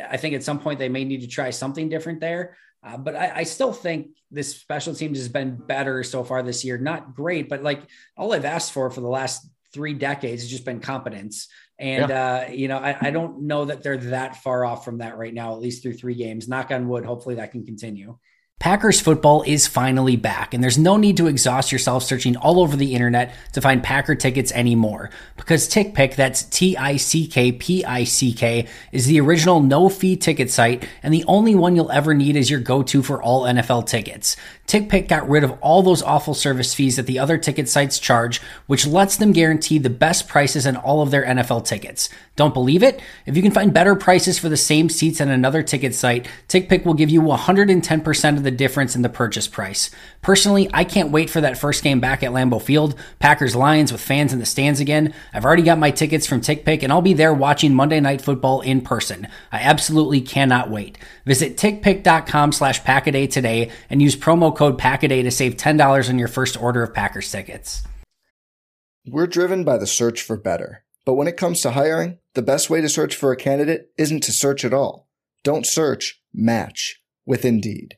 I 0.10 0.18
think 0.18 0.34
at 0.34 0.44
some 0.44 0.60
point 0.60 0.80
they 0.80 0.90
may 0.90 1.04
need 1.04 1.22
to 1.22 1.28
try 1.28 1.52
something 1.52 1.88
different 1.88 2.20
there. 2.20 2.58
Uh, 2.84 2.98
but 2.98 3.16
I, 3.16 3.32
I, 3.38 3.44
still 3.44 3.74
think 3.74 4.08
this 4.32 4.56
special 4.56 4.96
teams 4.96 5.20
has 5.20 5.30
been 5.30 5.56
better 5.56 6.04
so 6.04 6.24
far 6.24 6.42
this 6.42 6.66
year. 6.66 6.80
Not 6.80 7.14
great, 7.14 7.48
but 7.48 7.62
like 7.62 7.84
all 8.18 8.34
I've 8.34 8.46
asked 8.46 8.72
for 8.72 8.90
for 8.90 9.02
the 9.02 9.08
last 9.08 9.48
three 9.72 9.94
decades 9.94 10.42
has 10.42 10.50
just 10.50 10.66
been 10.66 10.80
competence. 10.80 11.48
And 11.78 12.10
yeah. 12.10 12.46
uh, 12.48 12.52
you 12.52 12.68
know, 12.68 12.78
I, 12.78 12.98
I 13.00 13.12
don't 13.12 13.44
know 13.44 13.66
that 13.66 13.84
they're 13.84 13.98
that 13.98 14.38
far 14.38 14.66
off 14.66 14.84
from 14.84 14.98
that 14.98 15.18
right 15.18 15.34
now, 15.34 15.54
at 15.54 15.60
least 15.60 15.84
through 15.84 15.94
three 15.94 16.16
games. 16.16 16.48
Knock 16.48 16.72
on 16.72 16.88
wood. 16.88 17.06
Hopefully 17.06 17.36
that 17.36 17.52
can 17.52 17.66
continue. 17.66 18.18
Packers 18.62 19.02
football 19.02 19.42
is 19.42 19.66
finally 19.66 20.16
back, 20.16 20.54
and 20.54 20.64
there's 20.64 20.78
no 20.78 20.96
need 20.96 21.18
to 21.18 21.26
exhaust 21.26 21.72
yourself 21.72 22.04
searching 22.04 22.38
all 22.38 22.60
over 22.60 22.78
the 22.78 22.94
internet 22.94 23.34
to 23.54 23.60
find 23.60 23.82
Packer 23.82 24.14
tickets 24.14 24.52
anymore. 24.52 25.10
Because 25.36 25.68
TickPick, 25.68 26.16
that's 26.16 26.44
T 26.44 26.78
I 26.78 26.98
C 26.98 27.26
K 27.26 27.54
P 27.54 27.84
I 27.84 28.04
C 28.04 28.32
K, 28.34 28.68
is 28.92 29.08
the 29.08 29.20
original 29.20 29.62
no 29.62 29.90
fee 29.90 30.16
ticket 30.16 30.52
site 30.52 30.88
and 31.02 31.12
the 31.12 31.26
only 31.28 31.56
one 31.56 31.76
you'll 31.76 31.92
ever 31.92 32.14
need 32.14 32.36
is 32.36 32.52
your 32.52 32.60
go 32.60 32.84
to 32.84 33.02
for 33.02 33.20
all 33.24 33.46
NFL 33.46 33.88
tickets. 33.88 34.38
TickPick 34.68 35.08
got 35.08 35.28
rid 35.28 35.44
of 35.44 35.58
all 35.60 35.82
those 35.82 36.04
awful 36.04 36.36
service 36.36 36.74
fees 36.74 36.98
that 36.98 37.08
the 37.08 37.18
other 37.18 37.40
ticket 37.40 37.68
sites 37.68 37.98
charge, 37.98 38.42
which 38.68 38.86
lets 38.86 39.18
them 39.18 39.34
guarantee 39.34 39.80
the 39.80 39.90
best 39.90 40.28
prices 40.28 40.68
on 40.68 40.78
all 40.78 41.02
of 41.02 41.10
their 41.10 41.26
NFL 41.26 41.66
tickets. 41.66 42.10
Don't 42.36 42.54
believe 42.54 42.84
it? 42.84 43.02
If 43.26 43.36
you 43.36 43.42
can 43.42 43.52
find 43.52 43.74
better 43.74 43.96
prices 43.96 44.40
for 44.40 44.50
the 44.50 44.56
same 44.56 44.88
seats 44.88 45.20
on 45.20 45.30
another 45.30 45.64
ticket 45.64 45.94
site, 45.94 46.28
TickPick 46.48 46.86
will 46.86 46.94
give 46.94 47.10
you 47.10 47.22
110% 47.22 48.38
of 48.38 48.44
the 48.44 48.51
difference 48.52 48.96
in 48.96 49.02
the 49.02 49.10
purchase 49.10 49.48
price. 49.48 49.90
Personally, 50.22 50.70
I 50.74 50.84
can't 50.84 51.12
wait 51.12 51.30
for 51.30 51.42
that 51.42 51.58
first 51.58 51.84
game 51.84 52.00
back 52.00 52.24
at 52.24 52.32
Lambeau 52.32 52.62
Field, 52.62 52.96
Packers 53.20 53.56
Lions 53.56 53.92
with 53.92 54.02
fans 54.02 54.34
in 54.34 54.40
the 54.40 54.46
stands 54.46 54.80
again. 54.80 55.14
I've 55.34 55.46
already 55.46 55.64
got 55.64 55.80
my 55.80 55.92
tickets 55.92 56.28
from 56.28 56.42
TickPick 56.42 56.84
and 56.84 56.92
I'll 56.92 57.02
be 57.02 57.14
there 57.14 57.34
watching 57.34 57.74
Monday 57.74 58.00
Night 58.00 58.22
Football 58.22 58.62
in 58.62 58.82
person. 58.82 59.28
I 59.52 59.60
absolutely 59.60 60.22
cannot 60.22 60.70
wait. 60.70 60.98
Visit 61.26 61.58
tickpick.com 61.58 62.52
slash 62.52 62.82
packaday 62.84 63.30
today 63.30 63.72
and 63.90 64.02
use 64.02 64.16
promo 64.16 64.56
code 64.56 64.78
Packaday 64.78 65.24
to 65.24 65.32
save 65.32 65.56
$10 65.56 66.10
on 66.10 66.20
your 66.20 66.28
first 66.28 66.62
order 66.62 66.84
of 66.84 66.94
Packers 66.94 67.32
tickets. 67.32 67.84
We're 69.08 69.28
driven 69.28 69.64
by 69.64 69.78
the 69.78 69.88
search 69.88 70.22
for 70.22 70.38
better. 70.38 70.84
But 71.06 71.16
when 71.16 71.28
it 71.28 71.38
comes 71.38 71.62
to 71.62 71.72
hiring, 71.72 72.20
the 72.36 72.42
best 72.42 72.70
way 72.70 72.82
to 72.82 72.90
search 72.90 73.16
for 73.16 73.32
a 73.32 73.38
candidate 73.38 73.92
isn't 73.98 74.22
to 74.24 74.32
search 74.32 74.64
at 74.64 74.74
all. 74.74 75.10
Don't 75.44 75.66
search, 75.66 76.22
match 76.34 77.02
with 77.26 77.44
Indeed. 77.44 77.98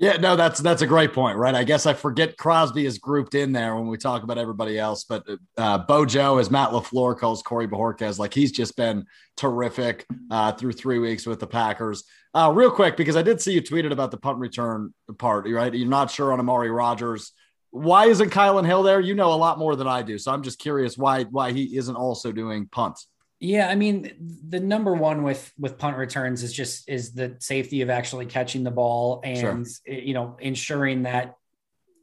Yeah, 0.00 0.16
no, 0.16 0.34
that's 0.34 0.60
that's 0.60 0.80
a 0.80 0.86
great 0.86 1.12
point, 1.12 1.36
right? 1.36 1.54
I 1.54 1.62
guess 1.62 1.84
I 1.84 1.92
forget 1.92 2.38
Crosby 2.38 2.86
is 2.86 2.96
grouped 2.96 3.34
in 3.34 3.52
there 3.52 3.76
when 3.76 3.86
we 3.86 3.98
talk 3.98 4.22
about 4.22 4.38
everybody 4.38 4.78
else, 4.78 5.04
but 5.04 5.26
uh, 5.58 5.76
Bojo, 5.76 6.38
as 6.38 6.50
Matt 6.50 6.70
LaFleur 6.70 7.18
calls 7.18 7.42
Corey 7.42 7.68
Bojorquez, 7.68 8.18
like 8.18 8.32
he's 8.32 8.50
just 8.50 8.78
been 8.78 9.04
terrific 9.36 10.06
uh, 10.30 10.52
through 10.52 10.72
three 10.72 10.98
weeks 10.98 11.26
with 11.26 11.38
the 11.38 11.46
Packers. 11.46 12.04
Uh, 12.32 12.50
real 12.54 12.70
quick, 12.70 12.96
because 12.96 13.14
I 13.14 13.20
did 13.20 13.42
see 13.42 13.52
you 13.52 13.60
tweeted 13.60 13.92
about 13.92 14.10
the 14.10 14.16
punt 14.16 14.38
return 14.38 14.94
part, 15.18 15.46
right? 15.46 15.74
You're 15.74 15.86
not 15.86 16.10
sure 16.10 16.32
on 16.32 16.40
Amari 16.40 16.70
Rodgers. 16.70 17.32
Why 17.70 18.06
isn't 18.06 18.30
Kylin 18.30 18.64
Hill 18.64 18.82
there? 18.82 19.00
You 19.00 19.14
know 19.14 19.34
a 19.34 19.36
lot 19.36 19.58
more 19.58 19.76
than 19.76 19.86
I 19.86 20.00
do, 20.00 20.16
so 20.16 20.32
I'm 20.32 20.42
just 20.42 20.58
curious 20.58 20.96
why 20.96 21.24
why 21.24 21.52
he 21.52 21.76
isn't 21.76 21.96
also 21.96 22.32
doing 22.32 22.68
punts. 22.72 23.06
Yeah, 23.42 23.68
I 23.68 23.74
mean, 23.74 24.12
the 24.46 24.60
number 24.60 24.92
one 24.92 25.22
with 25.22 25.50
with 25.58 25.78
punt 25.78 25.96
returns 25.96 26.42
is 26.42 26.52
just 26.52 26.88
is 26.88 27.12
the 27.12 27.36
safety 27.38 27.80
of 27.80 27.88
actually 27.88 28.26
catching 28.26 28.64
the 28.64 28.70
ball 28.70 29.22
and 29.24 29.66
sure. 29.66 29.94
you 29.94 30.12
know 30.12 30.36
ensuring 30.40 31.04
that 31.04 31.36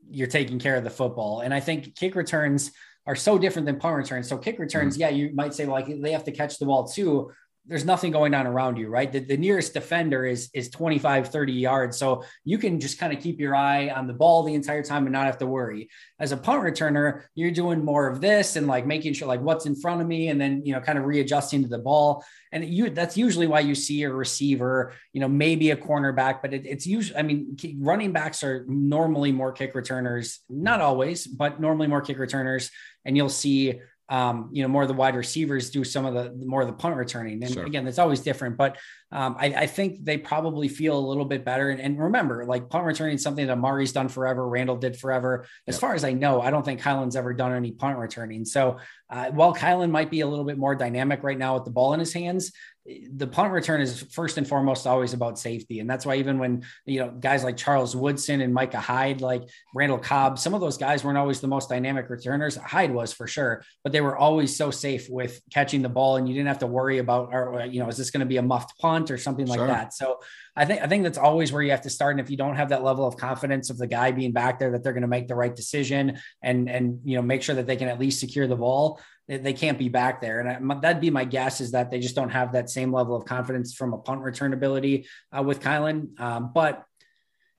you're 0.09 0.27
taking 0.27 0.57
care 0.57 0.75
of 0.75 0.83
the 0.83 0.89
football. 0.89 1.41
And 1.41 1.53
I 1.53 1.59
think 1.59 1.95
kick 1.95 2.15
returns 2.15 2.71
are 3.05 3.15
so 3.15 3.37
different 3.37 3.67
than 3.67 3.77
punt 3.77 3.95
returns. 3.95 4.27
So 4.27 4.37
kick 4.37 4.57
returns, 4.57 4.95
mm-hmm. 4.95 5.01
yeah, 5.01 5.09
you 5.09 5.31
might 5.33 5.53
say 5.53 5.65
like 5.65 5.85
they 6.01 6.11
have 6.11 6.23
to 6.25 6.31
catch 6.31 6.57
the 6.57 6.65
ball 6.65 6.87
too, 6.87 7.31
there's 7.67 7.85
nothing 7.85 8.11
going 8.11 8.33
on 8.33 8.47
around 8.47 8.77
you, 8.77 8.87
right? 8.87 9.11
The, 9.11 9.19
the, 9.19 9.37
nearest 9.37 9.73
defender 9.73 10.25
is 10.25 10.49
is 10.53 10.69
25, 10.69 11.29
30 11.29 11.53
yards. 11.53 11.97
So 11.97 12.23
you 12.43 12.57
can 12.57 12.79
just 12.79 12.97
kind 12.97 13.13
of 13.13 13.21
keep 13.21 13.39
your 13.39 13.55
eye 13.55 13.89
on 13.89 14.07
the 14.07 14.13
ball 14.13 14.43
the 14.43 14.53
entire 14.53 14.83
time 14.83 15.05
and 15.05 15.13
not 15.13 15.25
have 15.25 15.37
to 15.39 15.45
worry. 15.45 15.89
As 16.19 16.31
a 16.31 16.37
punt 16.37 16.63
returner, 16.63 17.23
you're 17.35 17.51
doing 17.51 17.83
more 17.83 18.07
of 18.07 18.21
this 18.21 18.55
and 18.55 18.67
like 18.67 18.85
making 18.85 19.13
sure 19.13 19.27
like 19.27 19.41
what's 19.41 19.65
in 19.65 19.75
front 19.75 20.01
of 20.01 20.07
me 20.07 20.29
and 20.29 20.39
then, 20.39 20.61
you 20.65 20.73
know, 20.73 20.79
kind 20.79 20.97
of 20.97 21.05
readjusting 21.05 21.61
to 21.63 21.67
the 21.67 21.77
ball. 21.77 22.23
And 22.51 22.63
you 22.65 22.89
that's 22.89 23.17
usually 23.17 23.47
why 23.47 23.59
you 23.59 23.75
see 23.75 24.03
a 24.03 24.11
receiver, 24.11 24.93
you 25.11 25.19
know, 25.19 25.27
maybe 25.27 25.71
a 25.71 25.77
cornerback, 25.77 26.41
but 26.41 26.53
it, 26.53 26.65
it's 26.65 26.87
usually, 26.87 27.19
I 27.19 27.23
mean, 27.23 27.57
running 27.79 28.13
backs 28.13 28.43
are 28.43 28.65
normally 28.67 29.31
more 29.31 29.51
kick 29.51 29.75
returners, 29.75 30.39
not 30.49 30.79
always, 30.79 31.27
but 31.27 31.59
normally 31.59 31.87
more 31.87 32.01
kick 32.01 32.17
returners. 32.17 32.71
And 33.03 33.15
you'll 33.15 33.29
see 33.29 33.79
um, 34.09 34.49
you 34.53 34.63
know, 34.63 34.69
more 34.69 34.83
of 34.83 34.87
the 34.87 34.93
wide 34.93 35.15
receivers 35.15 35.69
do 35.69 35.83
some 35.83 36.05
of 36.05 36.13
the 36.13 36.45
more 36.45 36.61
of 36.61 36.67
the 36.67 36.73
punt 36.73 36.95
returning. 36.95 37.43
And 37.43 37.53
sure. 37.53 37.65
again, 37.65 37.83
that's 37.83 37.99
always 37.99 38.21
different, 38.21 38.55
but 38.55 38.77
um, 39.11 39.35
I, 39.37 39.45
I, 39.47 39.67
think 39.67 40.03
they 40.03 40.17
probably 40.17 40.67
feel 40.67 40.97
a 40.97 40.99
little 40.99 41.25
bit 41.25 41.45
better. 41.45 41.69
And, 41.69 41.79
and, 41.79 41.97
remember, 41.97 42.45
like 42.45 42.69
punt 42.69 42.85
returning 42.85 43.15
is 43.15 43.23
something 43.23 43.47
that 43.47 43.53
Amari's 43.53 43.93
done 43.93 44.09
forever, 44.09 44.47
Randall 44.47 44.77
did 44.77 44.97
forever. 44.97 45.45
As 45.65 45.75
yep. 45.75 45.81
far 45.81 45.93
as 45.93 46.03
I 46.03 46.13
know, 46.13 46.41
I 46.41 46.51
don't 46.51 46.63
think 46.63 46.81
Kylin's 46.81 47.15
ever 47.15 47.33
done 47.33 47.53
any 47.53 47.71
punt 47.71 47.97
returning. 47.97 48.45
So 48.45 48.79
uh, 49.09 49.31
while 49.31 49.53
Kylan 49.53 49.91
might 49.91 50.11
be 50.11 50.21
a 50.21 50.27
little 50.27 50.45
bit 50.45 50.57
more 50.57 50.75
dynamic 50.75 51.23
right 51.23 51.37
now 51.37 51.55
with 51.55 51.65
the 51.65 51.71
ball 51.71 51.93
in 51.93 51.99
his 51.99 52.13
hands, 52.13 52.51
the 53.11 53.27
punt 53.27 53.51
return 53.51 53.81
is 53.81 54.03
first 54.13 54.37
and 54.37 54.47
foremost 54.47 54.87
always 54.87 55.13
about 55.13 55.37
safety. 55.37 55.81
And 55.81 55.89
that's 55.89 56.05
why 56.05 56.15
even 56.15 56.39
when, 56.39 56.63
you 56.85 57.01
know, 57.01 57.11
guys 57.11 57.43
like 57.43 57.57
Charles 57.57 57.95
Woodson 57.95 58.39
and 58.39 58.53
Micah 58.53 58.79
Hyde, 58.79 59.19
like 59.19 59.43
Randall 59.75 59.97
Cobb, 59.97 60.39
some 60.39 60.53
of 60.53 60.61
those 60.61 60.77
guys 60.77 61.03
weren't 61.03 61.17
always 61.17 61.41
the 61.41 61.47
most 61.47 61.67
dynamic 61.67 62.09
returners. 62.09 62.55
Hyde 62.55 62.93
was 62.93 63.11
for 63.11 63.27
sure, 63.27 63.63
but 63.83 63.91
they 63.91 63.99
were 63.99 64.17
always 64.17 64.55
so 64.55 64.71
safe 64.71 65.09
with 65.09 65.41
catching 65.53 65.81
the 65.81 65.89
ball 65.89 66.15
and 66.15 66.29
you 66.29 66.33
didn't 66.33 66.47
have 66.47 66.59
to 66.59 66.67
worry 66.67 66.99
about, 66.99 67.33
or, 67.33 67.65
you 67.69 67.81
know, 67.81 67.89
is 67.89 67.97
this 67.97 68.09
going 68.09 68.21
to 68.21 68.25
be 68.25 68.37
a 68.37 68.41
muffed 68.41 68.79
punt 68.79 69.11
or 69.11 69.17
something 69.17 69.47
like 69.47 69.59
sure. 69.59 69.67
that? 69.67 69.93
So 69.93 70.21
I 70.55 70.63
think, 70.63 70.81
I 70.81 70.87
think 70.87 71.03
that's 71.03 71.17
always 71.17 71.51
where 71.51 71.61
you 71.61 71.71
have 71.71 71.81
to 71.81 71.89
start. 71.89 72.13
And 72.13 72.21
if 72.21 72.29
you 72.29 72.37
don't 72.37 72.55
have 72.55 72.69
that 72.69 72.83
level 72.83 73.05
of 73.05 73.17
confidence 73.17 73.69
of 73.69 73.77
the 73.77 73.87
guy 73.87 74.11
being 74.11 74.31
back 74.31 74.59
there, 74.59 74.71
that 74.71 74.83
they're 74.83 74.93
going 74.93 75.01
to 75.01 75.07
make 75.07 75.27
the 75.27 75.35
right 75.35 75.55
decision 75.55 76.19
and, 76.41 76.69
and, 76.69 77.01
you 77.03 77.17
know, 77.17 77.21
make 77.21 77.43
sure 77.43 77.55
that 77.55 77.67
they 77.67 77.75
can 77.75 77.89
at 77.89 77.99
least 77.99 78.21
secure 78.21 78.47
the 78.47 78.55
ball, 78.55 79.01
they, 79.27 79.53
can't 79.53 79.77
be 79.77 79.89
back 79.89 80.21
there. 80.21 80.39
And 80.39 80.71
I, 80.71 80.79
that'd 80.79 81.01
be 81.01 81.09
my 81.09 81.25
guess 81.25 81.59
is 81.61 81.71
that 81.71 81.91
they 81.91 81.99
just 81.99 82.15
don't 82.15 82.29
have 82.29 82.53
that 82.53 82.69
same 82.69 82.93
level 82.93 83.15
of 83.15 83.25
confidence 83.25 83.73
from 83.73 83.93
a 83.93 83.97
punt 83.97 84.21
return 84.21 84.53
ability 84.53 85.07
uh, 85.37 85.43
with 85.43 85.61
Kylin. 85.61 86.19
Um, 86.19 86.51
but 86.53 86.83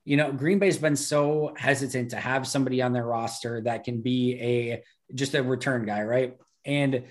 you 0.05 0.17
know, 0.17 0.31
Green 0.31 0.57
Bay's 0.57 0.77
been 0.77 0.95
so 0.95 1.53
hesitant 1.55 2.11
to 2.11 2.17
have 2.17 2.47
somebody 2.47 2.81
on 2.81 2.93
their 2.93 3.05
roster 3.05 3.61
that 3.61 3.83
can 3.83 4.01
be 4.01 4.39
a 4.41 4.83
just 5.13 5.35
a 5.35 5.43
return 5.43 5.85
guy, 5.85 6.01
right? 6.01 6.37
And 6.65 7.03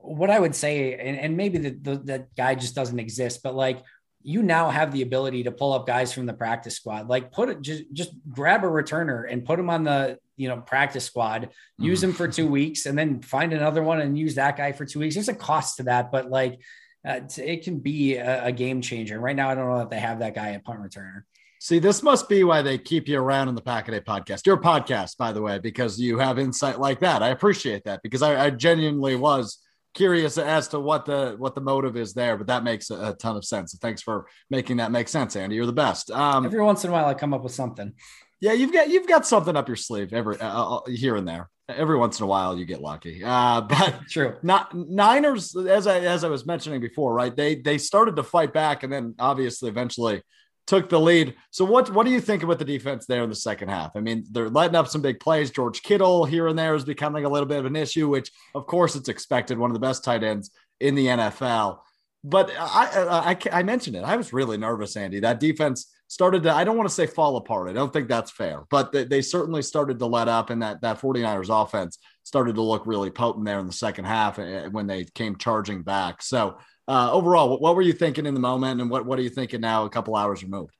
what 0.00 0.30
I 0.30 0.38
would 0.38 0.54
say, 0.54 0.94
and, 0.94 1.18
and 1.18 1.36
maybe 1.36 1.58
that 1.58 2.34
guy 2.34 2.54
just 2.54 2.74
doesn't 2.74 2.98
exist, 2.98 3.42
but 3.42 3.54
like 3.54 3.82
you 4.22 4.42
now 4.42 4.70
have 4.70 4.90
the 4.92 5.02
ability 5.02 5.44
to 5.44 5.52
pull 5.52 5.72
up 5.72 5.86
guys 5.86 6.12
from 6.12 6.26
the 6.26 6.32
practice 6.32 6.74
squad. 6.74 7.08
Like 7.08 7.30
put 7.30 7.48
it 7.48 7.60
just 7.60 7.84
just 7.92 8.10
grab 8.30 8.64
a 8.64 8.68
returner 8.68 9.30
and 9.30 9.44
put 9.44 9.56
them 9.56 9.70
on 9.70 9.84
the 9.84 10.18
you 10.36 10.48
know 10.48 10.58
practice 10.58 11.04
squad, 11.04 11.50
use 11.78 11.98
mm. 11.98 12.02
them 12.02 12.12
for 12.12 12.28
two 12.28 12.46
weeks, 12.46 12.86
and 12.86 12.98
then 12.98 13.22
find 13.22 13.52
another 13.52 13.82
one 13.82 14.00
and 14.00 14.18
use 14.18 14.34
that 14.36 14.56
guy 14.56 14.72
for 14.72 14.84
two 14.84 15.00
weeks. 15.00 15.14
There's 15.14 15.28
a 15.28 15.34
cost 15.34 15.78
to 15.78 15.84
that, 15.84 16.12
but 16.12 16.30
like 16.30 16.60
uh, 17.06 17.20
it 17.38 17.62
can 17.62 17.78
be 17.78 18.16
a, 18.16 18.46
a, 18.46 18.52
game 18.52 18.80
changer. 18.80 19.20
Right 19.20 19.36
now, 19.36 19.48
I 19.48 19.54
don't 19.54 19.68
know 19.68 19.78
that 19.78 19.90
they 19.90 20.00
have 20.00 20.18
that 20.18 20.34
guy 20.34 20.50
at 20.50 20.64
punt 20.64 20.80
returner. 20.80 21.22
See, 21.60 21.78
this 21.78 22.02
must 22.02 22.28
be 22.28 22.44
why 22.44 22.62
they 22.62 22.78
keep 22.78 23.08
you 23.08 23.18
around 23.18 23.48
in 23.48 23.54
the 23.54 23.62
Pack-A-Day 23.62 24.00
podcast. 24.00 24.46
Your 24.46 24.56
podcast, 24.56 25.16
by 25.16 25.32
the 25.32 25.40
way, 25.40 25.58
because 25.58 25.98
you 25.98 26.18
have 26.18 26.38
insight 26.38 26.80
like 26.80 27.00
that. 27.00 27.22
I 27.22 27.28
appreciate 27.28 27.84
that 27.84 28.02
because 28.02 28.22
I, 28.22 28.46
I 28.46 28.50
genuinely 28.50 29.16
was 29.16 29.58
curious 29.94 30.36
as 30.36 30.68
to 30.68 30.78
what 30.78 31.06
the 31.06 31.34
what 31.38 31.54
the 31.54 31.60
motive 31.60 31.96
is 31.96 32.12
there, 32.12 32.36
but 32.36 32.46
that 32.48 32.62
makes 32.62 32.90
a, 32.90 33.10
a, 33.10 33.14
ton 33.14 33.36
of 33.36 33.44
sense. 33.44 33.76
Thanks 33.80 34.02
for 34.02 34.26
making 34.50 34.76
that 34.76 34.92
make 34.92 35.08
sense, 35.08 35.34
Andy. 35.34 35.56
You're 35.56 35.66
the 35.66 35.72
best. 35.72 36.10
Um, 36.10 36.44
every 36.44 36.62
once 36.62 36.84
in 36.84 36.90
a 36.90 36.92
while, 36.92 37.06
I 37.06 37.14
come 37.14 37.32
up 37.32 37.42
with 37.42 37.54
something. 37.54 37.94
Yeah, 38.40 38.52
you've 38.52 38.72
got 38.72 38.88
you've 38.88 39.08
got 39.08 39.26
something 39.26 39.56
up 39.56 39.68
your 39.68 39.76
sleeve 39.76 40.12
every 40.12 40.38
uh, 40.38 40.76
uh 40.76 40.80
here 40.86 41.16
and 41.16 41.26
there. 41.26 41.48
Every 41.68 41.96
once 41.96 42.20
in 42.20 42.24
a 42.24 42.26
while, 42.26 42.56
you 42.56 42.64
get 42.64 42.80
lucky. 42.80 43.24
Uh, 43.24 43.60
but 43.68 44.02
true. 44.08 44.36
Not 44.42 44.74
Niners, 44.74 45.56
as 45.56 45.86
I 45.86 46.00
as 46.00 46.22
I 46.22 46.28
was 46.28 46.46
mentioning 46.46 46.80
before, 46.80 47.12
right? 47.14 47.34
They 47.34 47.56
they 47.56 47.78
started 47.78 48.16
to 48.16 48.22
fight 48.22 48.52
back, 48.52 48.82
and 48.82 48.92
then 48.92 49.14
obviously 49.18 49.68
eventually 49.68 50.22
took 50.66 50.88
the 50.88 51.00
lead. 51.00 51.34
So 51.50 51.64
what 51.64 51.90
what 51.92 52.04
do 52.06 52.12
you 52.12 52.20
think 52.20 52.42
about 52.42 52.58
the 52.58 52.64
defense 52.64 53.06
there 53.06 53.22
in 53.22 53.30
the 53.30 53.36
second 53.36 53.68
half? 53.68 53.92
I 53.96 54.00
mean, 54.00 54.24
they're 54.30 54.50
letting 54.50 54.76
up 54.76 54.88
some 54.88 55.02
big 55.02 55.20
plays. 55.20 55.50
George 55.50 55.82
Kittle 55.82 56.24
here 56.24 56.48
and 56.48 56.58
there 56.58 56.74
is 56.74 56.84
becoming 56.84 57.24
a 57.24 57.28
little 57.28 57.48
bit 57.48 57.58
of 57.58 57.66
an 57.66 57.76
issue, 57.76 58.08
which 58.08 58.30
of 58.54 58.66
course 58.66 58.96
it's 58.96 59.08
expected. 59.08 59.58
One 59.58 59.70
of 59.70 59.74
the 59.74 59.80
best 59.80 60.04
tight 60.04 60.22
ends 60.22 60.50
in 60.80 60.94
the 60.94 61.06
NFL. 61.06 61.78
But 62.28 62.50
I, 62.58 63.36
I, 63.52 63.58
I, 63.60 63.62
mentioned 63.62 63.94
it. 63.94 64.02
I 64.02 64.16
was 64.16 64.32
really 64.32 64.56
nervous, 64.56 64.96
Andy. 64.96 65.20
That 65.20 65.38
defense 65.38 65.94
started 66.08 66.42
to, 66.42 66.52
I 66.52 66.64
don't 66.64 66.76
want 66.76 66.88
to 66.88 66.94
say 66.94 67.06
fall 67.06 67.36
apart. 67.36 67.70
I 67.70 67.72
don't 67.72 67.92
think 67.92 68.08
that's 68.08 68.32
fair, 68.32 68.64
but 68.68 68.90
they, 68.90 69.04
they 69.04 69.22
certainly 69.22 69.62
started 69.62 70.00
to 70.00 70.06
let 70.06 70.26
up, 70.26 70.50
and 70.50 70.60
that, 70.60 70.80
that 70.80 71.00
49ers 71.00 71.62
offense 71.62 71.98
started 72.24 72.56
to 72.56 72.62
look 72.62 72.84
really 72.84 73.10
potent 73.10 73.44
there 73.44 73.60
in 73.60 73.68
the 73.68 73.72
second 73.72 74.06
half 74.06 74.40
eh, 74.40 74.66
when 74.66 74.88
they 74.88 75.04
came 75.04 75.36
charging 75.36 75.82
back. 75.82 76.20
So, 76.20 76.58
uh, 76.88 77.12
overall, 77.12 77.48
what, 77.48 77.60
what, 77.60 77.76
were 77.76 77.82
you 77.82 77.92
thinking 77.92 78.26
in 78.26 78.34
the 78.34 78.40
moment, 78.40 78.80
and 78.80 78.90
what 78.90 79.06
what 79.06 79.20
are 79.20 79.22
you 79.22 79.30
thinking 79.30 79.60
now? 79.60 79.84
A 79.84 79.90
couple 79.90 80.16
hours 80.16 80.42
removed. 80.42 80.76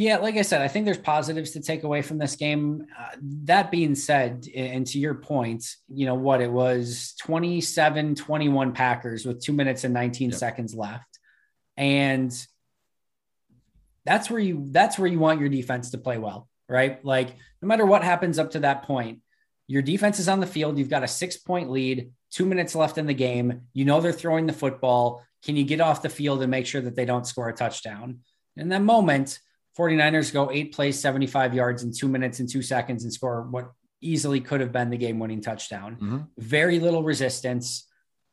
Yeah, 0.00 0.16
like 0.16 0.38
I 0.38 0.42
said, 0.42 0.62
I 0.62 0.68
think 0.68 0.86
there's 0.86 0.96
positives 0.96 1.50
to 1.50 1.60
take 1.60 1.82
away 1.82 2.00
from 2.00 2.16
this 2.16 2.34
game. 2.34 2.86
Uh, 2.98 3.16
that 3.44 3.70
being 3.70 3.94
said, 3.94 4.46
and 4.56 4.86
to 4.86 4.98
your 4.98 5.12
point, 5.12 5.76
you 5.88 6.06
know 6.06 6.14
what 6.14 6.40
it 6.40 6.50
was 6.50 7.12
27 7.20 8.14
21 8.14 8.72
Packers 8.72 9.26
with 9.26 9.44
two 9.44 9.52
minutes 9.52 9.84
and 9.84 9.92
19 9.92 10.30
yep. 10.30 10.38
seconds 10.38 10.74
left. 10.74 11.18
And 11.76 12.32
that's 14.06 14.30
where 14.30 14.40
you 14.40 14.68
that's 14.70 14.98
where 14.98 15.06
you 15.06 15.18
want 15.18 15.38
your 15.38 15.50
defense 15.50 15.90
to 15.90 15.98
play 15.98 16.16
well, 16.16 16.48
right? 16.66 17.04
Like 17.04 17.36
no 17.60 17.68
matter 17.68 17.84
what 17.84 18.02
happens 18.02 18.38
up 18.38 18.52
to 18.52 18.60
that 18.60 18.84
point, 18.84 19.18
Your 19.66 19.82
defense 19.82 20.18
is 20.18 20.30
on 20.30 20.40
the 20.40 20.46
field. 20.46 20.78
You've 20.78 20.88
got 20.88 21.04
a 21.04 21.08
six 21.08 21.36
point 21.36 21.70
lead, 21.70 22.10
two 22.30 22.46
minutes 22.46 22.74
left 22.74 22.96
in 22.96 23.06
the 23.06 23.12
game. 23.12 23.68
You 23.74 23.84
know 23.84 24.00
they're 24.00 24.12
throwing 24.12 24.46
the 24.46 24.54
football. 24.54 25.22
Can 25.44 25.56
you 25.56 25.64
get 25.64 25.82
off 25.82 26.00
the 26.00 26.08
field 26.08 26.40
and 26.40 26.50
make 26.50 26.64
sure 26.64 26.80
that 26.80 26.96
they 26.96 27.04
don't 27.04 27.26
score 27.26 27.50
a 27.50 27.52
touchdown? 27.52 28.20
In 28.56 28.70
that 28.70 28.80
moment, 28.80 29.38
49ers 29.78 30.32
go 30.32 30.50
eight 30.50 30.74
plays, 30.74 31.00
75 31.00 31.54
yards 31.54 31.82
in 31.82 31.92
two 31.92 32.08
minutes 32.08 32.40
and 32.40 32.48
two 32.48 32.62
seconds 32.62 33.04
and 33.04 33.12
score 33.12 33.42
what 33.42 33.70
easily 34.00 34.40
could 34.40 34.60
have 34.60 34.72
been 34.72 34.90
the 34.90 34.96
game 34.96 35.18
winning 35.18 35.40
touchdown. 35.40 35.94
Mm-hmm. 35.96 36.18
Very 36.38 36.80
little 36.80 37.02
resistance, 37.02 37.86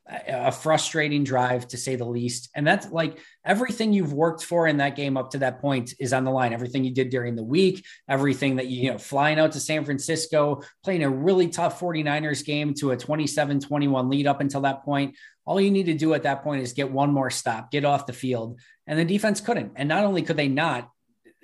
a 0.09 0.51
frustrating 0.51 1.23
drive 1.23 1.67
to 1.67 1.77
say 1.77 1.95
the 1.95 2.05
least. 2.05 2.49
And 2.55 2.65
that's 2.65 2.89
like 2.89 3.19
everything 3.45 3.91
you've 3.91 4.13
worked 4.13 4.43
for 4.43 4.65
in 4.65 4.77
that 4.77 4.95
game 4.95 5.17
up 5.17 5.31
to 5.31 5.39
that 5.39 5.59
point 5.59 5.93
is 5.99 6.13
on 6.13 6.23
the 6.23 6.31
line. 6.31 6.53
Everything 6.53 6.85
you 6.85 6.93
did 6.93 7.09
during 7.09 7.35
the 7.35 7.43
week, 7.43 7.85
everything 8.07 8.55
that 8.55 8.67
you, 8.67 8.83
you 8.83 8.91
know, 8.91 8.97
flying 8.97 9.37
out 9.37 9.51
to 9.53 9.59
San 9.59 9.83
Francisco, 9.83 10.61
playing 10.83 11.03
a 11.03 11.09
really 11.09 11.49
tough 11.49 11.79
49ers 11.79 12.45
game 12.45 12.73
to 12.75 12.91
a 12.91 12.97
27 12.97 13.59
21 13.59 14.09
lead 14.09 14.27
up 14.27 14.39
until 14.39 14.61
that 14.61 14.83
point. 14.83 15.15
All 15.45 15.59
you 15.59 15.71
need 15.71 15.87
to 15.87 15.93
do 15.93 16.13
at 16.13 16.23
that 16.23 16.43
point 16.43 16.61
is 16.61 16.73
get 16.73 16.91
one 16.91 17.11
more 17.13 17.29
stop, 17.29 17.71
get 17.71 17.85
off 17.85 18.05
the 18.05 18.13
field. 18.13 18.59
And 18.85 18.97
the 18.97 19.05
defense 19.05 19.41
couldn't. 19.41 19.73
And 19.75 19.89
not 19.89 20.05
only 20.05 20.21
could 20.21 20.37
they 20.37 20.47
not, 20.47 20.89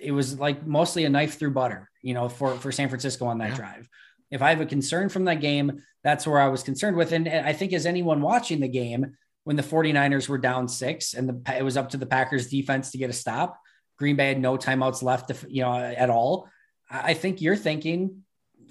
it 0.04 0.12
was 0.12 0.40
like 0.40 0.66
mostly 0.66 1.06
a 1.06 1.10
knife 1.10 1.40
through 1.40 1.52
butter, 1.52 1.90
you 2.02 2.14
know, 2.14 2.30
for, 2.30 2.56
for 2.56 2.72
San 2.72 2.90
Francisco 2.90 3.26
on 3.26 3.38
that 3.40 3.50
yeah. 3.50 3.56
drive. 3.56 3.90
If 4.32 4.42
I 4.42 4.50
have 4.50 4.62
a 4.62 4.66
concern 4.66 5.10
from 5.10 5.26
that 5.26 5.42
game, 5.42 5.84
that's 6.04 6.26
where 6.28 6.40
I 6.40 6.48
was 6.48 6.64
concerned 6.64 6.98
with. 6.98 7.12
And, 7.12 7.28
I 7.28 7.54
think 7.54 7.74
as 7.74 7.86
anyone 7.86 8.22
watching 8.22 8.60
the 8.60 8.68
game, 8.68 9.16
when 9.44 9.56
the 9.56 9.64
49ers 9.64 10.28
were 10.28 10.38
down 10.38 10.68
six 10.68 11.14
and 11.14 11.30
the, 11.30 11.58
it 11.58 11.64
was 11.64 11.78
up 11.78 11.90
to 11.90 11.98
the 11.98 12.06
Packers 12.06 12.50
defense 12.50 12.92
to 12.92 12.98
get 12.98 13.10
a 13.10 13.14
stop, 13.14 13.60
Green 13.98 14.16
Bay 14.16 14.30
had 14.30 14.40
no 14.40 14.58
timeouts 14.58 15.04
left, 15.04 15.30
to, 15.30 15.36
you 15.50 15.62
know, 15.62 15.76
at 15.76 16.10
all. 16.10 16.50
I 16.90 17.14
think 17.14 17.42
you're 17.42 17.56
thinking 17.56 18.24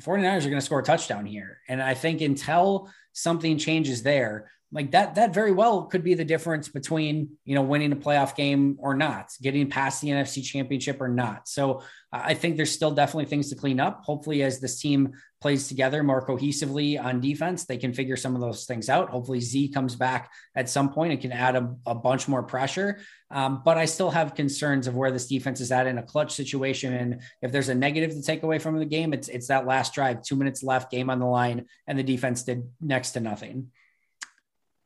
49ers 0.03 0.45
are 0.45 0.51
going 0.51 0.55
to 0.55 0.61
score 0.61 0.81
a 0.81 0.85
touchdown 0.85 1.27
here. 1.27 1.59
And 1.69 1.83
I 1.83 1.95
think 1.95 2.21
until 2.21 2.91
something 3.13 3.59
changes 3.59 4.03
there, 4.03 4.51
like 4.73 4.91
that 4.93 5.15
that 5.17 5.35
very 5.35 5.53
well 5.53 5.83
could 5.83 6.03
be 6.03 6.15
the 6.15 6.25
difference 6.25 6.69
between 6.69 7.37
you 7.45 7.55
know 7.55 7.63
winning 7.63 7.93
a 7.93 7.97
playoff 7.97 8.35
game 8.35 8.77
or 8.81 8.95
not 8.95 9.31
getting 9.43 9.69
past 9.69 10.01
the 10.01 10.09
nfc 10.09 10.43
championship 10.43 11.01
or 11.01 11.09
not. 11.09 11.47
So 11.47 11.83
i 12.11 12.35
think 12.35 12.57
there's 12.57 12.73
still 12.73 12.91
definitely 12.91 13.27
things 13.27 13.51
to 13.51 13.57
clean 13.57 13.79
up. 13.79 14.03
Hopefully 14.05 14.43
as 14.43 14.61
this 14.61 14.81
team 14.81 15.13
plays 15.41 15.69
together 15.69 16.03
more 16.03 16.27
cohesively 16.27 17.03
on 17.03 17.21
defense 17.21 17.65
they 17.65 17.77
can 17.77 17.93
figure 17.93 18.17
some 18.17 18.35
of 18.35 18.41
those 18.41 18.65
things 18.65 18.89
out. 18.89 19.11
Hopefully 19.11 19.41
z 19.41 19.69
comes 19.69 19.95
back 19.95 20.33
at 20.57 20.71
some 20.71 20.91
point 20.91 21.13
and 21.13 21.21
can 21.21 21.33
add 21.33 21.55
a, 21.55 21.75
a 21.87 21.95
bunch 21.95 22.27
more 22.27 22.43
pressure. 22.43 23.01
Um, 23.31 23.63
but 23.65 23.77
i 23.77 23.85
still 23.85 24.11
have 24.11 24.35
concerns 24.35 24.87
of 24.87 24.97
where 24.97 25.11
this 25.11 25.27
defense 25.27 25.61
is 25.61 25.71
at 25.71 25.87
in 25.87 25.99
a 25.99 26.03
clutch 26.03 26.33
situation. 26.33 26.95
And 26.95 27.21
if 27.43 27.53
there's 27.53 27.69
a 27.69 27.75
negative 27.75 28.13
to 28.13 28.23
take 28.23 28.43
away 28.43 28.59
from 28.59 28.79
the 28.79 28.87
game 28.87 29.13
it's 29.13 29.29
it's 29.29 29.49
that 29.49 29.67
last 29.67 29.93
drive 29.93 30.23
two 30.23 30.37
minutes 30.37 30.63
left 30.63 30.91
game 30.91 31.11
on 31.11 31.19
the 31.19 31.27
line 31.27 31.67
and 31.87 31.99
the 31.99 32.03
defense 32.03 32.45
did 32.45 32.71
next 32.81 33.13
to 33.13 33.21
nothing 33.21 33.71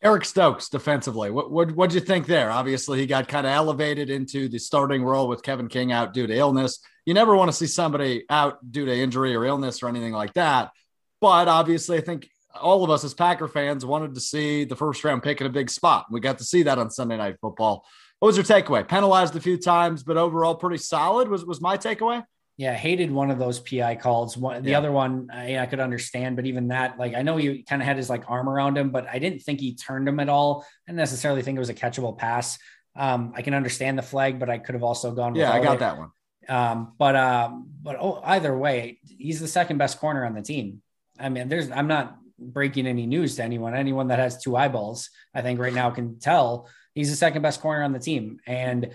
Eric 0.02 0.24
Stokes 0.24 0.68
defensively, 0.68 1.30
what 1.30 1.50
what 1.50 1.72
what'd 1.72 1.94
you 1.94 2.00
think 2.00 2.26
there? 2.26 2.50
Obviously, 2.50 2.98
he 2.98 3.06
got 3.06 3.28
kind 3.28 3.46
of 3.46 3.52
elevated 3.52 4.10
into 4.10 4.48
the 4.48 4.58
starting 4.58 5.02
role 5.02 5.26
with 5.26 5.42
Kevin 5.42 5.68
King 5.68 5.90
out 5.90 6.12
due 6.12 6.26
to 6.26 6.34
illness. 6.34 6.80
You 7.06 7.14
never 7.14 7.34
want 7.34 7.48
to 7.48 7.56
see 7.56 7.66
somebody 7.66 8.24
out 8.28 8.58
due 8.70 8.84
to 8.84 8.94
injury 8.94 9.34
or 9.34 9.44
illness 9.44 9.82
or 9.82 9.88
anything 9.88 10.12
like 10.12 10.34
that. 10.34 10.70
But 11.20 11.48
obviously, 11.48 11.96
I 11.96 12.02
think 12.02 12.28
all 12.60 12.84
of 12.84 12.90
us 12.90 13.04
as 13.04 13.14
Packer 13.14 13.48
fans 13.48 13.86
wanted 13.86 14.14
to 14.14 14.20
see 14.20 14.64
the 14.64 14.76
first 14.76 15.02
round 15.02 15.22
pick 15.22 15.40
in 15.40 15.46
a 15.46 15.50
big 15.50 15.70
spot. 15.70 16.06
We 16.10 16.20
got 16.20 16.38
to 16.38 16.44
see 16.44 16.64
that 16.64 16.78
on 16.78 16.90
Sunday 16.90 17.16
Night 17.16 17.36
Football. 17.40 17.86
What 18.18 18.28
was 18.28 18.36
your 18.36 18.44
takeaway? 18.44 18.86
Penalized 18.86 19.36
a 19.36 19.40
few 19.40 19.56
times, 19.56 20.02
but 20.02 20.16
overall 20.16 20.54
pretty 20.54 20.78
solid. 20.78 21.28
Was 21.28 21.44
was 21.44 21.60
my 21.60 21.78
takeaway? 21.78 22.22
Yeah, 22.58 22.72
hated 22.72 23.10
one 23.10 23.30
of 23.30 23.38
those 23.38 23.60
PI 23.60 23.96
calls. 23.96 24.34
One, 24.36 24.62
the 24.62 24.70
yeah. 24.70 24.78
other 24.78 24.90
one, 24.90 25.28
I, 25.30 25.58
I, 25.58 25.66
could 25.66 25.78
understand, 25.78 26.36
but 26.36 26.46
even 26.46 26.68
that, 26.68 26.98
like, 26.98 27.14
I 27.14 27.20
know 27.20 27.36
he 27.36 27.62
kind 27.62 27.82
of 27.82 27.86
had 27.86 27.98
his 27.98 28.08
like 28.08 28.24
arm 28.28 28.48
around 28.48 28.78
him, 28.78 28.90
but 28.90 29.06
I 29.06 29.18
didn't 29.18 29.40
think 29.40 29.60
he 29.60 29.74
turned 29.74 30.08
him 30.08 30.20
at 30.20 30.30
all. 30.30 30.64
I 30.86 30.92
didn't 30.92 30.96
necessarily 30.96 31.42
think 31.42 31.56
it 31.56 31.60
was 31.60 31.68
a 31.68 31.74
catchable 31.74 32.16
pass. 32.16 32.58
Um, 32.96 33.34
I 33.36 33.42
can 33.42 33.52
understand 33.52 33.98
the 33.98 34.02
flag, 34.02 34.38
but 34.38 34.48
I 34.48 34.56
could 34.56 34.74
have 34.74 34.82
also 34.82 35.12
gone. 35.12 35.34
Yeah, 35.34 35.52
I 35.52 35.62
got 35.62 35.74
it. 35.74 35.80
that 35.80 35.98
one. 35.98 36.10
Um, 36.48 36.94
but 36.98 37.16
um, 37.16 37.68
but 37.82 37.96
oh, 38.00 38.20
either 38.24 38.56
way, 38.56 39.00
he's 39.04 39.40
the 39.40 39.48
second 39.48 39.78
best 39.78 39.98
corner 39.98 40.24
on 40.24 40.34
the 40.34 40.42
team. 40.42 40.80
I 41.18 41.28
mean, 41.28 41.48
there's 41.48 41.70
I'm 41.70 41.88
not 41.88 42.16
breaking 42.38 42.86
any 42.86 43.06
news 43.06 43.36
to 43.36 43.42
anyone. 43.42 43.74
Anyone 43.74 44.08
that 44.08 44.18
has 44.18 44.42
two 44.42 44.56
eyeballs, 44.56 45.10
I 45.34 45.42
think 45.42 45.60
right 45.60 45.74
now 45.74 45.90
can 45.90 46.18
tell 46.18 46.68
he's 46.94 47.10
the 47.10 47.16
second 47.16 47.42
best 47.42 47.60
corner 47.60 47.82
on 47.82 47.92
the 47.92 47.98
team, 47.98 48.40
and 48.46 48.92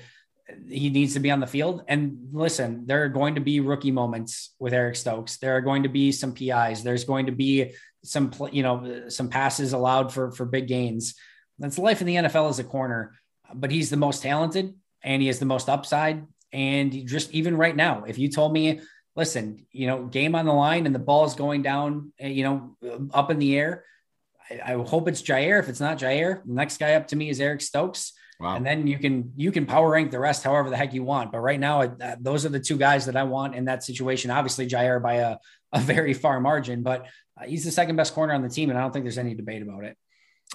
he 0.67 0.89
needs 0.89 1.13
to 1.13 1.19
be 1.19 1.31
on 1.31 1.39
the 1.39 1.47
field. 1.47 1.83
And 1.87 2.29
listen, 2.31 2.85
there 2.85 3.03
are 3.03 3.09
going 3.09 3.35
to 3.35 3.41
be 3.41 3.59
rookie 3.59 3.91
moments 3.91 4.53
with 4.59 4.73
Eric 4.73 4.95
Stokes. 4.95 5.37
There 5.37 5.55
are 5.55 5.61
going 5.61 5.83
to 5.83 5.89
be 5.89 6.11
some 6.11 6.33
PIs. 6.33 6.83
There's 6.83 7.03
going 7.03 7.25
to 7.27 7.31
be 7.31 7.73
some, 8.03 8.31
you 8.51 8.63
know, 8.63 9.09
some 9.09 9.29
passes 9.29 9.73
allowed 9.73 10.13
for 10.13 10.31
for 10.31 10.45
big 10.45 10.67
gains. 10.67 11.15
That's 11.59 11.77
life 11.77 12.01
in 12.01 12.07
the 12.07 12.15
NFL 12.15 12.49
as 12.49 12.59
a 12.59 12.63
corner. 12.63 13.13
But 13.53 13.71
he's 13.71 13.89
the 13.89 13.97
most 13.97 14.23
talented 14.23 14.73
and 15.03 15.21
he 15.21 15.27
has 15.27 15.39
the 15.39 15.45
most 15.45 15.69
upside. 15.69 16.25
And 16.53 17.07
just 17.07 17.31
even 17.31 17.55
right 17.57 17.75
now, 17.75 18.03
if 18.05 18.17
you 18.17 18.29
told 18.29 18.53
me, 18.53 18.81
listen, 19.15 19.65
you 19.71 19.87
know, 19.87 20.05
game 20.05 20.35
on 20.35 20.45
the 20.45 20.53
line 20.53 20.85
and 20.85 20.95
the 20.95 20.99
ball 20.99 21.25
is 21.25 21.33
going 21.33 21.61
down, 21.61 22.13
eh, 22.19 22.29
you 22.29 22.43
know, 22.43 23.09
up 23.13 23.31
in 23.31 23.39
the 23.39 23.57
air. 23.57 23.83
I, 24.49 24.73
I 24.73 24.83
hope 24.83 25.07
it's 25.07 25.21
Jaire. 25.21 25.59
If 25.59 25.69
it's 25.69 25.79
not 25.79 25.99
Jaire, 25.99 26.43
the 26.45 26.53
next 26.53 26.77
guy 26.77 26.93
up 26.93 27.07
to 27.07 27.15
me 27.15 27.29
is 27.29 27.41
Eric 27.41 27.61
Stokes. 27.61 28.13
Wow. 28.41 28.55
And 28.55 28.65
then 28.65 28.87
you 28.87 28.97
can 28.97 29.33
you 29.35 29.51
can 29.51 29.67
power 29.67 29.91
rank 29.91 30.09
the 30.09 30.19
rest 30.19 30.43
however 30.43 30.71
the 30.71 30.77
heck 30.77 30.95
you 30.95 31.03
want. 31.03 31.31
But 31.31 31.39
right 31.39 31.59
now, 31.59 31.81
uh, 31.81 32.15
those 32.19 32.43
are 32.43 32.49
the 32.49 32.59
two 32.59 32.75
guys 32.75 33.05
that 33.05 33.15
I 33.15 33.21
want 33.21 33.53
in 33.53 33.65
that 33.65 33.83
situation. 33.83 34.31
Obviously, 34.31 34.67
Jaire 34.67 35.01
by 35.01 35.15
a, 35.15 35.37
a 35.71 35.79
very 35.79 36.15
far 36.15 36.41
margin, 36.41 36.81
but 36.81 37.05
uh, 37.39 37.45
he's 37.45 37.63
the 37.63 37.71
second 37.71 37.97
best 37.97 38.15
corner 38.15 38.33
on 38.33 38.41
the 38.41 38.49
team, 38.49 38.71
and 38.71 38.79
I 38.79 38.81
don't 38.81 38.91
think 38.91 39.05
there's 39.05 39.19
any 39.19 39.35
debate 39.35 39.61
about 39.61 39.83
it. 39.83 39.95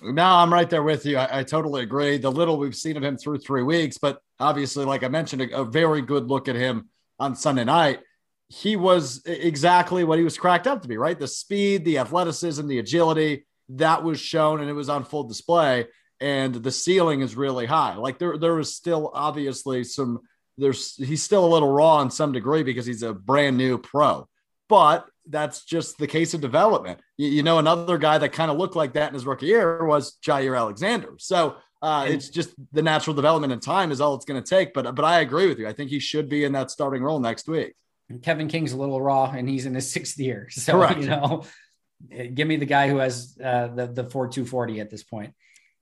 No, 0.02 0.24
I'm 0.24 0.52
right 0.52 0.68
there 0.68 0.82
with 0.82 1.06
you. 1.06 1.16
I, 1.16 1.38
I, 1.38 1.42
totally 1.42 1.82
agree. 1.82 2.18
The 2.18 2.30
little 2.30 2.58
we've 2.58 2.74
seen 2.74 2.96
of 2.96 3.04
him 3.04 3.16
through 3.16 3.38
three 3.38 3.62
weeks, 3.62 3.98
but 3.98 4.18
obviously, 4.40 4.84
like 4.84 5.04
I 5.04 5.08
mentioned, 5.08 5.42
a, 5.42 5.60
a 5.60 5.64
very 5.64 6.02
good 6.02 6.26
look 6.26 6.48
at 6.48 6.56
him 6.56 6.90
on 7.20 7.36
Sunday 7.36 7.64
night. 7.64 8.00
He 8.48 8.74
was 8.74 9.22
exactly 9.24 10.02
what 10.02 10.18
he 10.18 10.24
was 10.24 10.36
cracked 10.36 10.66
up 10.66 10.82
to 10.82 10.88
be, 10.88 10.98
right? 10.98 11.18
The 11.18 11.28
speed, 11.28 11.84
the 11.84 11.98
athleticism, 11.98 12.66
the 12.66 12.80
agility 12.80 13.46
that 13.70 14.02
was 14.02 14.20
shown, 14.20 14.60
and 14.60 14.68
it 14.68 14.74
was 14.74 14.88
on 14.88 15.04
full 15.04 15.24
display 15.24 15.86
and 16.20 16.54
the 16.54 16.70
ceiling 16.70 17.20
is 17.20 17.36
really 17.36 17.66
high. 17.66 17.96
Like 17.96 18.18
there, 18.18 18.38
there 18.38 18.58
is 18.58 18.74
still 18.74 19.10
obviously 19.14 19.84
some. 19.84 20.20
There's 20.58 20.96
he's 20.96 21.22
still 21.22 21.44
a 21.44 21.52
little 21.52 21.70
raw 21.70 22.00
in 22.00 22.10
some 22.10 22.32
degree 22.32 22.62
because 22.62 22.86
he's 22.86 23.02
a 23.02 23.12
brand 23.12 23.58
new 23.58 23.76
pro, 23.76 24.26
but 24.68 25.06
that's 25.28 25.64
just 25.64 25.98
the 25.98 26.06
case 26.06 26.32
of 26.34 26.40
development. 26.40 27.00
You, 27.18 27.28
you 27.28 27.42
know, 27.42 27.58
another 27.58 27.98
guy 27.98 28.18
that 28.18 28.32
kind 28.32 28.50
of 28.50 28.56
looked 28.56 28.76
like 28.76 28.94
that 28.94 29.08
in 29.08 29.14
his 29.14 29.26
rookie 29.26 29.46
year 29.46 29.84
was 29.84 30.16
Jaire 30.24 30.56
Alexander. 30.56 31.14
So 31.18 31.56
uh, 31.82 32.06
it's 32.08 32.30
just 32.30 32.54
the 32.72 32.82
natural 32.82 33.14
development 33.14 33.52
and 33.52 33.60
time 33.60 33.92
is 33.92 34.00
all 34.00 34.14
it's 34.14 34.24
going 34.24 34.42
to 34.42 34.48
take. 34.48 34.72
But 34.72 34.94
but 34.94 35.04
I 35.04 35.20
agree 35.20 35.46
with 35.46 35.58
you. 35.58 35.68
I 35.68 35.72
think 35.72 35.90
he 35.90 35.98
should 35.98 36.28
be 36.28 36.44
in 36.44 36.52
that 36.52 36.70
starting 36.70 37.02
role 37.02 37.20
next 37.20 37.48
week. 37.48 37.74
Kevin 38.22 38.48
King's 38.48 38.72
a 38.72 38.76
little 38.76 39.00
raw, 39.00 39.30
and 39.30 39.48
he's 39.48 39.66
in 39.66 39.74
his 39.74 39.90
sixth 39.90 40.18
year. 40.18 40.48
So 40.50 40.72
Correct. 40.72 41.00
you 41.00 41.08
know, 41.08 41.44
give 42.34 42.48
me 42.48 42.56
the 42.56 42.66
guy 42.66 42.88
who 42.88 42.98
has 42.98 43.36
uh, 43.42 43.68
the 43.68 43.86
the 43.88 44.04
four 44.04 44.28
two 44.28 44.46
forty 44.46 44.80
at 44.80 44.90
this 44.90 45.02
point. 45.02 45.34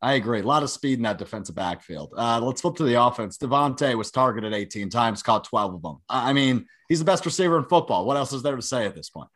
I 0.05 0.15
agree. 0.15 0.41
A 0.41 0.43
lot 0.43 0.63
of 0.63 0.69
speed 0.69 0.99
in 0.99 1.05
that 1.05 1.17
defensive 1.17 1.55
backfield. 1.55 2.13
Uh, 2.15 2.39
let's 2.39 2.61
flip 2.61 2.77
to 2.77 2.85
the 2.85 3.03
offense. 3.03 3.39
Davante 3.39 3.97
was 3.97 4.11
targeted 4.11 4.53
18 4.53 4.91
times, 4.91 5.23
caught 5.23 5.45
12 5.45 5.77
of 5.77 5.83
them. 5.83 5.97
I 6.11 6.35
mean, 6.35 6.67
he's 6.91 6.99
the 6.99 7.07
best 7.07 7.25
receiver 7.25 7.57
in 7.57 7.65
football. 7.65 8.05
What 8.05 8.19
else 8.19 8.31
is 8.35 8.43
there 8.43 8.55
to 8.55 8.61
say 8.61 8.85
at 8.85 8.95
this 8.95 9.09
point? 9.09 9.31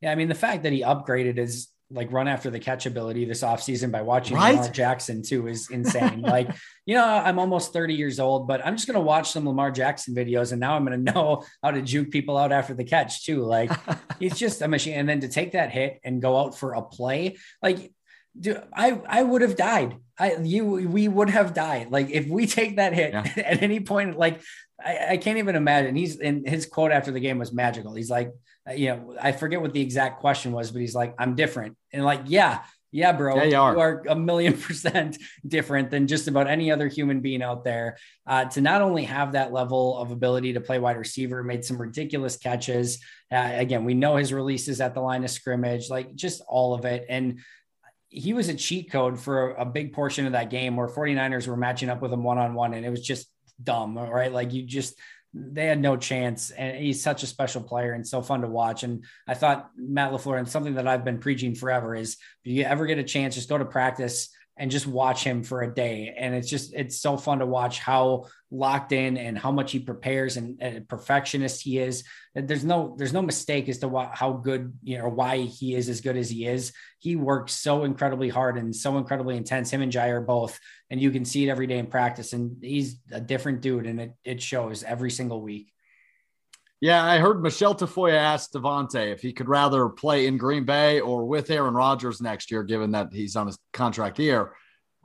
Yeah, 0.00 0.12
I 0.12 0.14
mean, 0.14 0.28
the 0.28 0.34
fact 0.34 0.62
that 0.62 0.72
he 0.72 0.80
upgraded 0.80 1.36
his 1.36 1.68
like 1.90 2.10
run 2.10 2.26
after 2.26 2.50
the 2.50 2.58
catch 2.58 2.86
ability 2.86 3.26
this 3.26 3.42
offseason 3.42 3.92
by 3.92 4.00
watching 4.02 4.36
right? 4.36 4.56
Lamar 4.56 4.70
Jackson 4.70 5.22
too 5.22 5.46
is 5.46 5.70
insane. 5.70 6.22
like, 6.22 6.50
you 6.86 6.94
know, 6.94 7.04
I'm 7.04 7.38
almost 7.38 7.72
30 7.72 7.94
years 7.94 8.18
old, 8.18 8.48
but 8.48 8.64
I'm 8.66 8.76
just 8.76 8.86
going 8.86 8.94
to 8.94 9.02
watch 9.02 9.30
some 9.30 9.46
Lamar 9.46 9.70
Jackson 9.70 10.14
videos 10.14 10.52
and 10.52 10.60
now 10.60 10.74
I'm 10.74 10.84
going 10.84 11.04
to 11.04 11.12
know 11.12 11.44
how 11.62 11.70
to 11.70 11.82
juke 11.82 12.10
people 12.10 12.36
out 12.36 12.52
after 12.52 12.74
the 12.74 12.84
catch 12.84 13.24
too. 13.24 13.42
Like, 13.42 13.70
he's 14.18 14.38
just 14.38 14.62
a 14.62 14.68
machine. 14.68 14.94
And 14.94 15.08
then 15.08 15.20
to 15.20 15.28
take 15.28 15.52
that 15.52 15.70
hit 15.70 16.00
and 16.02 16.22
go 16.22 16.38
out 16.38 16.56
for 16.58 16.72
a 16.72 16.82
play, 16.82 17.36
like 17.62 17.92
dude, 18.38 18.62
I 18.72 19.00
I 19.06 19.22
would 19.22 19.42
have 19.42 19.56
died. 19.56 19.96
I 20.18 20.36
you 20.36 20.64
we 20.64 21.08
would 21.08 21.30
have 21.30 21.54
died. 21.54 21.90
Like 21.90 22.10
if 22.10 22.28
we 22.28 22.46
take 22.46 22.76
that 22.76 22.92
hit 22.92 23.12
yeah. 23.12 23.24
at 23.36 23.62
any 23.62 23.80
point, 23.80 24.18
like 24.18 24.40
I, 24.84 25.06
I, 25.10 25.16
can't 25.16 25.38
even 25.38 25.56
imagine. 25.56 25.96
He's 25.96 26.16
in 26.16 26.44
his 26.44 26.66
quote 26.66 26.92
after 26.92 27.10
the 27.10 27.20
game 27.20 27.38
was 27.38 27.52
magical. 27.52 27.94
He's 27.94 28.10
like, 28.10 28.32
uh, 28.68 28.72
you 28.72 28.88
know, 28.88 29.16
I 29.20 29.32
forget 29.32 29.60
what 29.60 29.72
the 29.72 29.80
exact 29.80 30.20
question 30.20 30.52
was, 30.52 30.70
but 30.70 30.80
he's 30.80 30.94
like, 30.94 31.14
I'm 31.18 31.34
different. 31.34 31.76
And 31.92 32.04
like, 32.04 32.22
yeah, 32.26 32.62
yeah, 32.94 33.10
bro, 33.10 33.36
yeah, 33.36 33.42
you, 33.42 33.56
are. 33.56 33.72
you, 33.72 33.80
are. 33.80 34.02
a 34.08 34.14
million 34.14 34.52
percent 34.60 35.18
different 35.46 35.90
than 35.90 36.06
just 36.06 36.28
about 36.28 36.46
any 36.46 36.70
other 36.70 36.86
human 36.86 37.20
being 37.20 37.42
out 37.42 37.64
there. 37.64 37.96
Uh, 38.24 38.44
to 38.46 38.60
not 38.60 38.82
only 38.82 39.04
have 39.04 39.32
that 39.32 39.52
level 39.52 39.98
of 39.98 40.12
ability 40.12 40.52
to 40.52 40.60
play 40.60 40.78
wide 40.78 40.96
receiver, 40.96 41.42
made 41.42 41.64
some 41.64 41.76
ridiculous 41.76 42.36
catches. 42.36 43.00
Uh, 43.32 43.50
again, 43.54 43.84
we 43.84 43.94
know 43.94 44.14
his 44.16 44.32
releases 44.32 44.80
at 44.80 44.94
the 44.94 45.00
line 45.00 45.24
of 45.24 45.30
scrimmage, 45.30 45.90
like 45.90 46.14
just 46.14 46.40
all 46.46 46.72
of 46.72 46.84
it. 46.84 47.04
And 47.08 47.40
he 48.14 48.32
was 48.32 48.48
a 48.48 48.54
cheat 48.54 48.92
code 48.92 49.18
for 49.18 49.50
a, 49.50 49.64
big 49.64 49.92
portion 49.92 50.24
of 50.24 50.32
that 50.32 50.48
game 50.48 50.76
where 50.76 50.86
49ers 50.86 51.48
were 51.48 51.56
matching 51.56 51.90
up 51.90 52.00
with 52.00 52.12
him 52.12 52.22
one 52.22 52.38
on 52.38 52.54
one 52.54 52.72
and 52.72 52.86
it 52.86 52.90
was 52.90 53.00
just 53.00 53.28
dumb, 53.62 53.98
right? 53.98 54.32
Like 54.32 54.52
you 54.52 54.62
just 54.62 54.96
they 55.34 55.66
had 55.66 55.80
no 55.80 55.96
chance. 55.96 56.50
And 56.50 56.76
he's 56.76 57.02
such 57.02 57.24
a 57.24 57.26
special 57.26 57.60
player 57.60 57.92
and 57.92 58.06
so 58.06 58.22
fun 58.22 58.42
to 58.42 58.46
watch. 58.46 58.84
And 58.84 59.04
I 59.26 59.34
thought 59.34 59.70
Matt 59.76 60.12
LaFleur, 60.12 60.38
and 60.38 60.48
something 60.48 60.74
that 60.74 60.86
I've 60.86 61.04
been 61.04 61.18
preaching 61.18 61.56
forever 61.56 61.94
is 61.96 62.16
if 62.44 62.52
you 62.52 62.62
ever 62.62 62.86
get 62.86 62.98
a 62.98 63.04
chance, 63.04 63.34
just 63.34 63.48
go 63.48 63.58
to 63.58 63.64
practice 63.64 64.28
and 64.56 64.70
just 64.70 64.86
watch 64.86 65.24
him 65.24 65.42
for 65.42 65.62
a 65.62 65.74
day. 65.74 66.14
And 66.16 66.36
it's 66.36 66.48
just, 66.48 66.72
it's 66.72 67.00
so 67.00 67.16
fun 67.16 67.40
to 67.40 67.46
watch 67.46 67.80
how 67.80 68.26
locked 68.54 68.92
in 68.92 69.16
and 69.16 69.36
how 69.36 69.50
much 69.50 69.72
he 69.72 69.78
prepares 69.78 70.36
and, 70.36 70.56
and 70.62 70.88
perfectionist 70.88 71.62
he 71.62 71.78
is. 71.78 72.04
There's 72.34 72.64
no, 72.64 72.94
there's 72.96 73.12
no 73.12 73.22
mistake 73.22 73.68
as 73.68 73.78
to 73.78 73.88
what, 73.88 74.10
how 74.14 74.32
good, 74.32 74.72
you 74.82 74.98
know, 74.98 75.08
why 75.08 75.38
he 75.38 75.74
is 75.74 75.88
as 75.88 76.00
good 76.00 76.16
as 76.16 76.30
he 76.30 76.46
is. 76.46 76.72
He 77.00 77.16
works 77.16 77.52
so 77.52 77.84
incredibly 77.84 78.28
hard 78.28 78.56
and 78.56 78.74
so 78.74 78.96
incredibly 78.96 79.36
intense. 79.36 79.70
Him 79.70 79.82
and 79.82 79.92
Jai 79.92 80.08
are 80.08 80.20
both, 80.20 80.58
and 80.88 81.00
you 81.00 81.10
can 81.10 81.24
see 81.24 81.46
it 81.46 81.50
every 81.50 81.66
day 81.66 81.78
in 81.78 81.86
practice. 81.86 82.32
And 82.32 82.56
he's 82.62 83.00
a 83.10 83.20
different 83.20 83.60
dude, 83.60 83.86
and 83.86 84.00
it, 84.00 84.14
it 84.24 84.40
shows 84.40 84.82
every 84.82 85.10
single 85.10 85.42
week. 85.42 85.72
Yeah, 86.80 87.02
I 87.02 87.18
heard 87.18 87.42
Michelle 87.42 87.74
Tafoya 87.74 88.14
ask 88.14 88.52
Davante 88.52 89.12
if 89.12 89.22
he 89.22 89.32
could 89.32 89.48
rather 89.48 89.88
play 89.88 90.26
in 90.26 90.36
Green 90.36 90.64
Bay 90.64 91.00
or 91.00 91.24
with 91.24 91.50
Aaron 91.50 91.74
Rodgers 91.74 92.20
next 92.20 92.50
year, 92.50 92.62
given 92.62 92.92
that 92.92 93.12
he's 93.12 93.36
on 93.36 93.46
his 93.46 93.58
contract 93.72 94.18
year. 94.18 94.52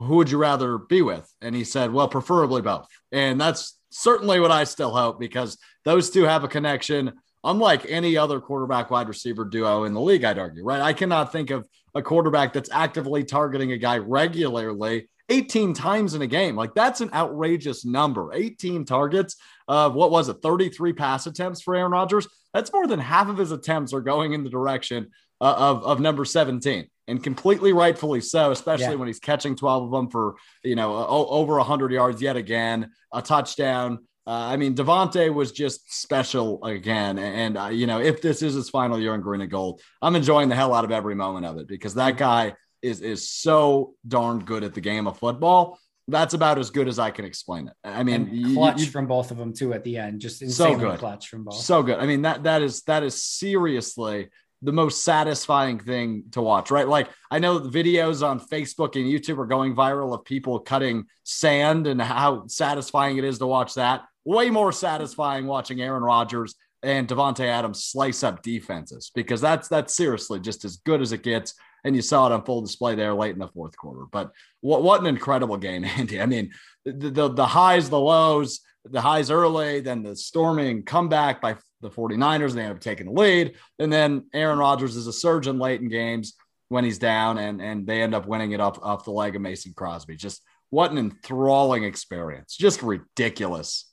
Who 0.00 0.16
would 0.16 0.30
you 0.30 0.38
rather 0.38 0.78
be 0.78 1.02
with? 1.02 1.30
And 1.40 1.54
he 1.54 1.64
said, 1.64 1.92
well, 1.92 2.08
preferably 2.08 2.62
both. 2.62 2.86
And 3.12 3.40
that's 3.40 3.78
certainly 3.90 4.40
what 4.40 4.50
I 4.50 4.64
still 4.64 4.90
hope 4.90 5.20
because 5.20 5.58
those 5.84 6.10
two 6.10 6.24
have 6.24 6.42
a 6.42 6.48
connection, 6.48 7.12
unlike 7.44 7.84
any 7.88 8.16
other 8.16 8.40
quarterback 8.40 8.90
wide 8.90 9.08
receiver 9.08 9.44
duo 9.44 9.84
in 9.84 9.92
the 9.92 10.00
league, 10.00 10.24
I'd 10.24 10.38
argue, 10.38 10.64
right? 10.64 10.80
I 10.80 10.94
cannot 10.94 11.32
think 11.32 11.50
of 11.50 11.66
a 11.94 12.02
quarterback 12.02 12.52
that's 12.52 12.70
actively 12.72 13.24
targeting 13.24 13.72
a 13.72 13.78
guy 13.78 13.98
regularly 13.98 15.08
18 15.28 15.74
times 15.74 16.14
in 16.14 16.22
a 16.22 16.26
game. 16.26 16.56
Like 16.56 16.74
that's 16.74 17.00
an 17.00 17.10
outrageous 17.12 17.84
number. 17.84 18.32
18 18.32 18.84
targets 18.84 19.36
of 19.68 19.94
what 19.94 20.10
was 20.10 20.28
it, 20.28 20.42
33 20.42 20.92
pass 20.92 21.26
attempts 21.26 21.60
for 21.60 21.76
Aaron 21.76 21.92
Rodgers. 21.92 22.26
That's 22.54 22.72
more 22.72 22.86
than 22.86 22.98
half 22.98 23.28
of 23.28 23.36
his 23.36 23.52
attempts 23.52 23.92
are 23.92 24.00
going 24.00 24.32
in 24.32 24.44
the 24.44 24.50
direction 24.50 25.10
uh, 25.40 25.54
of, 25.56 25.84
of 25.84 26.00
number 26.00 26.24
17 26.24 26.88
and 27.10 27.22
completely 27.22 27.72
rightfully 27.72 28.20
so, 28.20 28.50
especially 28.50 28.86
yeah. 28.86 28.94
when 28.94 29.08
he's 29.08 29.18
catching 29.18 29.56
12 29.56 29.84
of 29.84 29.90
them 29.90 30.08
for, 30.08 30.36
you 30.62 30.76
know, 30.76 30.96
uh, 30.96 31.06
over 31.06 31.56
100 31.56 31.92
yards 31.92 32.22
yet 32.22 32.36
again, 32.36 32.90
a 33.12 33.20
touchdown. 33.20 34.06
Uh, 34.26 34.30
I 34.30 34.56
mean, 34.56 34.74
Davante 34.74 35.32
was 35.32 35.52
just 35.52 35.92
special 35.92 36.64
again. 36.64 37.18
And, 37.18 37.58
uh, 37.58 37.66
you 37.68 37.86
know, 37.86 38.00
if 38.00 38.22
this 38.22 38.42
is 38.42 38.54
his 38.54 38.70
final 38.70 38.98
year 38.98 39.14
in 39.14 39.20
green 39.20 39.40
and 39.40 39.50
gold, 39.50 39.80
I'm 40.00 40.14
enjoying 40.14 40.48
the 40.48 40.54
hell 40.54 40.72
out 40.72 40.84
of 40.84 40.92
every 40.92 41.14
moment 41.14 41.46
of 41.46 41.58
it 41.58 41.66
because 41.66 41.94
that 41.94 42.16
guy 42.16 42.54
is, 42.80 43.00
is 43.00 43.28
so 43.28 43.94
darn 44.06 44.40
good 44.44 44.62
at 44.62 44.74
the 44.74 44.80
game 44.80 45.06
of 45.06 45.18
football 45.18 45.78
that's 46.10 46.34
about 46.34 46.58
as 46.58 46.70
good 46.70 46.88
as 46.88 46.98
I 46.98 47.10
can 47.10 47.24
explain 47.24 47.68
it. 47.68 47.74
I 47.84 48.02
mean, 48.02 48.28
and 48.28 48.54
clutch 48.54 48.78
you, 48.78 48.86
you, 48.86 48.90
from 48.90 49.06
both 49.06 49.30
of 49.30 49.38
them 49.38 49.52
too 49.52 49.72
at 49.72 49.84
the 49.84 49.96
end, 49.96 50.20
just 50.20 50.46
so 50.50 50.76
good. 50.76 50.98
Clutch 50.98 51.28
from 51.28 51.44
both, 51.44 51.54
so 51.54 51.82
good. 51.82 51.98
I 51.98 52.06
mean 52.06 52.22
that 52.22 52.44
that 52.44 52.62
is 52.62 52.82
that 52.82 53.02
is 53.02 53.22
seriously 53.22 54.28
the 54.62 54.72
most 54.72 55.04
satisfying 55.04 55.78
thing 55.78 56.24
to 56.32 56.42
watch, 56.42 56.70
right? 56.70 56.86
Like 56.86 57.08
I 57.30 57.38
know 57.38 57.58
the 57.58 57.70
videos 57.70 58.26
on 58.26 58.40
Facebook 58.40 58.96
and 58.96 59.06
YouTube 59.06 59.38
are 59.38 59.46
going 59.46 59.74
viral 59.74 60.14
of 60.14 60.24
people 60.24 60.58
cutting 60.58 61.04
sand 61.24 61.86
and 61.86 62.00
how 62.00 62.46
satisfying 62.46 63.16
it 63.16 63.24
is 63.24 63.38
to 63.38 63.46
watch 63.46 63.74
that. 63.74 64.02
Way 64.24 64.50
more 64.50 64.72
satisfying 64.72 65.46
watching 65.46 65.80
Aaron 65.80 66.02
Rodgers 66.02 66.54
and 66.82 67.08
Davante 67.08 67.44
Adams 67.44 67.84
slice 67.84 68.22
up 68.22 68.42
defenses 68.42 69.10
because 69.14 69.40
that's 69.40 69.68
that's 69.68 69.94
seriously 69.94 70.40
just 70.40 70.64
as 70.64 70.76
good 70.76 71.00
as 71.00 71.12
it 71.12 71.22
gets 71.22 71.54
and 71.84 71.96
you 71.96 72.02
saw 72.02 72.26
it 72.26 72.32
on 72.32 72.44
full 72.44 72.60
display 72.60 72.94
there 72.94 73.14
late 73.14 73.32
in 73.32 73.38
the 73.38 73.48
fourth 73.48 73.76
quarter. 73.76 74.04
But 74.10 74.32
what 74.60 74.82
what 74.82 75.00
an 75.00 75.06
incredible 75.06 75.56
game, 75.56 75.84
Andy! 75.98 76.20
I 76.20 76.26
mean, 76.26 76.52
the 76.84 77.10
the, 77.10 77.28
the 77.28 77.46
highs, 77.46 77.90
the 77.90 78.00
lows, 78.00 78.60
the 78.84 79.00
highs 79.00 79.30
early, 79.30 79.80
then 79.80 80.02
the 80.02 80.16
storming 80.16 80.82
comeback 80.82 81.40
by 81.40 81.56
the 81.80 81.90
49ers. 81.90 82.52
They 82.52 82.62
end 82.62 82.72
up 82.72 82.80
taking 82.80 83.06
the 83.06 83.12
lead, 83.12 83.56
and 83.78 83.92
then 83.92 84.26
Aaron 84.32 84.58
Rodgers 84.58 84.96
is 84.96 85.06
a 85.06 85.12
surgeon 85.12 85.58
late 85.58 85.80
in 85.80 85.88
games 85.88 86.34
when 86.68 86.84
he's 86.84 86.98
down, 86.98 87.38
and 87.38 87.60
and 87.60 87.86
they 87.86 88.02
end 88.02 88.14
up 88.14 88.26
winning 88.26 88.52
it 88.52 88.60
off 88.60 88.78
off 88.82 89.04
the 89.04 89.10
leg 89.10 89.36
of 89.36 89.42
Mason 89.42 89.72
Crosby. 89.74 90.16
Just 90.16 90.42
what 90.70 90.90
an 90.90 90.98
enthralling 90.98 91.84
experience! 91.84 92.56
Just 92.56 92.82
ridiculous. 92.82 93.86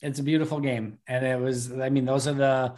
It's 0.00 0.18
a 0.18 0.22
beautiful 0.22 0.60
game, 0.60 0.98
and 1.06 1.24
it 1.24 1.40
was. 1.40 1.72
I 1.72 1.90
mean, 1.90 2.04
those 2.04 2.28
are 2.28 2.34
the 2.34 2.74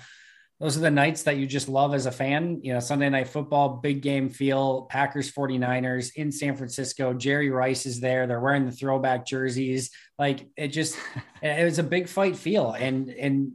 those 0.61 0.77
are 0.77 0.81
the 0.81 0.91
nights 0.91 1.23
that 1.23 1.39
you 1.39 1.47
just 1.47 1.71
love 1.71 1.95
as 1.95 2.05
a 2.05 2.13
fan. 2.13 2.61
You 2.63 2.75
know, 2.75 2.81
Sunday 2.81 3.09
night 3.09 3.29
football, 3.29 3.81
big 3.83 4.03
game 4.03 4.29
feel, 4.29 4.83
Packers 4.83 5.33
49ers 5.33 6.15
in 6.17 6.31
San 6.31 6.55
Francisco. 6.55 7.15
Jerry 7.15 7.51
Rice 7.51 7.87
is 7.87 7.99
there. 7.99 8.27
They're 8.27 8.41
wearing 8.41 8.67
the 8.67 8.73
throwback 8.73 9.27
jerseys. 9.27 9.91
Like 10.19 10.49
it 10.59 10.69
just 10.69 10.99
it 11.43 11.65
was 11.65 11.79
a 11.79 11.83
big 11.83 12.09
fight 12.09 12.37
feel. 12.37 12.73
And 12.73 13.09
and 13.09 13.53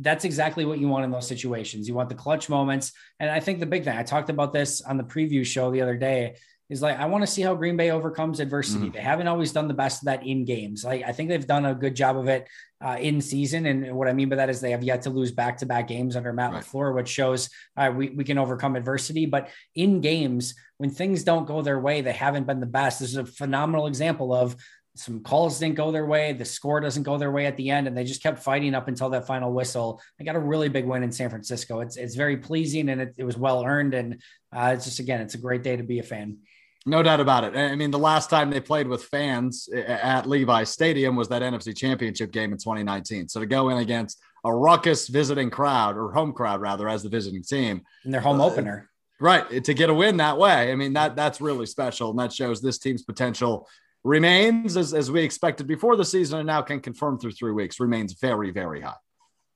that's 0.00 0.24
exactly 0.24 0.64
what 0.64 0.78
you 0.78 0.88
want 0.88 1.04
in 1.04 1.10
those 1.10 1.26
situations. 1.26 1.88
You 1.88 1.94
want 1.94 2.08
the 2.08 2.14
clutch 2.14 2.48
moments. 2.48 2.92
And 3.20 3.30
I 3.30 3.40
think 3.40 3.60
the 3.60 3.66
big 3.66 3.84
thing, 3.84 3.96
I 3.96 4.02
talked 4.02 4.30
about 4.30 4.52
this 4.52 4.80
on 4.82 4.96
the 4.96 5.04
preview 5.04 5.44
show 5.44 5.70
the 5.70 5.82
other 5.82 5.96
day, 5.96 6.36
is 6.70 6.82
like 6.82 6.98
I 6.98 7.06
want 7.06 7.22
to 7.22 7.26
see 7.26 7.42
how 7.42 7.54
Green 7.54 7.76
Bay 7.76 7.90
overcomes 7.90 8.40
adversity. 8.40 8.88
Mm. 8.88 8.92
They 8.92 9.00
haven't 9.00 9.28
always 9.28 9.52
done 9.52 9.68
the 9.68 9.74
best 9.74 10.02
of 10.02 10.06
that 10.06 10.26
in 10.26 10.44
games. 10.44 10.84
Like 10.84 11.02
I 11.02 11.12
think 11.12 11.30
they've 11.30 11.46
done 11.46 11.64
a 11.64 11.74
good 11.74 11.96
job 11.96 12.18
of 12.18 12.28
it 12.28 12.46
uh, 12.84 12.96
in 13.00 13.20
season, 13.20 13.66
and 13.66 13.94
what 13.96 14.06
I 14.06 14.12
mean 14.12 14.28
by 14.28 14.36
that 14.36 14.50
is 14.50 14.60
they 14.60 14.72
have 14.72 14.82
yet 14.82 15.02
to 15.02 15.10
lose 15.10 15.32
back 15.32 15.58
to 15.58 15.66
back 15.66 15.88
games 15.88 16.14
under 16.14 16.32
Matt 16.32 16.52
right. 16.52 16.62
LaFleur, 16.62 16.94
which 16.94 17.08
shows 17.08 17.48
uh, 17.76 17.90
we 17.94 18.10
we 18.10 18.24
can 18.24 18.38
overcome 18.38 18.76
adversity. 18.76 19.24
But 19.24 19.48
in 19.74 20.00
games, 20.00 20.54
when 20.76 20.90
things 20.90 21.24
don't 21.24 21.46
go 21.46 21.62
their 21.62 21.80
way, 21.80 22.02
they 22.02 22.12
haven't 22.12 22.46
been 22.46 22.60
the 22.60 22.66
best. 22.66 23.00
This 23.00 23.10
is 23.10 23.16
a 23.16 23.24
phenomenal 23.24 23.86
example 23.86 24.34
of 24.34 24.54
some 24.98 25.20
calls 25.20 25.58
didn't 25.58 25.76
go 25.76 25.90
their 25.92 26.06
way. 26.06 26.32
The 26.32 26.44
score 26.44 26.80
doesn't 26.80 27.02
go 27.02 27.18
their 27.18 27.30
way 27.30 27.46
at 27.46 27.56
the 27.56 27.70
end, 27.70 27.86
and 27.86 27.96
they 27.96 28.04
just 28.04 28.22
kept 28.22 28.38
fighting 28.40 28.74
up 28.74 28.88
until 28.88 29.10
that 29.10 29.26
final 29.26 29.52
whistle. 29.52 30.00
They 30.18 30.24
got 30.24 30.36
a 30.36 30.40
really 30.40 30.68
big 30.68 30.86
win 30.86 31.02
in 31.02 31.12
San 31.12 31.30
Francisco. 31.30 31.80
It's 31.80 31.96
it's 31.96 32.14
very 32.14 32.36
pleasing 32.36 32.88
and 32.88 33.00
it, 33.00 33.14
it 33.18 33.24
was 33.24 33.36
well 33.36 33.64
earned. 33.64 33.94
And 33.94 34.22
uh, 34.52 34.72
it's 34.74 34.84
just 34.84 34.98
again, 34.98 35.20
it's 35.20 35.34
a 35.34 35.38
great 35.38 35.62
day 35.62 35.76
to 35.76 35.82
be 35.82 35.98
a 35.98 36.02
fan. 36.02 36.38
No 36.86 37.02
doubt 37.02 37.20
about 37.20 37.44
it. 37.44 37.56
I 37.56 37.74
mean, 37.76 37.90
the 37.90 37.98
last 37.98 38.30
time 38.30 38.50
they 38.50 38.60
played 38.60 38.88
with 38.88 39.04
fans 39.04 39.68
at 39.68 40.26
Levi 40.26 40.64
Stadium 40.64 41.16
was 41.16 41.28
that 41.28 41.42
NFC 41.42 41.76
Championship 41.76 42.32
game 42.32 42.52
in 42.52 42.58
2019. 42.58 43.28
So 43.28 43.40
to 43.40 43.46
go 43.46 43.68
in 43.68 43.78
against 43.78 44.18
a 44.44 44.54
ruckus 44.54 45.08
visiting 45.08 45.50
crowd 45.50 45.96
or 45.96 46.12
home 46.12 46.32
crowd 46.32 46.60
rather 46.60 46.88
as 46.88 47.02
the 47.02 47.08
visiting 47.08 47.42
team 47.42 47.82
in 48.04 48.10
their 48.10 48.20
home 48.20 48.40
uh, 48.40 48.46
opener. 48.46 48.88
Right, 49.20 49.64
to 49.64 49.74
get 49.74 49.90
a 49.90 49.94
win 49.94 50.18
that 50.18 50.38
way. 50.38 50.70
I 50.70 50.76
mean, 50.76 50.92
that 50.92 51.16
that's 51.16 51.40
really 51.40 51.66
special 51.66 52.10
and 52.10 52.18
that 52.20 52.32
shows 52.32 52.62
this 52.62 52.78
team's 52.78 53.02
potential 53.02 53.68
remains 54.04 54.76
as, 54.76 54.94
as 54.94 55.10
we 55.10 55.22
expected 55.22 55.66
before 55.66 55.96
the 55.96 56.04
season 56.04 56.38
and 56.38 56.46
now 56.46 56.62
can 56.62 56.80
confirm 56.80 57.18
through 57.18 57.32
3 57.32 57.52
weeks 57.52 57.80
remains 57.80 58.14
very 58.14 58.50
very 58.50 58.80
high. 58.80 58.94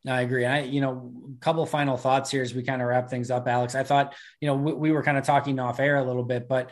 I 0.06 0.22
agree. 0.22 0.44
I, 0.44 0.62
you 0.62 0.80
know, 0.80 1.12
a 1.36 1.44
couple 1.44 1.64
final 1.64 1.96
thoughts 1.96 2.28
here 2.28 2.42
as 2.42 2.52
we 2.52 2.64
kind 2.64 2.82
of 2.82 2.88
wrap 2.88 3.08
things 3.08 3.30
up, 3.30 3.46
Alex. 3.46 3.76
I 3.76 3.84
thought, 3.84 4.14
you 4.40 4.48
know, 4.48 4.56
we, 4.56 4.72
we 4.72 4.90
were 4.90 5.04
kind 5.04 5.16
of 5.16 5.24
talking 5.24 5.60
off 5.60 5.78
air 5.78 5.96
a 5.96 6.04
little 6.04 6.24
bit, 6.24 6.48
but 6.48 6.70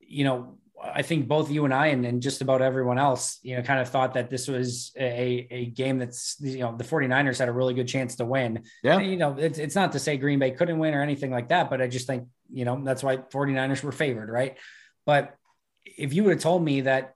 you 0.00 0.24
know, 0.24 0.58
I 0.82 1.02
think 1.02 1.26
both 1.26 1.50
you 1.50 1.64
and 1.64 1.72
I 1.72 1.86
and, 1.88 2.04
and 2.04 2.20
just 2.20 2.42
about 2.42 2.60
everyone 2.60 2.98
else, 2.98 3.38
you 3.42 3.56
know, 3.56 3.62
kind 3.62 3.80
of 3.80 3.88
thought 3.88 4.14
that 4.14 4.28
this 4.28 4.46
was 4.46 4.92
a, 4.96 5.46
a 5.50 5.66
game 5.66 5.98
that's, 5.98 6.36
you 6.38 6.58
know, 6.58 6.76
the 6.76 6.84
49ers 6.84 7.38
had 7.38 7.48
a 7.48 7.52
really 7.52 7.72
good 7.74 7.88
chance 7.88 8.16
to 8.16 8.26
win. 8.26 8.62
Yeah. 8.82 8.98
And, 8.98 9.10
you 9.10 9.16
know, 9.16 9.36
it's, 9.38 9.58
it's 9.58 9.74
not 9.74 9.92
to 9.92 9.98
say 9.98 10.18
Green 10.18 10.38
Bay 10.38 10.50
couldn't 10.50 10.78
win 10.78 10.94
or 10.94 11.00
anything 11.00 11.30
like 11.30 11.48
that, 11.48 11.70
but 11.70 11.80
I 11.80 11.88
just 11.88 12.06
think, 12.06 12.28
you 12.52 12.64
know, 12.66 12.78
that's 12.84 13.02
why 13.02 13.16
49ers 13.16 13.82
were 13.82 13.90
favored. 13.90 14.28
Right. 14.28 14.58
But 15.06 15.34
if 15.96 16.12
you 16.12 16.24
would 16.24 16.34
have 16.34 16.42
told 16.42 16.64
me 16.64 16.82
that 16.82 17.14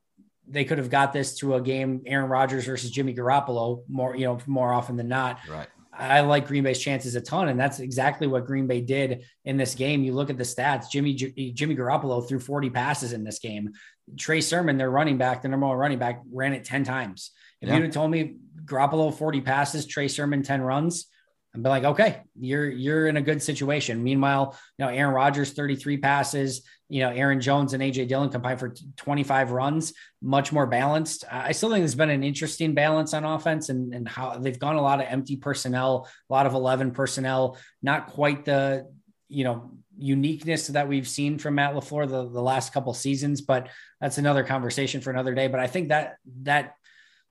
they 0.49 0.65
could 0.65 0.79
have 0.79 0.91
got 0.91 1.13
this 1.13 1.37
to 1.37 1.55
a 1.55 1.61
game, 1.61 2.03
Aaron 2.07 2.29
Rodgers 2.29 2.67
versus 2.67 2.91
Jimmy 2.91 3.15
Garoppolo 3.15 3.83
more, 3.89 4.17
you 4.17 4.25
know, 4.25 4.39
more 4.47 4.73
often 4.73 4.97
than 4.97 5.09
not, 5.09 5.39
right. 5.49 5.69
I 5.93 6.21
like 6.21 6.47
Green 6.47 6.65
Bay's 6.65 6.79
chances 6.79 7.15
a 7.15 7.21
ton, 7.21 7.49
and 7.49 7.61
that's 7.61 7.79
exactly 7.79 8.27
what 8.27 8.47
Green 8.47 8.67
Bay 8.67 8.81
did 8.81 9.25
in 9.45 9.57
this 9.57 9.75
game. 9.75 10.03
You 10.03 10.15
look 10.15 10.31
at 10.31 10.39
the 10.39 10.45
stats: 10.45 10.91
Jimmy 10.91 11.15
Jimmy 11.15 11.77
Garoppolo 11.77 12.27
threw 12.27 12.39
40 12.39 12.71
passes 12.71 13.13
in 13.13 13.23
this 13.23 13.39
game. 13.39 13.73
Trey 14.19 14.41
Sermon, 14.41 14.79
their 14.79 14.91
running 14.91 15.19
back, 15.19 15.43
the 15.43 15.49
number 15.49 15.67
one 15.67 15.77
running 15.77 15.99
back, 15.99 16.23
ran 16.33 16.55
it 16.55 16.65
10 16.65 16.85
times. 16.85 17.33
If 17.61 17.69
yeah. 17.69 17.77
you'd 17.77 17.85
have 17.85 17.93
told 17.93 18.11
me 18.11 18.37
Garoppolo 18.65 19.13
40 19.13 19.43
passes, 19.43 19.87
Trey 19.87 20.09
Sermon 20.09 20.43
10 20.43 20.63
runs, 20.63 21.07
I'd 21.55 21.63
be 21.63 21.69
like, 21.69 21.85
okay, 21.85 22.23
you're 22.39 22.71
you're 22.71 23.09
in 23.09 23.17
a 23.17 23.23
good 23.23 23.43
situation. 23.43 24.03
Meanwhile, 24.03 24.57
you 24.79 24.85
know, 24.85 24.91
Aaron 24.91 25.15
Rodgers 25.15 25.53
33 25.53 25.97
passes, 25.97 26.63
you 26.89 27.01
know, 27.01 27.11
Aaron 27.11 27.41
Jones 27.41 27.73
and 27.73 27.83
AJ 27.83 28.09
Dillon 28.09 28.29
combined 28.29 28.61
for 28.61 28.75
25 28.97 29.51
runs, 29.51 29.93
much 30.23 30.53
more 30.53 30.67
balanced. 30.67 31.25
I 31.31 31.53
still 31.53 31.71
think 31.71 31.81
there's 31.81 31.97
been 31.97 32.11
an 32.11 32.23
interesting 32.23 32.75
balance 32.75 33.15
on 33.15 33.25
offense 33.25 33.69
and, 33.69 33.93
and 33.93 34.09
how 34.09 34.39
they've 34.39 34.59
gone 34.59 34.77
a 34.77 34.83
lot 34.83 35.01
of 35.01 35.07
empty 35.09 35.37
personnel, 35.37 36.09
a 36.29 36.33
lot 36.33 36.47
of 36.47 36.55
11 36.55 36.93
personnel, 36.93 37.59
not 37.83 38.07
quite 38.07 38.45
the, 38.45 38.89
you 39.29 39.43
know, 39.43 39.73
uniqueness 39.99 40.69
that 40.69 40.89
we've 40.89 41.09
seen 41.09 41.39
from 41.39 41.57
Matt 41.57 41.75
LaFleur 41.75 42.09
the, 42.09 42.29
the 42.29 42.43
last 42.43 42.73
couple 42.73 42.95
seasons, 42.95 43.41
but 43.41 43.69
that's 44.01 44.19
another 44.19 44.45
conversation 44.45 45.01
for 45.01 45.11
another 45.11 45.35
day. 45.35 45.47
But 45.47 45.61
I 45.61 45.67
think 45.67 45.89
that 45.89 46.17
that 46.43 46.75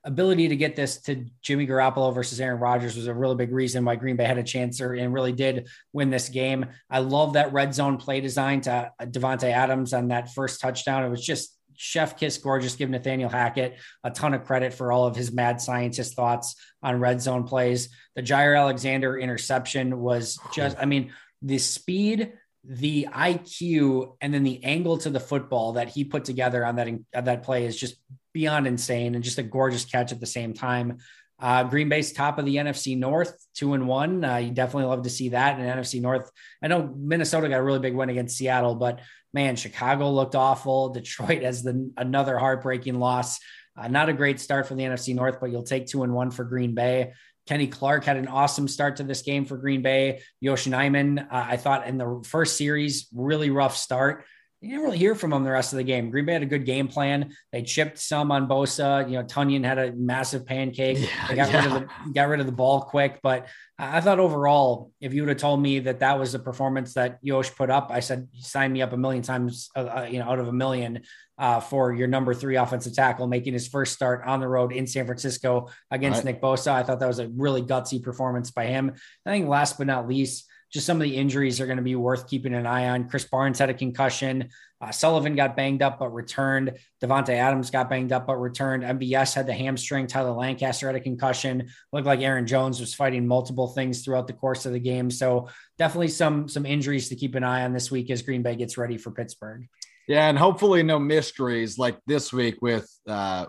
ability 0.04 0.47
to 0.47 0.56
get 0.56 0.76
this 0.76 1.02
to 1.02 1.26
Jimmy 1.41 1.68
Garoppolo 1.68 2.14
versus 2.14 2.39
Aaron 2.39 2.60
Rodgers 2.60 2.95
was 2.95 3.08
a 3.08 3.14
really 3.14 3.36
big 3.36 3.52
reason 3.52 3.84
why 3.84 3.95
Green 3.95 4.16
Bay 4.16 4.24
had 4.24 4.38
a 4.38 4.43
chance 4.43 4.80
or, 4.80 4.93
and 4.93 5.14
really 5.14 5.34
did 5.34 5.68
win 5.91 6.10
this 6.10 6.30
game. 6.30 6.68
I 6.89 7.00
love 7.00 7.34
that 7.34 7.52
red 7.52 7.74
zone 7.74 7.97
play 7.97 8.22
design 8.22 8.62
to 8.62 8.91
uh, 9.00 9.06
Davante 9.06 9.52
Adams 9.52 9.93
on 9.93 10.08
that 10.10 10.34
first 10.34 10.62
touchdown. 10.62 11.04
It 11.04 11.10
was 11.10 11.26
just 11.26 11.58
chef 11.76 12.18
kiss 12.18 12.38
gorgeous. 12.38 12.76
Give 12.76 12.89
Nathaniel 12.89 13.30
Hackett 13.30 13.78
a 14.04 14.12
ton 14.12 14.34
of 14.34 14.45
credit 14.45 14.74
for 14.74 14.91
all 14.91 15.06
of 15.06 15.16
his 15.16 15.32
mad 15.32 15.62
scientist 15.62 16.16
thoughts 16.16 16.56
on 16.82 17.00
red 17.00 17.22
zone 17.22 17.43
plays. 17.43 17.89
The 18.16 18.24
Jaire 18.24 18.58
Alexander 18.58 19.18
interception 19.18 20.00
was 20.00 20.39
just, 20.54 20.78
I 20.78 20.86
mean, 20.86 21.12
the 21.41 21.58
speed, 21.58 22.34
the 22.64 23.08
IQ, 23.12 24.16
and 24.22 24.34
then 24.34 24.43
the 24.43 24.64
angle 24.64 24.97
to 25.00 25.10
the 25.10 25.20
football 25.20 25.74
that 25.74 25.89
he 25.89 26.04
put 26.04 26.26
together 26.26 26.66
on 26.66 26.76
that 26.76 27.26
that 27.26 27.43
play 27.43 27.66
is 27.66 27.78
just 27.78 27.95
beyond 28.34 28.67
insane 28.67 29.15
and 29.15 29.23
just 29.23 29.38
a 29.38 29.43
gorgeous 29.43 29.86
catch 29.86 30.11
at 30.11 30.19
the 30.19 30.25
same 30.25 30.53
time. 30.53 30.97
Uh, 31.41 31.63
Green 31.63 31.88
Bay's 31.88 32.11
top 32.11 32.38
of 32.38 32.45
the 32.45 32.57
NFC 32.57 32.97
North, 32.97 33.34
two 33.53 33.73
and 33.73 33.88
one. 33.88 34.25
Uh, 34.25 34.38
you 34.38 34.51
definitely 34.51 34.89
love 34.89 35.03
to 35.03 35.09
see 35.09 35.30
that 35.30 35.57
in 35.57 35.65
NFC 35.65 36.01
North. 36.01 36.30
I 36.61 36.67
know 36.67 36.93
Minnesota 36.97 37.47
got 37.47 37.59
a 37.59 37.63
really 37.63 37.80
big 37.80 37.95
win 37.95 38.09
against 38.09 38.38
Seattle, 38.38 38.75
but 38.75 38.99
man, 39.34 39.55
Chicago 39.55 40.11
looked 40.11 40.36
awful. 40.36 40.89
Detroit 40.93 41.43
has 41.43 41.63
the 41.63 41.91
another 41.95 42.38
heartbreaking 42.38 42.99
loss. 42.99 43.39
Uh, 43.77 43.88
not 43.88 44.09
a 44.09 44.13
great 44.13 44.41
start 44.41 44.67
for 44.67 44.75
the 44.75 44.84
NFC 44.84 45.15
North, 45.15 45.39
but 45.39 45.49
you'll 45.49 45.63
take 45.63 45.88
two 45.88 46.03
and 46.03 46.13
one 46.13 46.32
for 46.32 46.43
Green 46.43 46.75
Bay. 46.75 47.13
Kenny 47.47 47.67
Clark 47.67 48.03
had 48.03 48.17
an 48.17 48.27
awesome 48.27 48.67
start 48.67 48.97
to 48.97 49.03
this 49.03 49.21
game 49.21 49.45
for 49.45 49.57
Green 49.57 49.82
Bay. 49.82 50.21
Yoshi 50.41 50.69
Nijman, 50.69 51.19
uh, 51.19 51.25
I 51.32 51.57
thought 51.57 51.88
in 51.88 51.97
the 51.97 52.21
first 52.25 52.57
series, 52.57 53.07
really 53.13 53.49
rough 53.49 53.77
start 53.77 54.25
you 54.62 54.70
didn't 54.70 54.84
really 54.84 54.97
hear 54.97 55.16
from 55.16 55.30
them 55.30 55.45
the 55.45 55.51
rest 55.51 55.72
of 55.72 55.78
the 55.78 55.84
game. 55.84 56.10
Green 56.10 56.26
Bay 56.26 56.34
had 56.34 56.43
a 56.43 56.45
good 56.47 56.66
game 56.66 56.89
plan. 56.89 57.34
They 57.53 57.62
chipped 57.62 57.97
some 57.97 58.30
on 58.30 58.47
Bosa. 58.47 59.10
You 59.10 59.18
know, 59.18 59.24
Tonyan 59.24 59.64
had 59.64 59.78
a 59.78 59.93
massive 59.93 60.45
pancake. 60.45 60.97
Yeah, 60.99 61.28
they 61.30 61.36
got 61.36 61.49
yeah. 61.49 61.57
rid 61.57 61.66
of 61.66 61.74
the 61.74 62.12
got 62.14 62.28
rid 62.28 62.39
of 62.41 62.45
the 62.45 62.51
ball 62.51 62.82
quick. 62.82 63.20
But 63.24 63.47
I 63.78 64.01
thought 64.01 64.20
overall, 64.20 64.91
if 64.99 65.14
you 65.14 65.22
would 65.22 65.30
have 65.30 65.38
told 65.38 65.62
me 65.62 65.80
that 65.80 65.99
that 65.99 66.20
was 66.20 66.34
the 66.34 66.39
performance 66.39 66.95
that 66.95 67.20
Yosh 67.22 67.55
put 67.55 67.70
up, 67.70 67.89
I 67.89 68.01
said 68.01 68.28
sign 68.34 68.74
me 68.74 68.82
up 68.82 68.91
a 68.91 68.97
million 68.97 69.24
times. 69.24 69.70
Uh, 69.74 69.80
uh, 69.80 70.07
you 70.12 70.20
know, 70.20 70.26
out 70.26 70.39
of 70.39 70.49
a 70.49 70.53
million 70.53 71.03
uh, 71.38 71.62
for 71.62 71.93
your 71.93 72.10
number 72.10 72.34
three 72.34 72.57
offensive 72.57 72.93
tackle, 72.93 73.28
making 73.28 73.53
his 73.53 73.70
first 73.70 73.93
start 73.93 74.24
on 74.26 74.41
the 74.41 74.47
road 74.47 74.74
in 74.74 74.86
San 74.86 75.05
Francisco 75.05 75.70
against 75.89 76.18
right. 76.18 76.34
Nick 76.34 76.41
Bosa. 76.41 76.74
I 76.74 76.84
thought 76.84 76.99
that 76.99 77.07
was 77.07 77.20
a 77.20 77.30
really 77.30 77.62
gutsy 77.62 78.03
performance 78.03 78.51
by 78.51 78.66
him. 78.66 78.91
I 79.26 79.30
think 79.30 79.47
last 79.47 79.78
but 79.78 79.88
not 79.88 80.05
least 80.05 80.45
just 80.72 80.86
some 80.86 80.97
of 80.97 81.03
the 81.03 81.15
injuries 81.15 81.59
are 81.59 81.65
going 81.65 81.78
to 81.78 81.84
be 81.84 81.95
worth 81.95 82.28
keeping 82.28 82.53
an 82.53 82.67
eye 82.67 82.89
on. 82.89 83.09
Krys 83.09 83.30
Barnes 83.30 83.59
had 83.59 83.70
a 83.70 83.74
concussion. 83.74 84.49
Uh, 84.82 84.91
Sullivan 84.91 85.36
got 85.36 85.55
banged 85.55 85.82
up 85.82 85.99
but 85.99 86.13
returned. 86.13 86.78
Davante 87.01 87.30
Adams 87.30 87.70
got 87.70 87.89
banged 87.89 88.11
up 88.11 88.28
but 88.28 88.38
returned. 88.38 88.84
MVS 88.84 89.34
had 89.34 89.47
the 89.47 89.53
hamstring. 89.53 90.07
Tyler 90.07 90.32
Lancaster 90.32 90.88
had 90.88 90.95
a 90.95 91.01
concussion. 91.01 91.70
Looked 91.91 92.07
like 92.07 92.22
Aaron 92.22 92.47
Jones 92.47 92.80
was 92.80 92.93
fighting 92.93 93.28
multiple 93.28 93.67
things 93.67 94.03
throughout 94.03 94.28
the 94.28 94.34
course 94.34 94.65
of 94.65 94.74
the 94.74 94.80
game. 94.80 95.11
So 95.11 95.49
definitely 95.78 96.09
some 96.09 96.47
some 96.47 96.65
injuries 96.65 97.09
to 97.09 97.15
keep 97.15 97.36
an 97.36 97.43
eye 97.43 97.65
on 97.65 97.74
this 97.74 97.91
week 97.91 98.09
as 98.09 98.22
Green 98.22 98.43
Bay 98.43 98.55
gets 98.55 98.78
ready 98.78 98.97
for 98.97 99.11
Pittsburgh. 99.11 99.67
Yeah, 100.07 100.30
and 100.30 100.38
hopefully 100.38 100.82
no 100.82 100.97
mysteries 100.97 101.78
like 101.78 101.97
this 102.07 102.32
week 102.32 102.61
with 102.61 102.89
uh, 103.07 103.47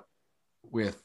with 0.70 1.00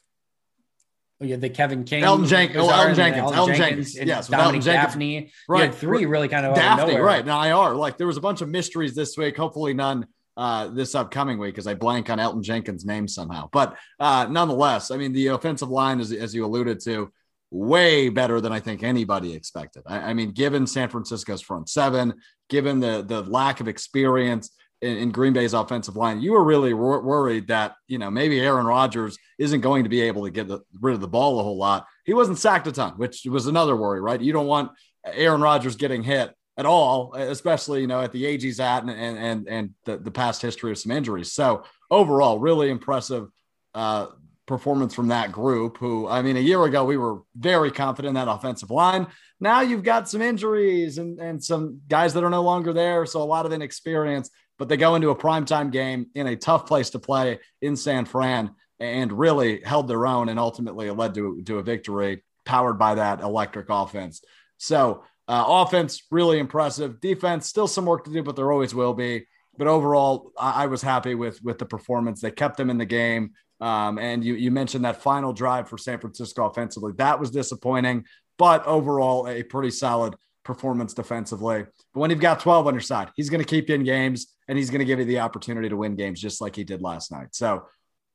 yeah, 1.20 1.36
the 1.36 1.48
Kevin 1.48 1.84
King, 1.84 2.02
Elgton 2.02 2.26
Jenkins, 2.26 2.62
oh, 2.62 2.68
Elgton 2.68 2.94
Jenkins, 2.94 3.32
Elgton 3.32 3.56
Jenkins, 3.56 3.94
Jenkins 3.94 4.08
yes, 4.08 4.28
Dominique 4.28 4.62
Dafney, 4.62 5.30
right? 5.48 5.74
three 5.74 6.04
really 6.04 6.28
kind 6.28 6.44
of 6.44 6.56
Dafney, 6.56 7.02
right? 7.02 7.24
Now 7.24 7.42
IR, 7.42 7.74
like 7.74 7.96
there 7.96 8.06
was 8.06 8.16
a 8.18 8.20
bunch 8.20 8.42
of 8.42 8.48
mysteries 8.48 8.94
this 8.94 9.16
week. 9.16 9.36
Hopefully 9.36 9.72
none 9.72 10.06
uh, 10.36 10.68
this 10.68 10.94
upcoming 10.94 11.38
week 11.38 11.54
because 11.54 11.66
I 11.66 11.74
blank 11.74 12.10
on 12.10 12.20
Elton 12.20 12.42
Jenkins' 12.42 12.84
name 12.84 13.08
somehow. 13.08 13.48
But 13.50 13.76
uh, 13.98 14.26
nonetheless, 14.30 14.90
I 14.90 14.98
mean 14.98 15.12
the 15.12 15.28
offensive 15.28 15.70
line, 15.70 16.00
as, 16.00 16.12
as 16.12 16.34
you 16.34 16.44
alluded 16.44 16.80
to, 16.80 17.10
way 17.50 18.10
better 18.10 18.40
than 18.40 18.52
I 18.52 18.60
think 18.60 18.82
anybody 18.82 19.32
expected. 19.32 19.84
I, 19.86 20.10
I 20.10 20.14
mean, 20.14 20.32
given 20.32 20.66
San 20.66 20.90
Francisco's 20.90 21.40
front 21.40 21.70
seven, 21.70 22.14
given 22.50 22.80
the 22.80 23.02
the 23.06 23.22
lack 23.22 23.60
of 23.60 23.68
experience 23.68 24.50
in, 24.82 24.96
in 24.96 25.10
Green 25.10 25.32
Bay's 25.32 25.54
offensive 25.54 25.96
line, 25.96 26.20
you 26.20 26.32
were 26.32 26.44
really 26.44 26.74
wor- 26.74 27.02
worried 27.02 27.48
that 27.48 27.76
you 27.88 27.98
know 27.98 28.10
maybe 28.10 28.40
Aaron 28.40 28.66
Rodgers 28.66 29.18
isn't 29.38 29.60
going 29.60 29.84
to 29.84 29.90
be 29.90 30.02
able 30.02 30.24
to 30.24 30.30
get 30.30 30.48
the, 30.48 30.60
rid 30.80 30.94
of 30.94 31.00
the 31.00 31.08
ball 31.08 31.40
a 31.40 31.42
whole 31.42 31.58
lot. 31.58 31.86
He 32.04 32.14
wasn't 32.14 32.38
sacked 32.38 32.66
a 32.66 32.72
ton, 32.72 32.92
which 32.96 33.24
was 33.26 33.46
another 33.46 33.76
worry, 33.76 34.00
right? 34.00 34.20
You 34.20 34.32
don't 34.32 34.46
want 34.46 34.72
Aaron 35.04 35.40
Rodgers 35.40 35.76
getting 35.76 36.02
hit 36.02 36.34
at 36.58 36.66
all, 36.66 37.14
especially 37.14 37.80
you 37.80 37.86
know 37.86 38.00
at 38.00 38.12
the 38.12 38.26
age 38.26 38.42
he's 38.42 38.60
at 38.60 38.82
and 38.82 38.90
and 38.90 39.18
and, 39.18 39.48
and 39.48 39.74
the, 39.84 39.98
the 39.98 40.10
past 40.10 40.42
history 40.42 40.70
of 40.70 40.78
some 40.78 40.92
injuries. 40.92 41.32
So 41.32 41.64
overall, 41.90 42.38
really 42.38 42.70
impressive 42.70 43.28
uh, 43.74 44.06
performance 44.46 44.94
from 44.94 45.08
that 45.08 45.32
group. 45.32 45.78
Who 45.78 46.08
I 46.08 46.22
mean, 46.22 46.36
a 46.36 46.40
year 46.40 46.62
ago 46.64 46.84
we 46.84 46.96
were 46.96 47.20
very 47.36 47.70
confident 47.70 48.16
in 48.16 48.26
that 48.26 48.30
offensive 48.30 48.70
line. 48.70 49.06
Now 49.40 49.60
you've 49.60 49.82
got 49.82 50.08
some 50.08 50.22
injuries 50.22 50.98
and 50.98 51.18
and 51.18 51.42
some 51.42 51.80
guys 51.88 52.14
that 52.14 52.24
are 52.24 52.30
no 52.30 52.42
longer 52.42 52.72
there, 52.72 53.06
so 53.06 53.22
a 53.22 53.24
lot 53.24 53.46
of 53.46 53.52
inexperience 53.52 54.30
but 54.58 54.68
they 54.68 54.76
go 54.76 54.94
into 54.94 55.10
a 55.10 55.16
primetime 55.16 55.70
game 55.70 56.06
in 56.14 56.26
a 56.26 56.36
tough 56.36 56.66
place 56.66 56.90
to 56.90 56.98
play 56.98 57.38
in 57.60 57.76
San 57.76 58.04
Fran 58.04 58.50
and 58.78 59.12
really 59.12 59.62
held 59.62 59.88
their 59.88 60.06
own 60.06 60.28
and 60.28 60.38
ultimately 60.38 60.90
led 60.90 61.14
to, 61.14 61.42
to 61.42 61.58
a 61.58 61.62
victory 61.62 62.22
powered 62.44 62.78
by 62.78 62.94
that 62.94 63.20
electric 63.20 63.66
offense. 63.70 64.22
So, 64.58 65.04
uh, 65.28 65.44
offense 65.46 66.02
really 66.10 66.38
impressive. 66.38 67.00
Defense 67.00 67.48
still 67.48 67.66
some 67.66 67.84
work 67.84 68.04
to 68.04 68.12
do, 68.12 68.22
but 68.22 68.36
there 68.36 68.52
always 68.52 68.74
will 68.74 68.94
be. 68.94 69.26
But 69.58 69.66
overall, 69.66 70.30
I, 70.38 70.64
I 70.64 70.66
was 70.66 70.82
happy 70.82 71.14
with 71.14 71.42
with 71.42 71.58
the 71.58 71.66
performance. 71.66 72.20
They 72.20 72.30
kept 72.30 72.56
them 72.56 72.70
in 72.70 72.78
the 72.78 72.86
game. 72.86 73.32
Um, 73.60 73.98
and 73.98 74.22
you 74.22 74.34
you 74.34 74.50
mentioned 74.50 74.84
that 74.84 75.02
final 75.02 75.32
drive 75.32 75.68
for 75.68 75.78
San 75.78 75.98
Francisco 75.98 76.46
offensively. 76.46 76.92
That 76.96 77.18
was 77.18 77.30
disappointing, 77.30 78.04
but 78.38 78.64
overall 78.66 79.26
a 79.26 79.42
pretty 79.42 79.70
solid 79.70 80.14
performance 80.44 80.94
defensively. 80.94 81.64
But 81.92 82.00
when 82.00 82.10
you've 82.10 82.20
got 82.20 82.40
12 82.40 82.66
on 82.68 82.74
your 82.74 82.80
side, 82.80 83.08
he's 83.16 83.30
going 83.30 83.42
to 83.42 83.48
keep 83.48 83.68
you 83.68 83.74
in 83.74 83.82
games 83.82 84.35
and 84.48 84.56
he's 84.58 84.70
going 84.70 84.80
to 84.80 84.84
give 84.84 84.98
you 84.98 85.04
the 85.04 85.20
opportunity 85.20 85.68
to 85.68 85.76
win 85.76 85.96
games 85.96 86.20
just 86.20 86.40
like 86.40 86.56
he 86.56 86.64
did 86.64 86.82
last 86.82 87.10
night. 87.10 87.28
So 87.32 87.66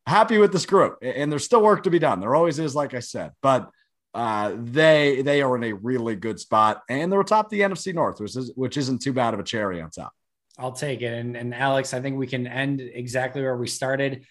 happy 0.05 0.37
with 0.37 0.51
this 0.51 0.65
group. 0.65 0.97
And 1.01 1.31
there's 1.31 1.45
still 1.45 1.61
work 1.61 1.83
to 1.83 1.89
be 1.89 1.99
done. 1.99 2.19
There 2.19 2.35
always 2.35 2.59
is, 2.59 2.75
like 2.75 2.93
I 2.93 2.99
said, 2.99 3.31
but 3.41 3.69
uh, 4.13 4.55
they 4.57 5.21
they 5.21 5.41
are 5.41 5.55
in 5.55 5.63
a 5.63 5.71
really 5.71 6.17
good 6.17 6.37
spot 6.37 6.81
and 6.89 7.09
they're 7.09 7.21
atop 7.21 7.49
the 7.49 7.61
NFC 7.61 7.93
North, 7.93 8.19
which 8.19 8.35
is 8.35 8.51
which 8.55 8.75
isn't 8.75 9.01
too 9.01 9.13
bad 9.13 9.33
of 9.33 9.39
a 9.39 9.43
cherry 9.43 9.81
on 9.81 9.89
top. 9.89 10.11
I'll 10.57 10.73
take 10.73 11.01
it. 11.01 11.13
And, 11.13 11.37
and 11.37 11.55
Alex, 11.55 11.93
I 11.93 12.01
think 12.01 12.17
we 12.17 12.27
can 12.27 12.45
end 12.45 12.81
exactly 12.81 13.41
where 13.41 13.55
we 13.55 13.67
started 13.67 14.25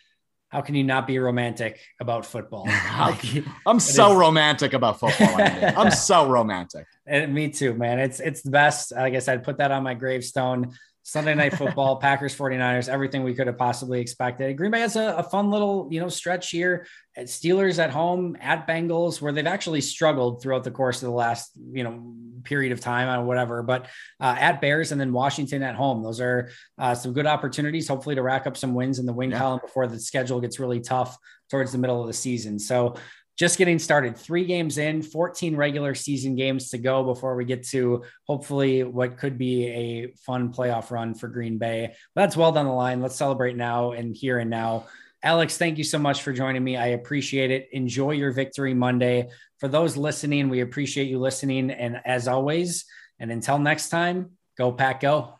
how 0.50 0.60
can 0.60 0.74
you 0.74 0.82
not 0.82 1.06
be 1.06 1.18
romantic 1.20 1.80
about 2.00 2.26
football? 2.26 2.66
I'm 2.68 3.78
so 3.78 4.12
is, 4.12 4.18
romantic 4.18 4.72
about 4.72 4.98
football. 4.98 5.28
I'm 5.38 5.92
so 5.92 6.28
romantic. 6.28 6.86
And 7.06 7.32
me 7.32 7.50
too, 7.50 7.74
man. 7.74 8.00
It's 8.00 8.18
it's 8.18 8.42
the 8.42 8.50
best. 8.50 8.92
Like 8.92 9.14
I 9.14 9.20
said, 9.20 9.44
put 9.44 9.58
that 9.58 9.70
on 9.70 9.84
my 9.84 9.94
gravestone. 9.94 10.76
Sunday 11.10 11.34
night 11.34 11.54
football, 11.58 11.96
Packers 11.96 12.36
49ers, 12.36 12.88
everything 12.88 13.24
we 13.24 13.34
could 13.34 13.48
have 13.48 13.58
possibly 13.58 14.00
expected. 14.00 14.56
Green 14.56 14.70
Bay 14.70 14.78
has 14.78 14.94
a, 14.94 15.14
a, 15.16 15.24
fun 15.24 15.50
little, 15.50 15.88
you 15.90 15.98
know, 15.98 16.08
stretch 16.08 16.50
here. 16.50 16.86
At 17.16 17.26
Steelers 17.26 17.80
at 17.80 17.90
home, 17.90 18.36
at 18.40 18.68
Bengals, 18.68 19.20
where 19.20 19.32
they've 19.32 19.44
actually 19.44 19.80
struggled 19.80 20.40
throughout 20.40 20.62
the 20.62 20.70
course 20.70 21.02
of 21.02 21.08
the 21.08 21.14
last, 21.14 21.50
you 21.72 21.82
know, 21.82 22.14
period 22.44 22.70
of 22.70 22.80
time 22.80 23.08
or 23.08 23.24
whatever. 23.24 23.64
But 23.64 23.86
uh, 24.20 24.36
at 24.38 24.60
Bears 24.60 24.92
and 24.92 25.00
then 25.00 25.12
Washington 25.12 25.64
at 25.64 25.74
home, 25.74 26.04
those 26.04 26.20
are 26.20 26.50
uh, 26.78 26.94
some 26.94 27.12
good 27.12 27.26
opportunities, 27.26 27.88
hopefully, 27.88 28.14
to 28.14 28.22
rack 28.22 28.46
up 28.46 28.56
some 28.56 28.74
wins 28.74 29.00
in 29.00 29.06
the 29.06 29.12
win 29.12 29.32
yeah. 29.32 29.38
column 29.38 29.60
before 29.60 29.88
the 29.88 29.98
schedule 29.98 30.40
gets 30.40 30.60
really 30.60 30.78
tough 30.78 31.18
towards 31.50 31.72
the 31.72 31.78
middle 31.78 32.00
of 32.00 32.06
the 32.06 32.12
season. 32.12 32.60
So 32.60 32.94
just 33.40 33.56
getting 33.56 33.78
started. 33.78 34.18
Three 34.18 34.44
games 34.44 34.76
in, 34.76 35.00
14 35.00 35.56
regular 35.56 35.94
season 35.94 36.36
games 36.36 36.68
to 36.68 36.78
go 36.78 37.02
before 37.02 37.36
we 37.36 37.46
get 37.46 37.66
to 37.68 38.04
hopefully 38.26 38.84
what 38.84 39.16
could 39.16 39.38
be 39.38 39.66
a 39.66 40.12
fun 40.26 40.52
playoff 40.52 40.90
run 40.90 41.14
for 41.14 41.26
Green 41.26 41.56
Bay. 41.56 41.94
But 42.14 42.20
that's 42.20 42.36
well 42.36 42.52
down 42.52 42.66
the 42.66 42.72
line. 42.72 43.00
Let's 43.00 43.16
celebrate 43.16 43.56
now 43.56 43.92
and 43.92 44.14
here 44.14 44.40
and 44.40 44.50
now. 44.50 44.88
Alex, 45.22 45.56
thank 45.56 45.78
you 45.78 45.84
so 45.84 45.98
much 45.98 46.20
for 46.20 46.34
joining 46.34 46.62
me. 46.62 46.76
I 46.76 46.88
appreciate 46.88 47.50
it. 47.50 47.70
Enjoy 47.72 48.10
your 48.10 48.30
victory 48.30 48.74
Monday. 48.74 49.30
For 49.58 49.68
those 49.68 49.96
listening, 49.96 50.50
we 50.50 50.60
appreciate 50.60 51.08
you 51.08 51.18
listening. 51.18 51.70
And 51.70 51.98
as 52.04 52.28
always, 52.28 52.84
and 53.18 53.32
until 53.32 53.58
next 53.58 53.88
time, 53.88 54.32
go 54.58 54.70
pack 54.70 55.00
go. 55.00 55.39